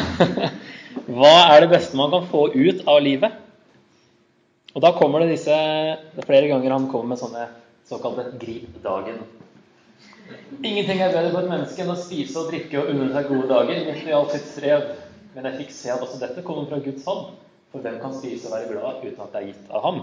hva, 1.16 1.34
er 1.54 1.64
det 1.64 1.72
beste 1.72 1.98
man 1.98 2.12
kan 2.12 2.28
få 2.30 2.46
ut 2.54 2.84
av 2.90 3.00
livet? 3.02 3.40
Og 4.74 4.82
da 4.82 4.90
kommer 4.98 5.22
det 5.22 5.36
disse 5.36 5.54
er 5.54 6.26
flere 6.26 6.50
ganger 6.50 6.74
han 6.74 6.90
kommer 6.90 7.14
med 7.14 7.22
sånne 7.22 7.46
såkalte 7.86 8.34
'grip 8.40 8.82
dagen'. 8.82 9.22
Ingenting 10.62 11.00
er 11.02 11.12
bedre 11.12 11.30
for 11.30 11.44
et 11.44 11.50
menneske 11.50 11.82
enn 11.82 11.92
å 11.92 11.98
spise 11.98 12.38
og 12.40 12.50
drikke 12.50 12.80
og 12.80 12.90
unne 12.92 13.10
seg 13.12 13.26
gode 13.30 13.48
dager 13.50 13.82
midt 13.88 14.06
i 14.08 14.14
alt 14.16 14.32
sitt 14.34 14.46
strev. 14.48 14.86
Men 15.34 15.48
jeg 15.48 15.58
fikk 15.62 15.74
se 15.74 15.90
at 15.92 16.04
også 16.04 16.20
dette 16.22 16.44
kommer 16.46 16.68
fra 16.70 16.78
Guds 16.84 17.04
hånd. 17.08 17.34
For 17.72 17.82
hvem 17.82 17.98
kan 18.00 18.14
spise 18.14 18.48
og 18.48 18.54
være 18.54 18.70
glad 18.70 19.02
uten 19.02 19.24
at 19.24 19.32
det 19.34 19.40
er 19.40 19.48
gitt 19.50 19.70
av 19.70 19.82
ham? 19.82 20.00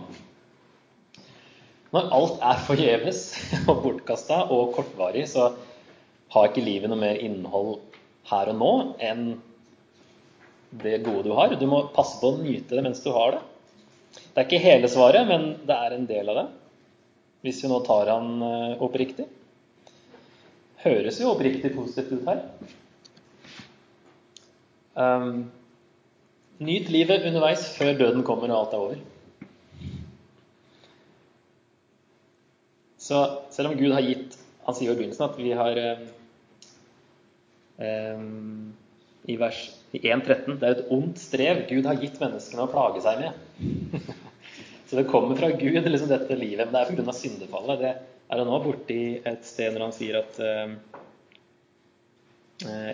Når 1.91 2.11
alt 2.15 2.43
er 2.47 2.65
forgjeves 2.67 3.21
og 3.69 3.81
bortkasta 3.83 4.45
og 4.53 4.73
kortvarig, 4.77 5.25
så 5.27 5.51
har 6.31 6.47
ikke 6.47 6.63
livet 6.63 6.91
noe 6.91 7.01
mer 7.01 7.19
innhold 7.19 7.79
her 8.31 8.51
og 8.53 8.59
nå 8.59 8.73
enn 9.03 9.25
det 10.81 11.01
gode 11.03 11.25
du 11.27 11.33
har. 11.35 11.51
Du 11.59 11.67
må 11.67 11.83
passe 11.91 12.19
på 12.21 12.31
å 12.31 12.39
nyte 12.39 12.77
det 12.77 12.85
mens 12.85 13.03
du 13.03 13.11
har 13.11 13.35
det. 13.35 13.41
Det 14.31 14.39
er 14.39 14.47
ikke 14.47 14.63
hele 14.63 14.91
svaret, 14.91 15.27
men 15.27 15.47
det 15.67 15.75
er 15.75 15.95
en 15.95 16.07
del 16.07 16.31
av 16.31 16.39
det. 16.39 16.47
Hvis 17.43 17.59
vi 17.63 17.71
nå 17.71 17.79
tar 17.83 18.11
han 18.11 18.43
eh, 18.45 18.83
oppriktig. 18.85 19.25
Høres 20.83 21.19
jo 21.19 21.33
oppriktig 21.33 21.73
positivt 21.75 22.13
ut 22.15 22.29
her. 22.29 22.45
Um, 24.95 25.49
nyt 26.63 26.89
livet 26.91 27.25
underveis 27.27 27.67
før 27.75 27.93
døden 27.99 28.25
kommer 28.27 28.51
og 28.51 28.59
alt 28.61 28.75
er 28.75 28.85
over. 28.85 29.01
Så 33.11 33.19
selv 33.51 33.73
om 33.73 33.77
Gud 33.79 33.91
har 33.91 34.05
gitt 34.07 34.37
Han 34.63 34.77
sier 34.77 34.91
jo 34.91 34.95
i 34.95 34.99
begynnelsen 35.01 35.27
at 35.27 35.39
vi 35.39 35.51
har 35.57 35.79
eh 35.81 36.01
I 39.31 39.37
vers 39.41 39.59
1.13 39.97 40.59
Det 40.61 40.67
er 40.67 40.77
et 40.77 40.91
ondt 40.95 41.19
strev 41.19 41.65
Gud 41.69 41.89
har 41.89 41.99
gitt 41.99 42.21
menneskene 42.21 42.63
å 42.63 42.71
plage 42.71 43.03
seg 43.03 43.19
med. 43.19 43.31
Så 44.87 44.97
det 44.99 45.09
kommer 45.09 45.37
fra 45.39 45.49
Gud, 45.55 45.85
liksom 45.87 46.09
dette 46.11 46.35
livet. 46.35 46.67
Men 46.67 46.73
det 46.75 46.81
er 46.81 47.03
pga. 47.03 47.13
syndefallet. 47.15 47.79
Det 47.79 47.91
er 47.91 48.41
han 48.41 48.47
nå 48.47 48.57
borti 48.63 49.01
et 49.23 49.45
sted 49.47 49.71
når 49.71 49.85
han 49.87 49.95
sier 49.95 50.21
at 50.23 50.39
eh 50.39 50.75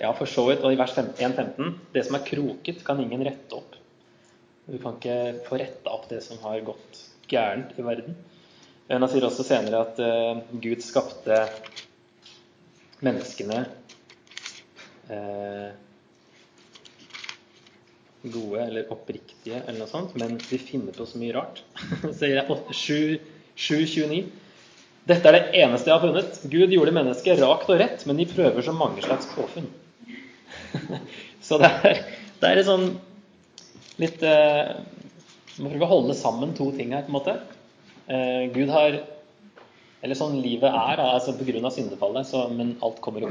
Ja, 0.02 0.14
for 0.16 0.26
så 0.26 0.46
vidt. 0.48 0.64
Og 0.64 0.74
i 0.74 0.80
vers 0.80 0.96
1.15 0.96 1.74
Det 1.94 2.06
som 2.08 2.16
er 2.16 2.26
kroket, 2.26 2.84
kan 2.88 3.02
ingen 3.04 3.26
rette 3.28 3.56
opp. 3.56 3.76
Du 4.68 4.78
kan 4.78 4.96
ikke 4.98 5.46
få 5.48 5.60
retta 5.60 5.94
opp 5.94 6.10
det 6.10 6.22
som 6.24 6.40
har 6.44 6.64
gått 6.68 7.04
gærent 7.32 7.76
i 7.78 7.84
verden. 7.84 8.16
Men 8.88 9.04
han 9.04 9.12
sier 9.12 9.26
også 9.28 9.44
senere 9.48 9.82
at 9.84 10.00
uh, 10.00 10.40
Gud 10.64 10.84
skapte 10.86 11.42
menneskene 13.04 13.66
uh, 15.12 15.70
gode 18.28 18.64
eller 18.64 18.92
oppriktige 18.94 19.60
eller 19.60 19.82
noe 19.82 19.92
sånt, 19.92 20.16
men 20.20 20.38
de 20.40 20.60
finner 20.60 20.96
på 20.96 21.08
så 21.08 21.20
mye 21.22 21.36
rart. 21.36 21.64
sier 22.20 22.40
jeg 22.40 22.48
7.29. 22.48 24.22
Dette 25.08 25.30
er 25.30 25.38
det 25.38 25.62
eneste 25.62 25.88
jeg 25.88 25.96
har 25.96 26.04
funnet. 26.04 26.40
Gud 26.52 26.74
gjorde 26.76 26.96
mennesket 26.96 27.40
rakt 27.44 27.70
og 27.72 27.80
rett, 27.80 28.04
men 28.08 28.20
de 28.20 28.28
prøver 28.28 28.66
så 28.66 28.76
mange 28.76 29.04
slags 29.06 29.30
påfunn. 29.36 29.70
så 31.48 31.60
det 31.62 31.70
er, 31.92 32.02
det 32.42 32.50
er 32.50 32.64
sånn 32.68 32.90
litt 34.02 34.22
uh, 34.24 34.78
Man 35.58 35.72
prøver 35.72 35.86
å 35.88 35.90
holde 35.90 36.16
sammen 36.18 36.52
to 36.58 36.70
ting 36.76 36.92
her, 36.94 37.06
på 37.08 37.12
en 37.12 37.18
måte. 37.18 37.38
Eh, 38.08 38.52
Gud 38.56 38.70
har 38.72 39.04
Eller 40.02 40.16
sånn 40.16 40.38
livet 40.40 40.70
er, 40.70 41.00
altså 41.02 41.34
pga. 41.36 41.72
syndefallet, 41.74 42.28
så, 42.30 42.46
men 42.54 42.76
alt 42.86 43.00
kommer 43.02 43.26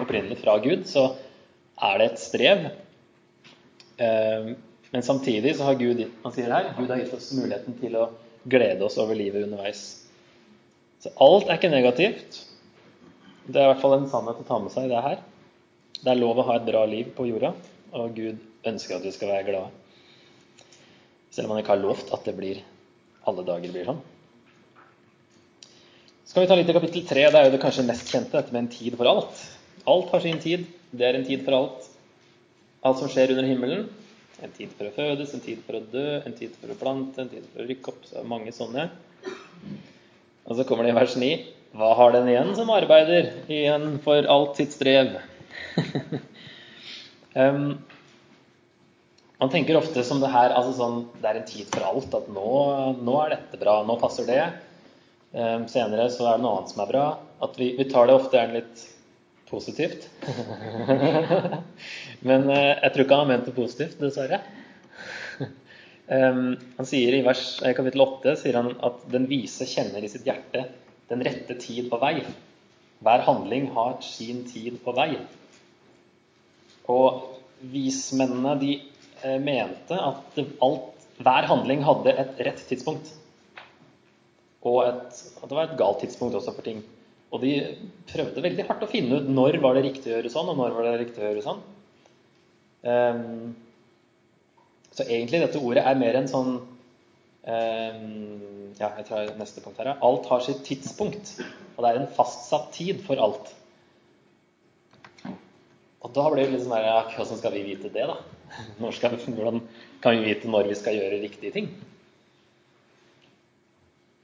opprinnelig 0.00 0.38
fra 0.40 0.54
Gud, 0.62 0.84
så 0.86 1.16
er 1.82 1.98
det 1.98 2.06
et 2.06 2.22
strev. 2.22 2.68
Eh, 3.98 4.52
men 4.92 5.02
samtidig 5.02 5.56
så 5.58 5.66
har 5.66 5.80
Gud 5.80 6.04
han 6.22 6.32
sier 6.36 6.54
her, 6.54 6.70
Gud 6.78 6.92
har 6.94 7.02
gitt 7.02 7.16
oss 7.16 7.32
muligheten 7.34 7.74
til 7.80 7.98
å 7.98 8.06
glede 8.46 8.86
oss 8.86 9.00
over 9.02 9.18
livet 9.18 9.48
underveis. 9.48 9.82
Så 11.02 11.10
alt 11.18 11.50
er 11.50 11.58
ikke 11.58 11.72
negativt. 11.74 12.38
Det 13.50 13.58
er 13.58 13.66
i 13.66 13.72
hvert 13.72 13.82
fall 13.82 13.98
en 13.98 14.08
sannhet 14.08 14.40
å 14.44 14.46
ta 14.46 14.60
med 14.62 14.72
seg, 14.72 14.88
det 14.94 15.02
her. 15.02 15.18
Det 15.98 16.14
er 16.14 16.22
lov 16.22 16.38
å 16.38 16.46
ha 16.46 16.60
et 16.60 16.70
bra 16.70 16.86
liv 16.86 17.10
på 17.18 17.26
jorda, 17.28 17.50
og 17.98 18.14
Gud 18.14 18.38
ønsker 18.70 18.96
at 18.96 19.04
vi 19.04 19.12
skal 19.12 19.34
være 19.34 19.50
glade. 19.50 20.70
Selv 21.34 21.50
om 21.50 21.56
han 21.56 21.64
ikke 21.64 21.74
har 21.74 21.82
lovt 21.82 22.14
at 22.14 22.30
det 22.30 22.38
blir 22.38 22.62
alle 23.26 23.42
dager 23.46 23.74
blir 23.74 23.90
sånn 23.90 24.02
skal 26.32 26.46
vi 26.46 26.48
ta 26.48 26.56
litt 26.56 26.70
i 26.70 26.72
kapittel 26.72 27.02
tre. 27.04 27.26
Det 27.28 27.36
er 27.36 27.44
jo 27.44 27.52
det 27.52 27.58
kanskje 27.60 27.82
mest 27.84 28.08
kjente, 28.08 28.32
dette 28.32 28.54
med 28.54 28.62
en 28.62 28.68
tid 28.72 28.94
for 28.96 29.08
alt. 29.10 29.40
Alt 29.92 30.14
har 30.14 30.22
sin 30.24 30.38
tid. 30.40 30.62
Det 30.88 31.04
er 31.04 31.18
en 31.18 31.26
tid 31.26 31.42
for 31.44 31.58
alt. 31.58 31.90
Alt 32.88 33.02
som 33.02 33.10
skjer 33.12 33.34
under 33.34 33.44
himmelen, 33.50 33.90
En 34.42 34.50
tid 34.50 34.72
for 34.74 34.88
å 34.88 34.94
fødes, 34.96 35.34
en 35.36 35.42
tid 35.44 35.60
for 35.62 35.76
å 35.78 35.80
dø, 35.92 36.06
en 36.26 36.32
tid 36.34 36.56
for 36.58 36.72
å 36.72 36.78
plante, 36.80 37.20
en 37.20 37.28
tid 37.30 37.44
for 37.52 37.62
å 37.62 37.66
rykke 37.68 37.92
opp. 37.92 38.00
Så 38.08 38.16
det 38.16 38.22
er 38.22 38.30
mange 38.32 38.54
sånne. 38.56 38.86
Og 40.48 40.56
så 40.56 40.64
kommer 40.66 40.88
det 40.88 40.94
i 40.94 40.96
vers 40.96 41.18
9. 41.20 41.28
Hva 41.78 41.92
har 42.00 42.16
den 42.16 42.32
igjen 42.32 42.50
som 42.56 42.72
arbeider 42.74 43.28
igjen 43.52 44.00
for 44.02 44.26
alt 44.32 44.58
sitt 44.58 44.72
strev? 44.74 45.12
um, 47.36 47.76
man 49.36 49.52
tenker 49.52 49.78
ofte 49.78 50.02
som 50.08 50.24
det 50.24 50.32
her 50.32 50.56
altså 50.56 50.74
sånn, 50.80 50.98
Det 51.20 51.28
er 51.28 51.44
en 51.44 51.48
tid 51.52 51.68
for 51.68 51.92
alt. 51.92 52.18
At 52.18 52.32
nå, 52.32 52.50
nå 53.04 53.22
er 53.28 53.36
dette 53.36 53.60
bra. 53.60 53.82
Nå 53.84 54.00
passer 54.00 54.26
det. 54.26 54.42
Um, 55.32 55.64
senere 55.70 56.10
så 56.12 56.26
er 56.28 56.36
det 56.36 56.44
noe 56.44 56.58
annet 56.58 56.72
som 56.74 56.82
er 56.84 56.90
bra. 56.90 57.04
At 57.44 57.56
vi, 57.60 57.72
vi 57.78 57.88
tar 57.88 58.08
det 58.08 58.16
ofte 58.16 58.36
gjerne 58.36 58.60
litt 58.60 58.82
positivt. 59.48 60.08
Men 62.28 62.44
uh, 62.50 62.72
jeg 62.76 62.92
tror 62.92 63.04
ikke 63.04 63.16
han 63.16 63.24
har 63.24 63.32
ment 63.32 63.48
det 63.48 63.56
positivt, 63.56 63.96
dessverre. 64.00 64.42
um, 65.40 66.52
han 66.78 66.88
sier 66.88 67.16
i 67.16 67.24
vers, 67.26 67.46
kapittel 67.76 68.04
8 68.04 68.36
sier 68.44 68.60
han 68.60 68.72
at 68.84 69.04
den 69.12 69.28
vise 69.30 69.68
kjenner 69.68 70.04
i 70.04 70.12
sitt 70.12 70.28
hjerte 70.28 70.66
den 71.12 71.24
rette 71.24 71.56
tid 71.60 71.88
på 71.90 72.00
vei. 72.00 72.16
Hver 73.02 73.24
handling 73.26 73.68
har 73.74 73.98
sin 74.04 74.44
tid 74.48 74.78
på 74.84 74.94
vei. 74.96 75.10
Og 76.92 77.24
vismennene 77.72 78.54
de 78.60 78.76
eh, 79.22 79.38
mente 79.42 79.98
at 79.98 80.38
alt, 80.64 80.88
hver 81.22 81.48
handling 81.50 81.84
hadde 81.86 82.14
et 82.18 82.40
rett 82.46 82.62
tidspunkt. 82.68 83.12
Og 84.68 84.82
et, 84.86 85.22
at 85.42 85.48
det 85.48 85.56
var 85.56 85.68
et 85.68 85.78
galt 85.78 86.02
tidspunkt 86.04 86.36
også 86.38 86.54
for 86.54 86.66
ting. 86.66 86.82
Og 87.32 87.40
de 87.42 87.52
prøvde 88.10 88.44
veldig 88.44 88.66
hardt 88.68 88.84
å 88.84 88.90
finne 88.90 89.18
ut 89.18 89.30
når 89.30 89.58
var 89.62 89.78
det 89.78 89.86
riktig 89.86 90.10
å 90.10 90.16
gjøre 90.18 90.32
sånn, 90.32 90.50
og 90.52 90.58
når 90.60 90.76
var 90.76 90.88
det 90.88 90.98
riktig 91.00 91.22
å 91.22 91.30
gjøre 91.30 91.44
sånn. 91.46 91.62
Um, 92.82 93.54
så 94.92 95.06
egentlig 95.06 95.40
dette 95.40 95.62
ordet 95.62 95.84
er 95.86 95.98
mer 96.00 96.18
en 96.18 96.28
sånn 96.28 96.52
um, 96.58 98.04
Ja, 98.76 98.90
jeg 98.98 99.06
tar 99.08 99.32
neste 99.38 99.64
punkt 99.64 99.80
her. 99.80 99.94
Alt 100.04 100.28
har 100.30 100.44
sitt 100.44 100.62
tidspunkt. 100.66 101.36
Og 101.76 101.84
det 101.84 101.90
er 101.90 102.02
en 102.02 102.12
fastsatt 102.18 102.70
tid 102.76 103.00
for 103.06 103.22
alt. 103.22 103.54
Og 106.02 106.10
da 106.12 106.26
blir 106.32 106.44
det 106.44 106.56
litt 106.56 106.64
sånn 106.66 106.74
der, 106.74 107.08
Hvordan 107.14 107.40
skal 107.40 107.54
vi 107.56 107.64
vite 107.70 107.92
det, 107.94 108.06
da? 108.10 108.18
Skal, 108.92 109.14
hvordan 109.32 109.62
kan 110.04 110.18
vi 110.18 110.26
vite 110.26 110.50
når 110.50 110.66
vi 110.68 110.76
skal 110.76 110.98
gjøre 110.98 111.22
riktige 111.22 111.54
ting? 111.54 111.70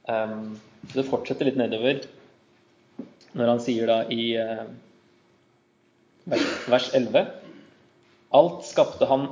Um, 0.09 0.55
det 0.95 1.05
fortsetter 1.05 1.45
litt 1.45 1.59
nedover 1.59 2.01
når 3.37 3.51
han 3.51 3.59
sier 3.61 3.89
da 3.89 3.99
i 4.09 4.31
uh, 4.41 4.63
vers 6.25 6.87
11 6.97 7.27
Alt 8.39 8.65
skapte 8.65 9.05
han 9.09 9.27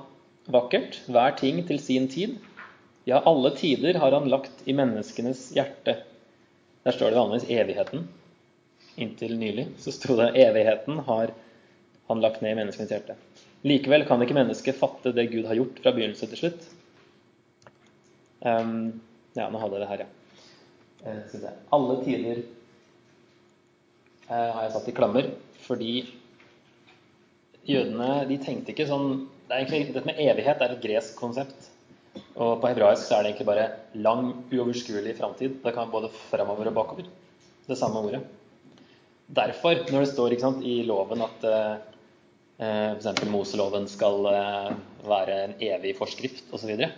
vakkert, 0.49 0.99
hver 1.05 1.36
ting 1.38 1.59
til 1.67 1.78
sin 1.82 2.07
tid. 2.09 2.38
Ja, 3.05 3.19
alle 3.30 3.51
tider 3.57 3.99
har 4.01 4.15
han 4.15 4.30
lagt 4.32 4.63
i 4.65 4.73
menneskenes 4.73 5.51
hjerte. 5.53 5.99
Der 6.86 6.95
står 6.95 7.13
det 7.13 7.19
vanligvis 7.19 7.51
evigheten. 7.53 8.07
Inntil 8.97 9.36
nylig 9.38 9.67
så 9.84 9.93
sto 9.93 10.17
det 10.17 10.32
evigheten 10.41 11.03
har 11.05 11.34
han 12.09 12.23
lagt 12.23 12.41
ned 12.41 12.55
i 12.55 12.59
menneskenes 12.63 12.93
hjerte. 12.95 13.17
Likevel 13.67 14.07
kan 14.09 14.21
ikke 14.23 14.38
mennesket 14.38 14.80
fatte 14.80 15.13
det 15.13 15.30
Gud 15.30 15.45
har 15.45 15.59
gjort 15.59 15.82
fra 15.84 15.93
begynnelse 15.93 16.30
til 16.32 16.41
slutt. 16.41 16.69
Um, 18.41 18.97
ja, 19.38 19.45
nå 19.49 19.61
hadde 19.61 19.78
jeg 19.78 19.84
det 19.84 19.91
her, 19.91 20.05
ja. 20.07 20.16
Uh, 21.07 21.49
Alle 21.75 21.97
tider 22.03 22.41
uh, 24.27 24.51
har 24.55 24.61
jeg 24.65 24.73
satt 24.75 24.89
i 24.91 24.95
klammer, 24.97 25.31
fordi 25.63 25.93
jødene 27.67 28.25
de 28.27 28.37
tenkte 28.43 28.73
ikke 28.73 28.89
sånn 28.89 29.09
det 29.47 29.55
er 29.55 29.61
egentlig, 29.63 29.93
Dette 29.95 30.09
med 30.09 30.19
evighet 30.19 30.61
er 30.63 30.73
et 30.73 30.83
gresk 30.83 31.15
konsept. 31.15 31.69
Og 32.35 32.57
på 32.59 32.67
hebraisk 32.67 33.05
så 33.07 33.15
er 33.15 33.23
det 33.23 33.29
egentlig 33.29 33.47
bare 33.47 33.67
lang, 33.95 34.33
uoverskuelig 34.51 35.13
framtid. 35.15 35.61
Det 35.63 35.71
kan 35.71 35.93
både 35.93 36.09
framover 36.27 36.67
og 36.67 36.75
bakover. 36.75 37.07
Det 37.63 37.77
samme 37.79 38.01
ordet. 38.03 38.19
Derfor, 39.37 39.85
når 39.87 40.03
det 40.03 40.09
står 40.11 40.35
sant, 40.41 40.65
i 40.67 40.81
loven 40.87 41.23
at 41.23 41.47
Eh, 42.57 42.91
F.eks. 42.97 43.25
Moseloven 43.29 43.85
skal 43.89 44.25
eh, 44.31 44.69
være 45.05 45.35
en 45.45 45.51
evig 45.61 45.93
forskrift 45.97 46.47
osv. 46.49 46.63
Så, 46.63 46.69
videre. 46.71 46.89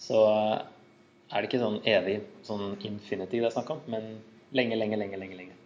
så 0.00 0.24
eh, 0.28 0.58
er 1.28 1.42
det 1.42 1.48
ikke 1.48 1.60
sånn 1.60 1.78
evig 1.88 2.18
sånn 2.46 2.76
infinity 2.88 3.40
det 3.40 3.50
er 3.50 3.54
snakk 3.54 3.72
om, 3.74 3.82
men 3.92 4.16
lenge, 4.56 4.78
lenge, 4.80 4.96
lenge, 5.00 5.20
lenge. 5.20 5.36
lenge. 5.36 5.56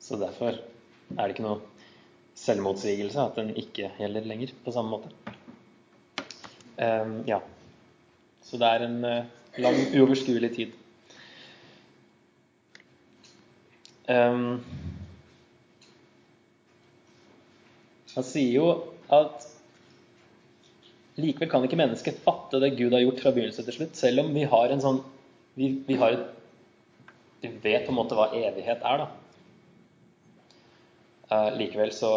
Så 0.00 0.18
derfor 0.20 0.58
er 0.58 1.22
det 1.22 1.32
ikke 1.32 1.46
noe 1.46 1.62
selvmotsigelse 2.36 3.22
at 3.22 3.38
den 3.40 3.54
ikke 3.56 3.92
gjelder 3.96 4.28
lenger 4.28 4.52
på 4.64 4.74
samme 4.74 4.98
måte. 4.98 5.12
Um, 6.76 7.22
ja. 7.28 7.40
Så 8.44 8.58
det 8.60 8.68
er 8.68 8.84
en 8.84 8.98
uh, 9.06 9.60
lang, 9.62 9.78
uoverskuelig 9.94 10.50
tid. 10.56 10.74
Um, 14.10 14.60
Han 18.14 18.26
sier 18.26 18.52
jo 18.54 18.66
at 19.10 19.42
likevel 21.20 21.50
kan 21.50 21.66
ikke 21.66 21.78
mennesket 21.78 22.22
fatte 22.24 22.58
det 22.62 22.74
Gud 22.78 22.94
har 22.94 23.04
gjort 23.04 23.20
fra 23.22 23.32
begynnelse 23.34 23.64
til 23.66 23.76
slutt, 23.76 23.98
selv 23.98 24.24
om 24.24 24.32
vi 24.34 24.46
har 24.50 24.72
en 24.72 24.82
sånn 24.82 25.02
Vi, 25.54 25.68
vi 25.86 25.94
et 25.94 26.24
Vi 27.44 27.50
vet 27.62 27.84
på 27.86 27.92
en 27.92 27.98
måte 27.98 28.16
hva 28.18 28.32
evighet 28.34 28.82
er, 28.82 29.04
da. 29.04 29.10
Uh, 31.28 31.50
likevel 31.58 31.92
så 31.92 32.10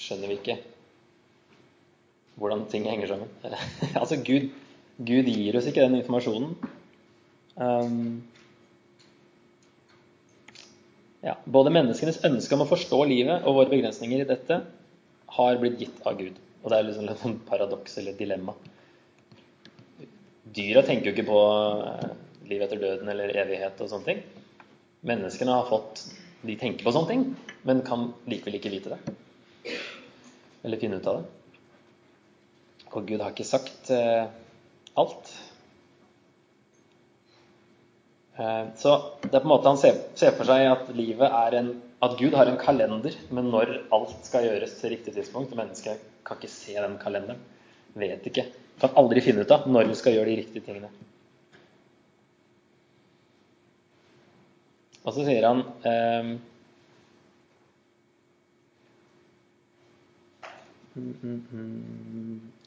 skjønner 0.00 0.30
vi 0.30 0.38
ikke 0.40 0.56
hvordan 2.40 2.64
ting 2.72 2.86
henger 2.88 3.10
sammen. 3.10 3.28
altså, 4.00 4.16
Gud, 4.24 4.48
Gud, 4.96 5.28
gir 5.28 5.58
oss 5.58 5.68
ikke 5.68 5.84
den 5.84 5.98
informasjonen. 6.00 6.54
Um, 7.60 8.22
ja, 11.20 11.36
både 11.44 11.72
menneskenes 11.76 12.22
ønske 12.24 12.56
om 12.56 12.64
å 12.64 12.70
forstå 12.70 13.02
livet 13.10 13.44
og 13.44 13.58
våre 13.58 13.72
begrensninger 13.74 14.22
i 14.22 14.28
dette 14.28 14.62
har 15.36 15.60
blitt 15.60 15.82
gitt 15.82 16.00
av 16.08 16.16
Gud. 16.16 16.38
Og 16.60 16.68
det 16.70 16.76
er 16.76 16.86
liksom 16.86 17.08
sånn 17.22 17.38
paradoks 17.48 17.96
eller 18.00 18.16
dilemma. 18.18 18.54
Dyra 20.50 20.82
tenker 20.84 21.10
jo 21.10 21.14
ikke 21.14 21.28
på 21.30 21.40
eh, 21.86 22.08
liv 22.50 22.64
etter 22.64 22.80
døden 22.82 23.08
eller 23.12 23.32
evighet 23.42 23.80
og 23.80 23.90
sånne 23.92 24.08
ting. 24.08 24.22
Menneskene 25.06 25.56
har 25.56 25.68
fått 25.70 26.02
De 26.40 26.54
tenker 26.56 26.84
på 26.84 26.92
sånne 26.92 27.08
ting, 27.10 27.24
men 27.68 27.82
kan 27.84 28.06
likevel 28.28 28.54
ikke 28.56 28.72
vite 28.72 28.94
det. 28.94 29.14
Eller 30.64 30.80
finne 30.80 30.96
ut 30.96 31.08
av 31.10 31.18
det. 31.20 31.66
Og 32.90 33.06
Gud 33.06 33.20
har 33.20 33.34
ikke 33.34 33.46
sagt 33.46 33.90
eh, 33.92 34.24
alt. 35.00 35.32
Eh, 38.40 38.64
så 38.80 38.96
det 39.26 39.34
er 39.34 39.42
på 39.42 39.44
en 39.44 39.52
måte 39.52 39.68
Han 39.68 39.80
ser, 39.80 40.00
ser 40.16 40.32
for 40.38 40.48
seg 40.48 40.64
at 40.72 40.88
livet 40.96 41.28
er 41.28 41.60
en 41.60 41.70
at 42.00 42.16
Gud 42.16 42.32
har 42.32 42.48
en 42.48 42.56
kalender 42.56 43.12
med 43.28 43.50
når 43.52 43.74
alt 43.92 44.24
skal 44.24 44.46
gjøres 44.46 44.78
til 44.78 44.94
riktig 44.94 45.12
tidspunkt. 45.12 45.52
og 45.52 45.60
Mennesket 45.60 46.09
kan 46.26 46.40
ikke 46.40 46.52
se 46.52 46.76
den 46.76 46.98
kalenderen. 47.02 47.40
Vet 47.98 48.26
ikke. 48.30 48.46
Kan 48.80 48.96
aldri 49.00 49.22
finne 49.24 49.44
ut 49.44 49.54
av 49.54 49.66
når 49.68 49.90
vi 49.90 49.98
skal 49.98 50.16
gjøre 50.16 50.30
de 50.30 50.38
riktige 50.40 50.66
tingene. 50.66 50.90
Og 55.00 55.14
så 55.16 55.24
sier 55.24 55.46
han 55.48 55.62
eh, 55.88 56.32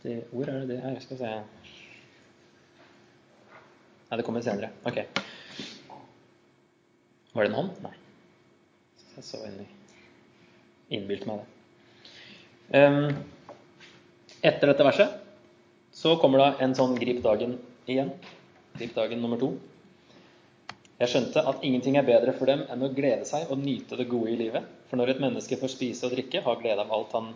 det, 0.03 0.15
Hvor 0.31 0.49
er 0.49 0.63
det 0.63 0.69
det 0.71 0.79
her? 0.81 0.97
Skal 1.03 1.17
vi 1.17 1.21
se 1.21 1.33
Nei, 4.13 4.17
det 4.19 4.25
kommer 4.27 4.43
senere. 4.45 4.69
Ok. 4.85 4.99
Var 7.33 7.41
det 7.41 7.49
en 7.49 7.55
hånd? 7.57 7.77
Nei. 7.81 7.93
Jeg 9.15 9.25
så 9.25 9.39
inni 9.47 9.65
Innbilte 10.93 11.29
meg 11.29 11.39
det. 11.41 11.47
Um, 12.77 13.32
etter 14.43 14.69
dette 14.69 14.85
verset 14.85 15.19
så 15.93 16.17
kommer 16.19 16.41
da 16.41 16.47
en 16.63 16.73
sånn 16.75 16.97
grip 16.99 17.21
dagen 17.23 17.55
igjen. 17.87 18.09
Grip 18.75 18.95
dagen 18.97 19.21
nummer 19.21 19.39
to. 19.39 19.53
Jeg 20.99 21.11
skjønte 21.11 21.43
at 21.49 21.63
ingenting 21.65 21.97
er 21.99 22.07
bedre 22.07 22.33
for 22.35 22.49
dem 22.49 22.63
enn 22.71 22.83
å 22.85 22.91
glede 22.93 23.25
seg 23.29 23.49
og 23.51 23.61
nyte 23.61 23.97
det 23.99 24.09
gode 24.11 24.33
i 24.33 24.39
livet. 24.39 24.65
For 24.89 24.99
når 24.99 25.13
et 25.13 25.21
menneske 25.23 25.57
får 25.59 25.71
spise 25.73 26.07
og 26.07 26.15
drikke, 26.15 26.41
har 26.45 26.59
glede 26.61 26.83
av 26.83 26.91
alt 26.95 27.15
han 27.17 27.29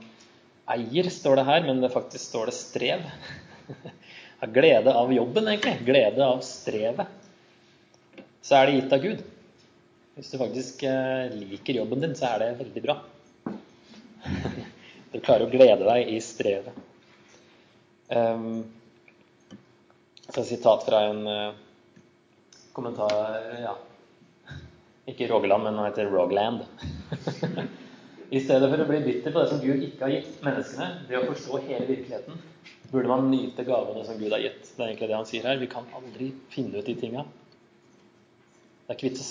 eier, 0.74 1.10
står 1.14 1.40
det 1.40 1.46
her, 1.48 1.64
men 1.68 1.82
det 1.84 1.94
faktisk 1.94 2.24
står 2.32 2.52
det 2.52 2.58
strev. 2.58 3.06
Har 4.38 4.52
glede 4.54 4.94
av 4.94 5.10
jobben, 5.10 5.48
egentlig. 5.50 5.80
Glede 5.88 6.22
av 6.22 6.44
strevet. 6.46 7.10
Så 8.46 8.60
er 8.60 8.68
det 8.68 8.76
gitt 8.76 8.94
av 8.94 9.02
Gud. 9.02 9.24
Hvis 10.18 10.30
du 10.30 10.38
faktisk 10.38 10.84
eh, 10.86 11.34
liker 11.34 11.80
jobben 11.80 12.04
din, 12.06 12.14
så 12.20 12.30
er 12.30 12.44
det 12.44 12.52
veldig 12.62 12.84
bra. 12.86 13.00
Du 15.08 15.22
klarer 15.24 15.48
å 15.48 15.50
glede 15.50 15.88
deg 15.88 16.10
i 16.12 16.18
strevet. 16.22 16.76
Um, 18.08 18.64
så 20.30 20.42
et 20.42 20.48
sitat 20.48 20.86
fra 20.88 21.02
en 21.10 21.26
uh, 21.28 21.56
kommentar 22.76 23.16
ja. 23.60 23.74
Ikke 25.12 25.28
Rogaland, 25.32 25.64
men 25.64 25.80
han 25.80 25.90
heter 25.90 26.12
Rogland. 26.12 26.64
I 28.30 28.40
stedet 28.44 28.68
for 28.68 28.84
å 28.84 28.88
bli 28.90 29.00
bitter 29.06 29.32
på 29.32 29.40
det 29.40 29.50
som 29.52 29.60
Gud 29.64 29.84
ikke 29.86 30.04
har 30.04 30.14
gitt 30.18 30.42
menneskene, 30.44 30.88
det 31.08 31.20
å 31.20 31.28
forstå 31.30 31.62
hele 31.64 31.86
virkeligheten, 31.88 32.42
burde 32.92 33.12
man 33.12 33.30
nyte 33.32 33.64
gavene 33.68 34.04
som 34.08 34.20
Gud 34.20 34.34
har 34.36 34.44
gitt. 34.44 34.66
Det 34.74 34.84
er 34.84 34.90
egentlig 34.90 35.08
det 35.12 35.16
han 35.16 35.30
sier 35.30 35.48
her. 35.48 35.62
Vi 35.62 35.70
kan 35.72 35.88
aldri 35.96 36.34
finne 36.52 36.82
ut 36.82 36.88
de 36.88 36.96
tinga. 37.00 37.24
Det 38.84 38.92
er 38.92 39.00
ikke 39.00 39.10
vits 39.14 39.30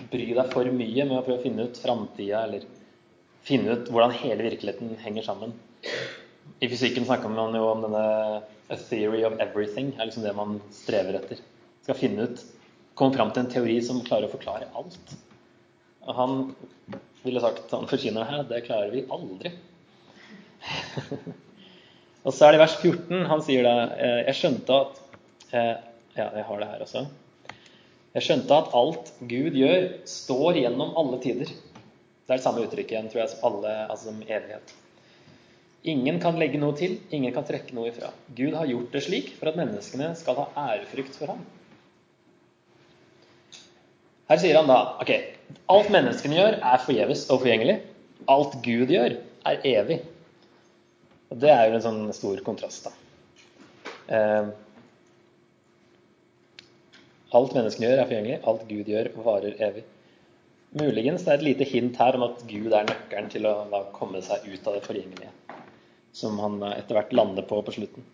å 0.00 0.06
bry 0.12 0.30
deg 0.36 0.50
for 0.52 0.72
mye 0.80 1.04
med 1.04 1.18
å 1.18 1.22
prøve 1.24 1.40
å 1.40 1.44
finne 1.44 1.68
ut 1.68 1.80
framtida 1.80 2.46
eller 2.48 2.64
finne 3.44 3.76
ut 3.76 3.92
hvordan 3.92 4.16
hele 4.22 4.48
virkeligheten 4.48 4.96
henger 5.04 5.28
sammen. 5.28 5.52
I 6.62 6.68
fysikken 6.70 7.06
snakker 7.06 7.32
man 7.32 7.56
jo 7.56 7.64
om 7.72 7.82
denne 7.84 8.04
a 8.70 8.76
theory 8.76 9.24
of 9.26 9.38
everything. 9.40 9.92
er 9.98 10.06
liksom 10.06 10.22
det 10.22 10.36
man 10.36 10.60
strever 10.72 11.18
etter. 11.18 11.40
Skal 11.82 11.98
finne 11.98 12.28
ut, 12.28 12.44
Komme 12.94 13.16
fram 13.16 13.32
til 13.34 13.42
en 13.42 13.50
teori 13.50 13.80
som 13.82 14.02
klarer 14.06 14.28
å 14.28 14.30
forklare 14.30 14.68
alt. 14.78 15.14
Og 16.06 16.14
han 16.14 16.36
ville 17.24 17.40
sagt, 17.42 17.72
han 17.74 17.88
forkynner 17.90 18.28
her, 18.28 18.44
det 18.46 18.60
klarer 18.68 18.92
vi 18.94 19.02
aldri. 19.10 19.50
Og 22.24 22.32
så 22.32 22.46
er 22.46 22.54
det 22.54 22.62
vers 22.62 22.76
14. 22.78 23.24
Han 23.28 23.42
sier 23.44 23.66
da 23.66 23.74
eh, 23.98 24.20
Jeg 24.30 24.38
skjønte 24.38 24.78
at 24.78 25.02
eh, 25.50 25.74
Ja, 26.14 26.28
jeg 26.38 26.46
har 26.46 26.62
det 26.62 26.70
her 26.70 26.84
også. 26.86 27.02
Jeg 28.14 28.26
skjønte 28.28 28.60
at 28.62 28.70
alt 28.78 29.10
Gud 29.26 29.58
gjør, 29.58 29.88
står 30.06 30.60
gjennom 30.62 30.94
alle 31.00 31.18
tider. 31.24 31.50
Det 31.50 32.30
er 32.30 32.38
det 32.38 32.44
samme 32.46 32.62
uttrykket 32.62 32.94
igjen, 32.94 33.10
tror 33.10 33.24
jeg, 33.24 33.32
som 33.34 33.48
alle, 33.50 33.72
altså 33.90 34.12
som 34.12 34.22
evighet. 34.22 34.76
Ingen 35.84 36.16
kan 36.22 36.38
legge 36.40 36.56
noe 36.60 36.72
til, 36.78 36.96
ingen 37.12 37.34
kan 37.34 37.44
trekke 37.44 37.74
noe 37.76 37.90
ifra. 37.90 38.08
Gud 38.36 38.54
har 38.56 38.68
gjort 38.70 38.94
det 38.94 39.02
slik 39.04 39.34
for 39.36 39.50
at 39.50 39.58
menneskene 39.58 40.14
skal 40.16 40.38
ha 40.38 40.46
ærefrykt 40.70 41.18
for 41.20 41.34
ham. 41.34 41.42
Her 44.30 44.40
sier 44.40 44.56
han 44.56 44.70
da 44.70 44.78
ok, 45.04 45.12
alt 45.74 45.90
menneskene 45.92 46.38
gjør, 46.38 46.56
er 46.64 46.84
forgjeves 46.86 47.26
og 47.28 47.42
forgjengelig. 47.42 47.78
Alt 48.32 48.56
Gud 48.64 48.92
gjør, 48.94 49.18
er 49.44 49.66
evig. 49.68 50.00
Og 51.28 51.40
Det 51.42 51.50
er 51.52 51.66
jo 51.68 51.76
en 51.76 51.84
sånn 51.84 52.04
stor 52.16 52.40
kontrast, 52.46 52.88
da. 52.88 52.92
Eh, 54.08 54.48
alt 57.34 57.56
menneskene 57.58 57.90
gjør, 57.90 58.00
er 58.00 58.08
forgjengelig. 58.08 58.40
Alt 58.48 58.64
Gud 58.70 58.88
gjør, 58.88 59.12
varer 59.26 59.60
evig. 59.68 59.84
Muligens 60.74 61.22
det 61.22 61.30
er 61.30 61.38
et 61.38 61.48
lite 61.52 61.66
hint 61.70 61.98
her 62.00 62.16
om 62.18 62.24
at 62.26 62.40
Gud 62.50 62.72
er 62.72 62.86
nøkkelen 62.88 63.28
til 63.30 63.44
å 63.46 63.84
komme 63.94 64.24
seg 64.26 64.46
ut 64.48 64.64
av 64.66 64.78
det 64.78 64.86
forgjengelige, 64.88 65.30
som 66.14 66.38
han 66.38 66.60
etter 66.70 66.96
hvert 66.96 67.14
lander 67.16 67.46
på 67.48 67.60
på 67.66 67.74
slutten. 67.74 68.04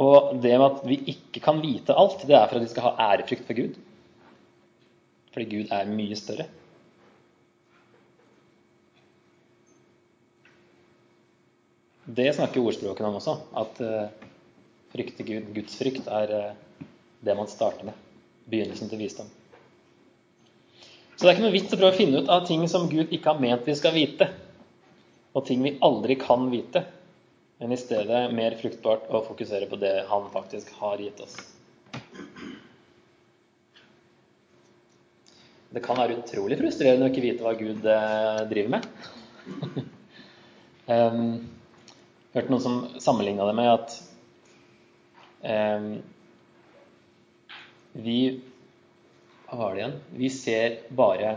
Og 0.00 0.34
det 0.42 0.56
med 0.58 0.66
at 0.66 0.86
vi 0.88 0.96
ikke 1.12 1.42
kan 1.44 1.60
vite 1.62 1.94
alt, 1.94 2.24
det 2.26 2.34
er 2.34 2.48
for 2.48 2.58
at 2.58 2.64
vi 2.64 2.72
skal 2.72 2.88
ha 2.88 3.10
ærefrykt 3.12 3.46
for 3.46 3.58
Gud. 3.58 3.76
Fordi 5.34 5.46
Gud 5.50 5.72
er 5.74 5.90
mye 5.90 6.18
større. 6.18 6.48
Det 12.04 12.26
snakker 12.36 12.60
ordspråkene 12.60 13.08
om 13.08 13.20
også. 13.20 13.36
At 13.56 13.80
uh, 13.80 14.34
frykte 14.92 15.24
Gud, 15.26 15.54
Guds 15.54 15.78
frykt, 15.78 16.10
er 16.10 16.34
uh, 16.34 16.90
det 17.24 17.38
man 17.38 17.48
starter 17.48 17.88
med. 17.88 17.96
Begynnelsen 18.50 18.90
til 18.90 19.00
visdom. 19.00 19.30
Så 21.24 21.30
det 21.30 21.32
er 21.32 21.38
ikke 21.38 21.44
noe 21.46 21.54
vits 21.54 21.72
å 21.72 21.76
prøve 21.80 21.94
å 21.94 21.96
finne 21.96 22.20
ut 22.20 22.26
av 22.34 22.42
ting 22.44 22.62
som 22.68 22.82
Gud 22.84 23.12
ikke 23.16 23.32
har 23.32 23.38
ment 23.40 23.64
vi 23.64 23.72
skal 23.78 23.94
vite, 23.94 24.26
og 25.32 25.46
ting 25.48 25.62
vi 25.64 25.70
aldri 25.86 26.18
kan 26.20 26.50
vite, 26.52 26.82
men 27.62 27.72
i 27.72 27.78
stedet 27.80 28.26
mer 28.36 28.58
fruktbart 28.60 29.06
å 29.08 29.22
fokusere 29.24 29.64
på 29.70 29.78
det 29.80 29.94
Han 30.10 30.28
faktisk 30.34 30.74
har 30.82 31.00
gitt 31.00 31.24
oss. 31.24 31.38
Det 35.72 35.86
kan 35.88 35.96
være 36.02 36.20
utrolig 36.20 36.60
frustrerende 36.60 37.08
å 37.08 37.14
ikke 37.14 37.24
vite 37.24 37.48
hva 37.48 37.56
Gud 37.56 37.88
uh, 37.88 38.44
driver 38.52 38.76
med. 38.76 38.88
um, 40.92 41.28
hørte 42.36 42.52
noen 42.52 42.66
som 42.68 42.80
sammenligna 43.00 43.48
det 43.48 43.60
med 43.64 43.72
at 43.72 44.00
eh, 45.40 45.94
vi 47.96 48.18
Hva 49.48 49.58
var 49.60 49.74
det 49.74 49.82
igjen? 49.82 49.98
Vi 50.16 50.30
ser 50.30 50.78
bare 50.88 51.34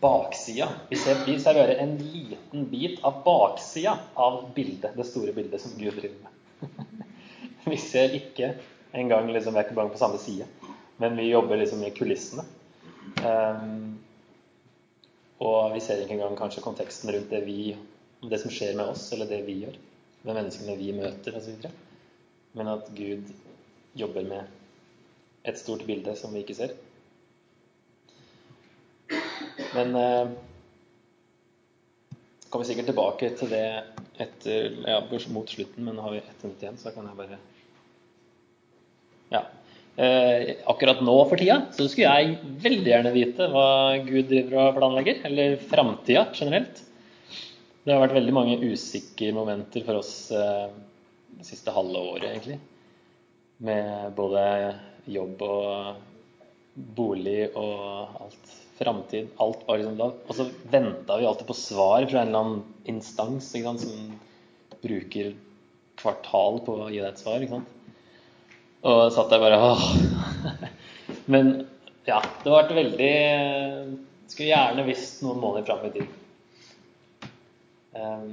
baksida. 0.00 0.68
Vi, 0.88 0.96
ser, 0.96 1.22
vi 1.26 1.36
serverer 1.40 1.76
en 1.76 1.96
liten 1.98 2.66
bit 2.70 3.04
av 3.04 3.22
baksida 3.24 3.98
av 4.14 4.50
bildet, 4.54 4.96
det 4.96 5.04
store 5.04 5.32
bildet 5.36 5.60
som 5.60 5.76
Gud 5.78 5.96
driver 5.96 6.16
med. 6.24 6.30
vi 7.70 7.76
ser 7.76 8.16
ikke 8.16 8.54
engang 8.92 9.30
liksom, 9.32 9.56
ikke 9.60 9.76
bare 9.76 9.92
på 9.92 10.00
samme 10.00 10.18
side, 10.18 10.48
men 10.96 11.16
vi 11.16 11.28
jobber 11.30 11.60
liksom 11.60 11.84
i 11.84 11.92
kulissene. 11.94 12.44
Um, 13.24 13.98
og 15.40 15.74
vi 15.74 15.80
ser 15.84 16.02
ikke 16.02 16.16
engang 16.16 16.36
kanskje 16.36 16.64
konteksten 16.64 17.12
rundt 17.12 17.30
det 17.32 17.44
vi 17.46 17.76
det 18.20 18.38
som 18.38 18.52
skjer 18.52 18.74
med 18.76 18.92
oss, 18.92 19.06
eller 19.12 19.28
det 19.28 19.42
vi 19.46 19.62
gjør, 19.62 19.76
med 20.22 20.36
menneskene 20.36 20.76
vi 20.76 20.92
møter 20.92 21.36
osv. 21.38 21.68
Men 22.56 22.68
at 22.68 22.90
Gud 22.96 23.30
jobber 23.96 24.26
med 24.28 24.59
et 25.44 25.58
stort 25.58 25.86
bilde 25.88 26.14
som 26.18 26.34
vi 26.34 26.44
ikke 26.44 26.58
ser. 26.58 26.74
Men 29.74 29.94
eh, 29.96 30.32
kommer 32.50 32.66
sikkert 32.66 32.90
tilbake 32.90 33.30
til 33.38 33.52
det 33.52 33.64
etter, 34.20 34.74
ja, 34.84 34.98
mot 35.32 35.48
slutten, 35.48 35.86
men 35.86 35.96
nå 35.96 36.04
har 36.04 36.16
vi 36.16 36.20
ett 36.22 36.44
minutt 36.44 36.62
igjen, 36.64 36.78
så 36.80 36.92
kan 36.94 37.08
jeg 37.08 37.18
bare 37.18 37.40
Ja. 39.30 39.44
Eh, 40.00 40.56
akkurat 40.70 41.02
nå 41.04 41.14
for 41.28 41.36
tida 41.36 41.58
så 41.76 41.84
skulle 41.90 42.08
jeg 42.08 42.52
veldig 42.62 42.88
gjerne 42.88 43.12
vite 43.12 43.48
hva 43.52 43.98
Gud 44.06 44.30
driver 44.30 44.62
og 44.62 44.78
planlegger, 44.78 45.24
eller 45.28 45.58
framtida 45.70 46.28
generelt. 46.34 46.82
Det 47.84 47.94
har 47.94 48.02
vært 48.02 48.18
veldig 48.18 48.34
mange 48.36 48.58
usikre 48.60 49.32
momenter 49.36 49.84
for 49.86 50.00
oss 50.02 50.30
eh, 50.34 50.68
det 51.38 51.46
siste 51.48 51.72
halve 51.74 52.02
året, 52.12 52.28
egentlig. 52.30 52.58
Med 53.60 54.12
både 54.16 54.42
jobb 55.10 55.42
og 55.46 56.00
bolig 56.96 57.50
og 57.58 58.24
alt. 58.24 58.56
Framtid. 58.80 59.28
Alt 59.44 59.66
var 59.66 59.76
liksom 59.76 59.98
da. 59.98 60.06
Og 60.08 60.36
så 60.38 60.46
venta 60.72 61.18
vi 61.20 61.26
alltid 61.28 61.48
på 61.50 61.56
svar 61.58 62.06
fra 62.08 62.22
en 62.22 62.30
eller 62.30 62.38
annen 62.38 62.62
instans 62.88 63.50
ikke 63.52 63.74
sant, 63.74 63.82
som 63.84 64.78
bruker 64.80 65.34
kvartal 66.00 66.62
på 66.64 66.78
å 66.86 66.88
gi 66.88 67.02
deg 67.02 67.10
et 67.10 67.20
svar. 67.20 67.44
ikke 67.44 67.58
sant? 67.58 67.76
Og 68.88 69.02
satt 69.12 69.34
der 69.34 69.42
bare 69.42 69.60
åh. 69.60 69.84
Men 71.32 71.52
ja, 72.08 72.22
det 72.22 72.48
har 72.48 72.62
vært 72.62 72.76
veldig 72.78 73.14
Skulle 74.30 74.48
gjerne 74.48 74.86
visst 74.86 75.20
noen 75.26 75.42
måneder 75.42 75.66
fram 75.68 75.84
i 75.88 75.92
tid. 75.98 76.16
Ehm, 77.98 78.30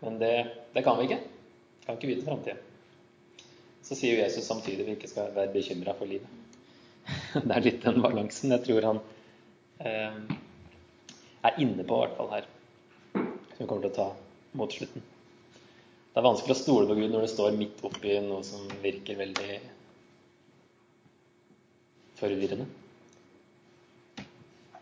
men 0.00 0.18
det, 0.18 0.32
det, 0.74 0.82
kan 0.82 0.98
vi 0.98 1.06
ikke. 1.06 1.20
Kan 1.84 1.96
ikke 1.96 2.10
vite 2.10 2.26
framtida. 2.26 2.69
Så 3.90 3.96
sier 3.98 4.14
jo 4.14 4.22
Jesus 4.22 4.46
samtidig 4.46 4.84
vi 4.86 4.92
ikke 4.94 5.08
skal 5.10 5.32
være 5.34 5.50
bekymra 5.50 5.96
for 5.98 6.06
livet. 6.06 6.30
Det 7.34 7.50
er 7.50 7.64
litt 7.64 7.82
den 7.82 7.96
balansen 8.04 8.52
jeg 8.54 8.62
tror 8.62 8.84
han 8.86 9.00
eh, 9.82 10.18
er 11.50 11.56
inne 11.58 11.82
på, 11.82 11.96
i 11.96 12.04
hvert 12.04 12.14
fall 12.20 12.28
her. 12.36 12.44
Som 13.16 13.64
vi 13.64 13.66
kommer 13.66 13.82
til 13.82 13.90
å 13.90 13.96
ta 13.96 14.04
mot 14.60 14.76
slutten. 14.76 15.02
Det 16.10 16.20
er 16.20 16.26
vanskelig 16.28 16.54
å 16.54 16.60
stole 16.60 16.86
på 16.86 16.94
Gud 17.00 17.10
når 17.10 17.26
du 17.26 17.30
står 17.32 17.56
midt 17.58 17.82
oppi 17.88 18.14
noe 18.22 18.44
som 18.46 18.62
virker 18.84 19.18
veldig 19.18 19.56
forvirrende. 22.20 22.68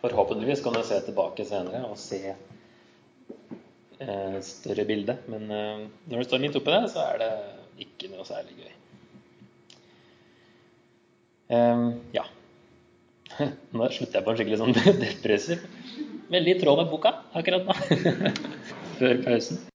Forhåpentligvis 0.02 0.60
kan 0.66 0.76
du 0.76 0.82
se 0.84 1.00
tilbake 1.06 1.48
senere 1.48 1.80
og 1.88 1.96
se 2.00 2.20
eh, 4.04 4.36
større 4.44 4.84
bilde. 4.92 5.16
Men 5.32 5.48
eh, 5.48 5.88
når 6.12 6.20
du 6.20 6.28
står 6.28 6.44
midt 6.44 6.60
oppi 6.60 6.76
det, 6.76 6.92
så 6.92 7.08
er 7.08 7.24
det 7.24 7.32
ikke 7.88 8.12
noe 8.12 8.28
særlig 8.28 8.60
gøy. 8.60 8.76
Eh, 11.48 11.84
ja. 12.16 12.24
Nå 13.76 13.88
slutter 13.92 14.18
jeg 14.18 14.24
på 14.26 14.32
en 14.32 14.38
skikkelig 14.40 14.60
sånn 14.60 14.76
depressiv. 15.04 15.64
Veldig 16.28 16.56
i 16.56 16.60
tråd 16.60 16.82
med 16.82 16.92
boka 16.92 17.14
akkurat 17.38 17.68
nå. 17.68 17.76
Før 18.98 19.22
pausen. 19.24 19.60